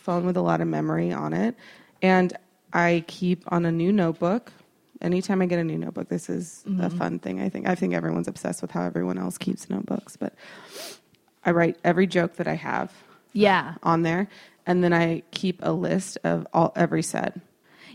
phone 0.07 0.25
with 0.25 0.37
a 0.37 0.41
lot 0.41 0.61
of 0.61 0.69
memory 0.69 1.11
on 1.11 1.33
it, 1.33 1.53
and 2.01 2.31
I 2.71 3.03
keep 3.07 3.43
on 3.51 3.65
a 3.65 3.71
new 3.73 3.91
notebook. 3.91 4.53
Anytime 5.01 5.41
I 5.41 5.47
get 5.47 5.59
a 5.59 5.65
new 5.65 5.77
notebook, 5.77 6.07
this 6.07 6.29
is 6.29 6.63
a 6.65 6.69
mm-hmm. 6.69 6.97
fun 6.97 7.19
thing. 7.19 7.41
I 7.41 7.49
think 7.49 7.67
I 7.67 7.75
think 7.75 7.93
everyone's 7.93 8.29
obsessed 8.29 8.61
with 8.61 8.71
how 8.71 8.83
everyone 8.83 9.17
else 9.17 9.37
keeps 9.37 9.69
notebooks, 9.69 10.15
but 10.15 10.33
I 11.43 11.51
write 11.51 11.77
every 11.83 12.07
joke 12.07 12.37
that 12.37 12.47
I 12.47 12.53
have 12.55 12.93
yeah. 13.33 13.73
Uh, 13.83 13.89
on 13.89 14.03
there, 14.03 14.29
and 14.65 14.81
then 14.81 14.93
I 14.93 15.23
keep 15.31 15.59
a 15.61 15.73
list 15.73 16.17
of 16.23 16.47
all 16.53 16.71
every 16.77 17.03
set. 17.03 17.37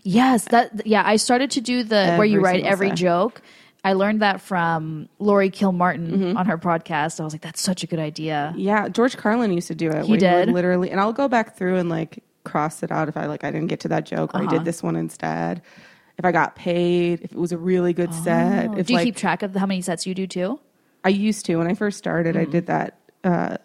Yes, 0.03 0.45
that 0.47 0.87
yeah, 0.87 1.03
I 1.05 1.17
started 1.17 1.51
to 1.53 1.63
do 1.63 1.83
the 1.83 2.17
where 2.17 2.27
you 2.27 2.41
write 2.41 2.65
every 2.65 2.91
set. 2.91 2.99
joke. 2.99 3.43
I 3.85 3.95
learned 3.95 4.23
that 4.23 4.41
from 4.41 5.09
Laurie 5.19 5.51
Kilmartin 5.51 6.09
Mm-hmm. 6.11 6.37
on 6.37 6.47
her 6.47 6.57
podcast. 6.59 7.19
I 7.21 7.25
was 7.25 7.33
like, 7.35 7.43
that's 7.43 7.61
such 7.61 7.83
a 7.83 7.87
good 7.87 7.99
idea. 7.99 8.55
Yeah, 8.57 8.89
George 8.89 9.17
Carlin 9.17 9.53
used 9.53 9.69
to 9.69 9.75
do 9.75 9.91
it. 9.91 10.05
He 10.05 10.17
did? 10.17 10.49
literally, 10.51 10.91
and 10.91 11.01
I'll 11.01 11.13
go 11.13 11.27
back 11.29 11.57
through 11.57 11.77
and 11.77 11.89
like 11.89 12.23
cross 12.45 12.83
it 12.83 12.91
out 12.93 13.09
if 13.09 13.17
I 13.17 13.27
like 13.27 13.45
I 13.45 13.51
didn't 13.51 13.69
get 13.69 13.81
to 13.81 13.89
that 13.89 14.07
joke 14.07 14.35
or 14.35 14.39
I 14.39 14.43
Uh-huh. 14.45 14.51
did 14.59 14.65
this 14.65 14.83
one 14.83 14.95
instead. 14.97 15.63
If 16.19 16.25
I 16.25 16.31
got 16.33 16.55
paid, 16.57 17.23
if 17.23 17.33
it 17.33 17.39
was 17.39 17.53
a 17.53 17.59
really 17.59 17.93
good 17.93 18.13
set, 18.15 18.69
Oh, 18.71 18.77
if 18.77 18.87
do 18.87 18.93
you 18.93 18.99
like 18.99 19.05
keep 19.07 19.17
track 19.17 19.43
of 19.43 19.55
how 19.57 19.67
many 19.67 19.81
sets 19.81 20.07
you 20.07 20.15
do 20.15 20.27
too? 20.27 20.61
I 21.05 21.09
used 21.09 21.47
to 21.47 21.57
when 21.57 21.67
I 21.67 21.75
first 21.75 21.99
started. 21.99 22.37
Mm-hmm. 22.37 22.49
I 22.49 22.53
did 22.53 22.67
that. 22.67 22.99
Uh, 23.25 23.57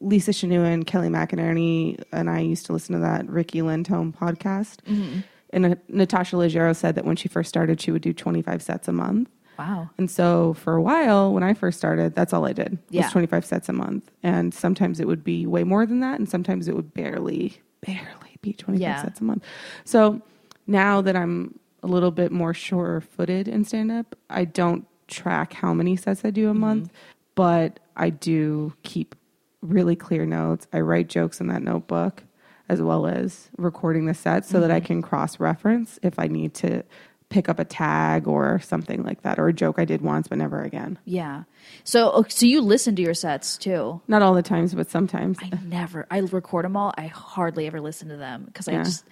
Lisa 0.00 0.32
and 0.46 0.86
Kelly 0.86 1.08
McInerney 1.08 2.02
and 2.12 2.30
I 2.30 2.40
used 2.40 2.64
to 2.66 2.72
listen 2.72 2.94
to 2.94 3.00
that 3.02 3.28
Riki 3.28 3.60
Lindhome 3.60 4.14
podcast. 4.14 4.76
Mm-hmm. 4.86 5.20
And 5.50 5.66
uh, 5.66 5.74
Natasha 5.88 6.36
Leggero 6.36 6.74
said 6.74 6.94
that 6.96 7.04
when 7.04 7.16
she 7.16 7.28
first 7.28 7.48
started, 7.48 7.80
she 7.80 7.90
would 7.90 8.02
do 8.02 8.12
25 8.12 8.62
sets 8.62 8.88
a 8.88 8.92
month. 8.92 9.28
Wow. 9.58 9.90
And 9.98 10.10
so 10.10 10.54
for 10.54 10.74
a 10.74 10.82
while, 10.82 11.32
when 11.32 11.42
I 11.42 11.54
first 11.54 11.78
started, 11.78 12.14
that's 12.14 12.32
all 12.32 12.46
I 12.46 12.52
did 12.52 12.78
Yeah. 12.90 13.02
was 13.02 13.12
25 13.12 13.44
sets 13.44 13.68
a 13.68 13.72
month. 13.72 14.10
And 14.22 14.52
sometimes 14.52 15.00
it 15.00 15.06
would 15.06 15.24
be 15.24 15.46
way 15.46 15.64
more 15.64 15.86
than 15.86 16.00
that. 16.00 16.18
And 16.18 16.28
sometimes 16.28 16.68
it 16.68 16.76
would 16.76 16.94
barely, 16.94 17.58
barely 17.80 18.36
be 18.42 18.52
25 18.52 18.80
Yeah. 18.80 19.02
sets 19.02 19.20
a 19.20 19.24
month. 19.24 19.44
So 19.84 20.20
now 20.66 21.00
that 21.00 21.16
I'm 21.16 21.58
a 21.82 21.86
little 21.86 22.10
bit 22.10 22.32
more 22.32 22.54
sure 22.54 23.00
footed 23.00 23.48
in 23.48 23.64
stand 23.64 23.92
up, 23.92 24.16
I 24.28 24.44
don't 24.44 24.86
track 25.08 25.52
how 25.52 25.72
many 25.72 25.96
sets 25.96 26.24
I 26.24 26.30
do 26.30 26.48
a 26.48 26.50
mm-hmm. 26.50 26.60
month, 26.60 26.92
but 27.34 27.80
I 27.96 28.10
do 28.10 28.72
keep 28.82 29.14
really 29.62 29.96
clear 29.96 30.26
notes. 30.26 30.66
I 30.72 30.80
write 30.80 31.08
jokes 31.08 31.40
in 31.40 31.46
that 31.48 31.62
notebook 31.62 32.24
as 32.68 32.82
well 32.82 33.06
as 33.06 33.48
recording 33.56 34.06
the 34.06 34.14
set 34.14 34.44
so 34.44 34.60
that 34.60 34.70
I 34.70 34.78
mm-hmm. 34.78 34.86
can 34.86 35.02
cross 35.02 35.38
reference 35.38 35.98
if 36.02 36.18
I 36.18 36.26
need 36.26 36.54
to 36.54 36.82
pick 37.28 37.48
up 37.48 37.58
a 37.58 37.64
tag 37.64 38.28
or 38.28 38.60
something 38.60 39.02
like 39.02 39.22
that 39.22 39.38
or 39.38 39.48
a 39.48 39.52
joke 39.52 39.78
I 39.78 39.84
did 39.84 40.00
once 40.00 40.28
but 40.28 40.38
never 40.38 40.62
again. 40.62 40.98
Yeah. 41.04 41.44
So 41.84 42.12
oh, 42.14 42.24
so 42.28 42.46
you 42.46 42.60
listen 42.60 42.94
to 42.96 43.02
your 43.02 43.14
sets 43.14 43.56
too. 43.56 44.00
Not 44.06 44.22
all 44.22 44.34
the 44.34 44.42
times, 44.42 44.74
but 44.74 44.90
sometimes. 44.90 45.38
I 45.42 45.50
never. 45.64 46.06
I 46.10 46.18
record 46.18 46.64
them 46.64 46.76
all. 46.76 46.94
I 46.96 47.08
hardly 47.08 47.66
ever 47.66 47.80
listen 47.80 48.08
to 48.08 48.16
them 48.16 48.44
because 48.44 48.68
I 48.68 48.82
just. 48.82 49.04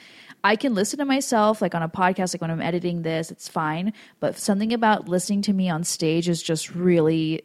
I 0.45 0.57
can 0.57 0.75
listen 0.75 0.99
to 0.99 1.07
myself 1.07 1.63
like 1.63 1.75
on 1.75 1.83
a 1.83 1.89
podcast, 1.89 2.35
like 2.35 2.43
when 2.43 2.51
I'm 2.51 2.61
editing 2.61 3.01
this, 3.01 3.31
it's 3.31 3.49
fine. 3.49 3.95
But 4.21 4.39
something 4.39 4.75
about 4.75 5.09
listening 5.09 5.41
to 5.43 5.55
me 5.55 5.71
on 5.71 5.85
stage 5.85 6.29
is 6.29 6.43
just 6.43 6.75
really, 6.75 7.43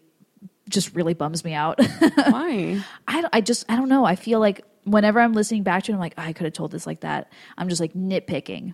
just 0.68 0.94
really 0.94 1.14
bums 1.14 1.46
me 1.46 1.54
out. 1.54 1.80
Why? 2.16 2.84
I, 3.08 3.24
I 3.32 3.42
just 3.42 3.66
I 3.72 3.78
don't 3.78 3.88
know. 3.88 4.04
I 4.04 4.18
feel 4.18 4.42
like 4.42 4.66
whenever 4.84 5.22
I'm 5.22 5.34
listening 5.34 5.64
back 5.64 5.84
to 5.84 5.92
it, 5.92 5.96
I'm 5.96 6.00
like, 6.02 6.16
"Oh, 6.18 6.24
I 6.24 6.34
could 6.34 6.44
have 6.44 6.54
told 6.54 6.72
this 6.72 6.86
like 6.86 7.00
that. 7.02 7.32
I'm 7.58 7.70
just 7.70 7.80
like 7.80 7.94
nitpicking. 7.94 8.74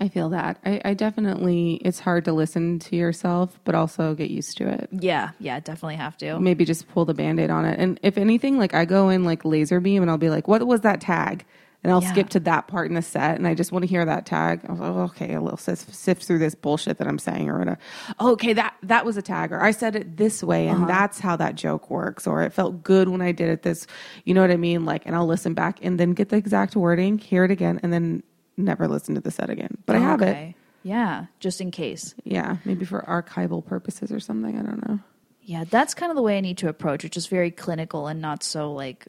I 0.00 0.08
feel 0.08 0.28
that. 0.30 0.58
I, 0.64 0.80
I 0.84 0.94
definitely, 0.94 1.74
it's 1.84 1.98
hard 1.98 2.24
to 2.26 2.32
listen 2.32 2.78
to 2.80 2.96
yourself, 2.96 3.58
but 3.64 3.74
also 3.74 4.14
get 4.14 4.30
used 4.30 4.56
to 4.58 4.68
it. 4.68 4.88
Yeah, 4.92 5.30
yeah, 5.40 5.60
definitely 5.60 5.96
have 5.96 6.16
to. 6.18 6.38
Maybe 6.38 6.64
just 6.64 6.88
pull 6.88 7.04
the 7.04 7.14
band 7.14 7.40
aid 7.40 7.50
on 7.50 7.64
it. 7.64 7.78
And 7.78 7.98
if 8.02 8.16
anything, 8.18 8.58
like 8.58 8.74
I 8.74 8.84
go 8.84 9.08
in 9.08 9.24
like 9.24 9.44
laser 9.44 9.80
beam 9.80 10.02
and 10.02 10.10
I'll 10.10 10.18
be 10.18 10.30
like, 10.30 10.46
what 10.48 10.66
was 10.66 10.82
that 10.82 11.00
tag? 11.00 11.44
And 11.84 11.92
I'll 11.92 12.02
Yeah. 12.02 12.10
skip 12.10 12.28
to 12.30 12.40
that 12.40 12.66
part 12.66 12.88
in 12.88 12.94
the 12.94 13.02
set 13.02 13.36
and 13.36 13.46
I 13.46 13.54
just 13.54 13.70
want 13.70 13.84
to 13.84 13.86
hear 13.88 14.04
that 14.04 14.26
tag. 14.26 14.62
I 14.68 14.72
was 14.72 14.80
like, 14.80 14.90
oh, 14.90 15.00
okay, 15.02 15.34
a 15.34 15.40
little 15.40 15.56
sift, 15.56 15.94
sift 15.94 16.24
through 16.24 16.40
this 16.40 16.56
bullshit 16.56 16.98
that 16.98 17.06
I'm 17.06 17.20
saying 17.20 17.48
or 17.48 17.58
whatever. 17.58 17.78
Oh, 18.18 18.32
okay, 18.32 18.52
that, 18.52 18.74
that 18.82 19.04
was 19.04 19.16
a 19.16 19.22
tag 19.22 19.52
or 19.52 19.62
I 19.62 19.70
said 19.70 19.94
it 19.94 20.16
this 20.16 20.42
way 20.42 20.66
and 20.66 20.78
uh-huh. 20.78 20.86
that's 20.86 21.20
how 21.20 21.36
that 21.36 21.54
joke 21.54 21.88
works 21.88 22.26
or 22.26 22.42
it 22.42 22.52
felt 22.52 22.82
good 22.82 23.08
when 23.08 23.20
I 23.22 23.30
did 23.30 23.48
it 23.48 23.62
this, 23.62 23.86
you 24.24 24.34
know 24.34 24.40
what 24.40 24.50
I 24.50 24.56
mean? 24.56 24.84
Like, 24.84 25.06
and 25.06 25.14
I'll 25.14 25.26
listen 25.26 25.54
back 25.54 25.78
and 25.82 26.00
then 26.00 26.14
get 26.14 26.30
the 26.30 26.36
exact 26.36 26.74
wording, 26.74 27.16
hear 27.18 27.44
it 27.44 27.52
again, 27.52 27.78
and 27.84 27.92
then 27.92 28.24
never 28.58 28.86
listen 28.88 29.14
to 29.14 29.20
the 29.20 29.30
set 29.30 29.50
again. 29.50 29.78
But 29.86 29.96
I 29.96 30.00
have 30.00 30.20
it. 30.22 30.28
Okay. 30.30 30.54
Yeah, 30.82 31.26
just 31.40 31.60
in 31.60 31.70
case. 31.70 32.14
Yeah, 32.24 32.58
maybe 32.64 32.84
for 32.84 33.02
archival 33.02 33.64
purposes 33.64 34.12
or 34.12 34.20
something. 34.20 34.58
I 34.58 34.62
don't 34.62 34.86
know. 34.88 34.98
Yeah, 35.42 35.64
that's 35.64 35.94
kind 35.94 36.10
of 36.10 36.16
the 36.16 36.22
way 36.22 36.36
I 36.38 36.40
need 36.40 36.58
to 36.58 36.68
approach 36.68 37.04
it. 37.04 37.12
Just 37.12 37.30
very 37.30 37.50
clinical 37.50 38.06
and 38.06 38.20
not 38.20 38.42
so 38.42 38.72
like. 38.72 39.06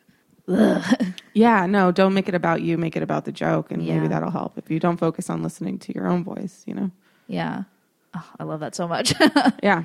Yeah, 1.33 1.67
no, 1.67 1.91
don't 1.91 2.13
make 2.13 2.27
it 2.27 2.35
about 2.35 2.61
you. 2.63 2.77
Make 2.77 2.95
it 2.97 3.03
about 3.03 3.25
the 3.25 3.31
joke, 3.31 3.71
and 3.71 3.83
Yeah. 3.83 3.95
maybe 3.95 4.07
that'll 4.07 4.31
help. 4.31 4.57
If 4.57 4.69
you 4.69 4.79
don't 4.79 4.97
focus 4.97 5.29
on 5.29 5.43
listening 5.43 5.77
to 5.79 5.93
your 5.93 6.07
own 6.07 6.23
voice, 6.23 6.63
you 6.65 6.73
know. 6.73 6.91
Yeah, 7.27 7.63
oh, 8.15 8.25
I 8.39 8.43
love 8.43 8.59
that 8.61 8.75
so 8.75 8.87
much. 8.87 9.13
Yeah, 9.63 9.83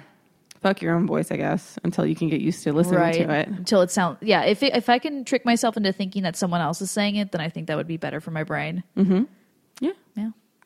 fuck 0.63 0.81
your 0.81 0.95
own 0.97 1.07
voice, 1.07 1.31
I 1.31 1.37
guess, 1.37 1.79
until 1.85 2.07
you 2.07 2.17
can 2.17 2.29
get 2.31 2.41
used 2.41 2.65
to 2.65 2.73
listening 2.73 3.13
to 3.27 3.31
it. 3.35 3.49
until 3.49 3.83
it 3.83 3.91
sounds. 3.91 4.19
Yeah, 4.23 4.45
if 4.45 4.63
it, 4.63 4.75
if 4.75 4.89
I 4.89 4.99
can 4.99 5.25
trick 5.25 5.45
myself 5.45 5.77
into 5.77 5.93
thinking 5.93 6.23
that 6.23 6.35
someone 6.37 6.63
else 6.63 6.81
is 6.81 6.91
saying 6.91 7.17
it, 7.17 7.31
then 7.33 7.41
I 7.43 7.51
think 7.51 7.67
that 7.69 7.77
would 7.77 7.87
be 7.87 7.99
better 7.99 8.21
for 8.21 8.31
my 8.31 8.43
brain. 8.45 8.83
Yeah, 8.97 9.25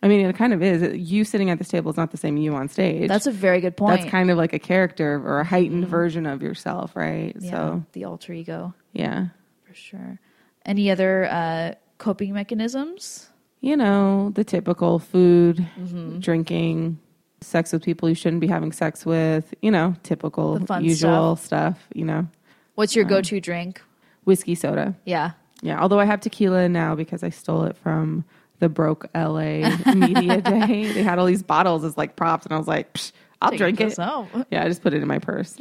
I 0.03 0.07
mean, 0.09 0.25
it 0.27 0.37
kind 0.37 0.53
of 0.53 0.63
is. 0.63 0.97
You 1.11 1.25
sitting 1.25 1.51
at 1.51 1.59
this 1.59 1.69
table 1.69 1.91
is 1.91 1.97
not 1.97 2.13
the 2.13 2.17
same 2.17 2.37
you 2.37 2.55
on 2.55 2.69
stage. 2.69 3.09
that's 3.09 3.27
a 3.27 3.33
very 3.33 3.61
good 3.61 3.77
point. 3.77 4.01
that's 4.01 4.11
kind 4.11 4.31
of 4.31 4.39
like 4.39 4.53
a 4.53 4.59
character 4.59 5.21
or 5.25 5.41
a 5.41 5.45
heightened 5.45 5.87
version 5.89 6.25
of 6.27 6.41
yourself, 6.43 6.95
right? 6.95 7.35
yeah, 7.41 7.51
So 7.51 7.85
the 7.93 8.05
alter 8.05 8.33
ego 8.33 8.75
yeah, 8.93 9.27
for 9.67 9.75
sure. 9.75 10.19
Any 10.65 10.91
other 10.91 11.25
uh, 11.31 11.75
coping 11.99 12.33
mechanisms? 12.33 13.31
you 13.61 13.77
know 13.77 14.31
the 14.37 14.45
typical 14.45 14.99
food, 15.01 15.67
Mm-hmm. 15.79 16.19
drinking. 16.21 16.99
Sex 17.41 17.73
with 17.73 17.85
people 17.85 18.09
you 18.09 18.17
shouldn't 18.17 18.41
be 18.41 18.49
having 18.49 18.73
sex 18.73 19.07
with, 19.07 19.55
you 19.63 19.71
know, 19.71 19.95
typical, 20.03 20.59
usual 20.81 21.37
stuff, 21.37 21.87
you 21.95 22.05
know. 22.05 22.27
What's 22.75 22.97
your 22.97 23.05
go-to 23.05 23.41
drink? 23.41 23.81
Whiskey 24.25 24.57
soda. 24.57 24.97
Yeah, 25.05 25.33
Yeah, 25.63 25.81
although 25.81 26.01
I 26.01 26.05
have 26.05 26.21
tequila 26.21 26.69
now 26.69 26.97
because 26.97 27.23
I 27.23 27.31
stole 27.31 27.63
it 27.65 27.77
from 27.77 28.25
the 28.61 28.69
broke 28.69 29.07
LA 29.15 29.77
media 29.95 30.41
day. 30.41 30.93
They 30.93 31.03
had 31.03 31.19
all 31.19 31.27
these 31.27 31.43
bottles 31.43 31.85
as 31.85 31.97
like 31.97 32.17
props, 32.17 32.45
and 32.47 32.53
I 32.53 32.59
was 32.59 32.69
like, 32.69 32.93
Psh, 32.95 33.13
I'll 33.41 33.51
Take 33.51 33.59
drink 33.59 33.81
it. 33.81 33.99
Yeah, 34.51 34.65
I 34.65 34.69
just 34.69 34.83
put 34.83 34.95
it 34.95 35.03
in 35.03 35.09
my 35.09 35.19
purse. 35.19 35.57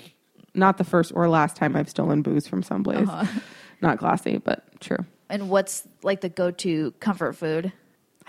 Not 0.54 0.78
the 0.78 0.84
first 0.84 1.12
or 1.14 1.30
last 1.30 1.56
time 1.56 1.76
I've 1.76 1.90
stolen 1.90 2.22
booze 2.22 2.48
from 2.48 2.64
someplace. 2.64 3.08
Uh-huh. 3.08 3.40
Not 3.82 4.00
classy, 4.00 4.38
but 4.40 4.64
true. 4.80 4.98
And 5.30 5.50
what's 5.50 5.88
like 6.02 6.22
the 6.22 6.30
go-to 6.30 6.92
comfort 7.00 7.34
food? 7.34 7.72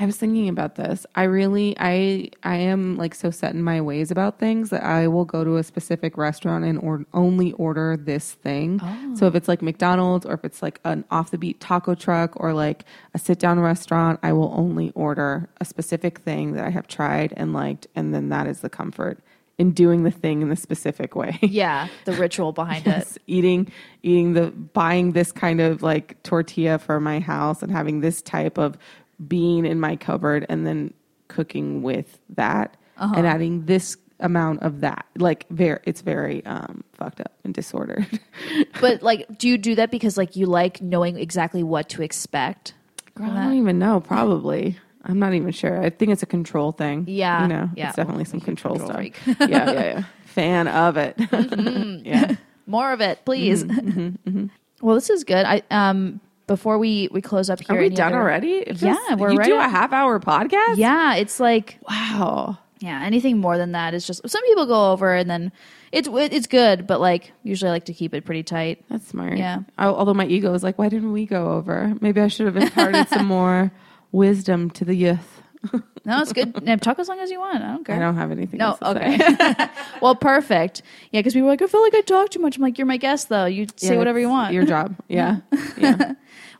I 0.00 0.06
was 0.06 0.16
thinking 0.16 0.48
about 0.48 0.76
this. 0.76 1.04
I 1.16 1.24
really, 1.24 1.74
I, 1.78 2.30
I 2.44 2.54
am 2.54 2.96
like 2.96 3.16
so 3.16 3.32
set 3.32 3.54
in 3.54 3.62
my 3.62 3.80
ways 3.80 4.12
about 4.12 4.38
things 4.38 4.70
that 4.70 4.84
I 4.84 5.08
will 5.08 5.24
go 5.24 5.42
to 5.42 5.56
a 5.56 5.64
specific 5.64 6.16
restaurant 6.16 6.64
and 6.64 6.78
or 6.78 7.04
only 7.12 7.52
order 7.54 7.96
this 7.96 8.34
thing. 8.34 8.78
So 9.16 9.26
oh. 9.26 9.28
if 9.28 9.34
it's 9.34 9.48
like 9.48 9.60
McDonald's 9.60 10.24
or 10.24 10.34
if 10.34 10.44
it's 10.44 10.62
like 10.62 10.80
an 10.84 11.04
off 11.10 11.32
the 11.32 11.38
beat 11.38 11.58
taco 11.58 11.96
truck 11.96 12.34
or 12.36 12.52
like 12.52 12.84
a 13.12 13.18
sit 13.18 13.40
down 13.40 13.58
restaurant, 13.58 14.20
I 14.22 14.32
will 14.34 14.54
only 14.56 14.92
order 14.94 15.48
a 15.60 15.64
specific 15.64 16.20
thing 16.20 16.52
that 16.52 16.64
I 16.64 16.70
have 16.70 16.86
tried 16.86 17.34
and 17.36 17.52
liked, 17.52 17.88
and 17.96 18.14
then 18.14 18.28
that 18.28 18.46
is 18.46 18.60
the 18.60 18.70
comfort 18.70 19.18
in 19.58 19.72
doing 19.72 20.04
the 20.04 20.10
thing 20.10 20.40
in 20.40 20.48
the 20.48 20.56
specific 20.56 21.16
way. 21.16 21.38
Yeah, 21.48 21.88
the 22.04 22.12
ritual 22.12 22.52
behind 22.52 22.86
it. 22.86 23.18
Eating 23.26 23.72
eating 24.02 24.34
the 24.34 24.50
buying 24.50 25.12
this 25.12 25.32
kind 25.32 25.60
of 25.60 25.82
like 25.82 26.22
tortilla 26.22 26.78
for 26.78 27.00
my 27.00 27.18
house 27.18 27.62
and 27.62 27.72
having 27.72 28.00
this 28.00 28.22
type 28.22 28.58
of 28.58 28.78
bean 29.26 29.64
in 29.66 29.80
my 29.80 29.96
cupboard 29.96 30.46
and 30.48 30.66
then 30.66 30.92
cooking 31.28 31.82
with 31.82 32.18
that 32.36 32.76
Uh-huh. 32.96 33.14
and 33.16 33.26
adding 33.26 33.64
this 33.66 33.96
amount 34.20 34.62
of 34.62 34.80
that. 34.80 35.06
Like 35.16 35.46
very 35.50 35.80
it's 35.84 36.00
very 36.02 36.44
um 36.46 36.82
fucked 36.94 37.20
up 37.20 37.32
and 37.44 37.52
disordered. 37.54 38.06
But 38.80 39.02
like, 39.02 39.26
do 39.38 39.48
you 39.48 39.58
do 39.58 39.74
that 39.76 39.90
because 39.90 40.16
like 40.16 40.36
you 40.36 40.46
like 40.46 40.80
knowing 40.82 41.16
exactly 41.18 41.62
what 41.62 41.88
to 41.90 42.02
expect? 42.02 42.74
Girl, 43.14 43.30
I 43.30 43.44
don't 43.44 43.54
even 43.58 43.78
know, 43.78 44.00
probably. 44.00 44.78
I'm 45.04 45.18
not 45.18 45.32
even 45.34 45.50
sure. 45.52 45.80
I 45.82 45.90
think 45.90 46.12
it's 46.12 46.22
a 46.22 46.26
control 46.26 46.72
thing. 46.72 47.04
Yeah, 47.08 47.42
You 47.42 47.48
know, 47.48 47.70
yeah. 47.76 47.88
it's 47.88 47.96
definitely 47.96 48.24
Well, 48.24 48.30
some 48.30 48.40
control, 48.40 48.76
control 48.78 49.10
stuff. 49.12 49.36
yeah, 49.48 49.70
yeah, 49.70 49.72
yeah. 49.72 50.02
Fan 50.26 50.68
of 50.68 50.96
it. 50.96 51.14
yeah. 52.04 52.34
More 52.66 52.92
of 52.92 53.00
it, 53.00 53.24
please. 53.24 53.64
Mm-hmm, 53.64 54.46
well, 54.82 54.94
this 54.94 55.10
is 55.10 55.24
good. 55.24 55.44
I 55.46 55.62
um 55.70 56.20
before 56.48 56.78
we 56.78 57.08
we 57.12 57.22
close 57.22 57.48
up 57.48 57.60
here. 57.60 57.76
Are 57.76 57.80
we 57.80 57.90
done 57.90 58.12
other- 58.12 58.20
already? 58.20 58.64
Yeah, 58.74 59.14
we're 59.14 59.30
you 59.30 59.38
right 59.38 59.46
do 59.46 59.56
a 59.56 59.68
half 59.68 59.92
hour 59.92 60.18
podcast? 60.18 60.76
Yeah, 60.78 61.14
it's 61.14 61.38
like 61.38 61.78
Wow. 61.88 62.58
yeah. 62.80 63.00
Anything 63.04 63.38
more 63.38 63.56
than 63.56 63.72
that 63.72 63.94
is 63.94 64.04
just 64.04 64.28
some 64.28 64.42
people 64.44 64.66
go 64.66 64.90
over 64.92 65.14
and 65.14 65.30
then 65.30 65.52
it's 65.92 66.08
it's 66.12 66.48
good, 66.48 66.86
but 66.88 67.00
like 67.00 67.32
usually 67.44 67.68
I 67.68 67.72
like 67.72 67.84
to 67.84 67.94
keep 67.94 68.12
it 68.14 68.24
pretty 68.24 68.42
tight. 68.42 68.84
That's 68.90 69.06
smart. 69.06 69.38
Yeah. 69.38 69.60
Al- 69.78 69.94
Although 69.94 70.14
my 70.14 70.26
ego 70.26 70.52
is 70.54 70.62
like, 70.64 70.76
why 70.78 70.88
didn't 70.88 71.12
we 71.12 71.24
go 71.26 71.52
over? 71.52 71.94
Maybe 72.00 72.20
I 72.20 72.26
should 72.28 72.46
have 72.46 72.56
imparted 72.56 73.08
some 73.08 73.26
more 73.38 73.70
wisdom 74.10 74.70
to 74.70 74.84
the 74.84 74.94
youth. 74.96 75.42
No, 76.04 76.22
it's 76.22 76.32
good. 76.32 76.54
Talk 76.80 76.98
as 77.00 77.08
long 77.08 77.20
as 77.20 77.30
you 77.30 77.38
want. 77.38 77.62
I 77.62 77.66
don't 77.66 77.84
care. 77.84 77.96
I 77.96 77.98
don't 77.98 78.16
have 78.16 78.30
anything. 78.30 78.56
No, 78.58 78.78
okay. 78.80 79.18
say. 79.18 79.68
well, 80.00 80.14
perfect. 80.14 80.80
Yeah, 81.10 81.20
because 81.20 81.34
people 81.34 81.48
are 81.48 81.52
like, 81.52 81.60
I 81.60 81.66
feel 81.66 81.82
like 81.82 81.94
I 81.94 82.00
talk 82.00 82.30
too 82.30 82.38
much. 82.38 82.56
I'm 82.56 82.62
like, 82.62 82.78
you're 82.78 82.86
my 82.86 82.96
guest, 82.96 83.28
though. 83.28 83.44
You 83.44 83.66
say 83.76 83.92
Yeah, 83.92 83.98
whatever 83.98 84.18
you 84.18 84.30
want. 84.30 84.54
Your 84.54 84.64
job. 84.64 84.96
Yeah. 85.08 85.40
yeah. 85.76 86.14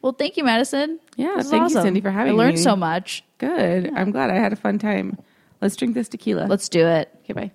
Well, 0.08 0.14
thank 0.14 0.38
you, 0.38 0.44
Madison. 0.44 1.00
Yeah, 1.16 1.42
thank 1.42 1.64
awesome. 1.64 1.76
you, 1.76 1.82
Cindy, 1.82 2.00
for 2.00 2.10
having 2.10 2.32
me. 2.32 2.40
I 2.40 2.44
learned 2.46 2.56
me. 2.56 2.62
so 2.62 2.74
much. 2.74 3.22
Good. 3.36 3.84
Yeah. 3.84 3.90
I'm 3.94 4.10
glad 4.10 4.30
I 4.30 4.36
had 4.36 4.54
a 4.54 4.56
fun 4.56 4.78
time. 4.78 5.18
Let's 5.60 5.76
drink 5.76 5.92
this 5.92 6.08
tequila. 6.08 6.46
Let's 6.46 6.70
do 6.70 6.86
it. 6.86 7.10
Okay, 7.24 7.34
bye. 7.34 7.52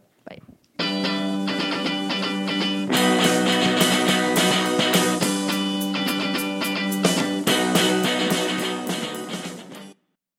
Bye. 0.78 1.20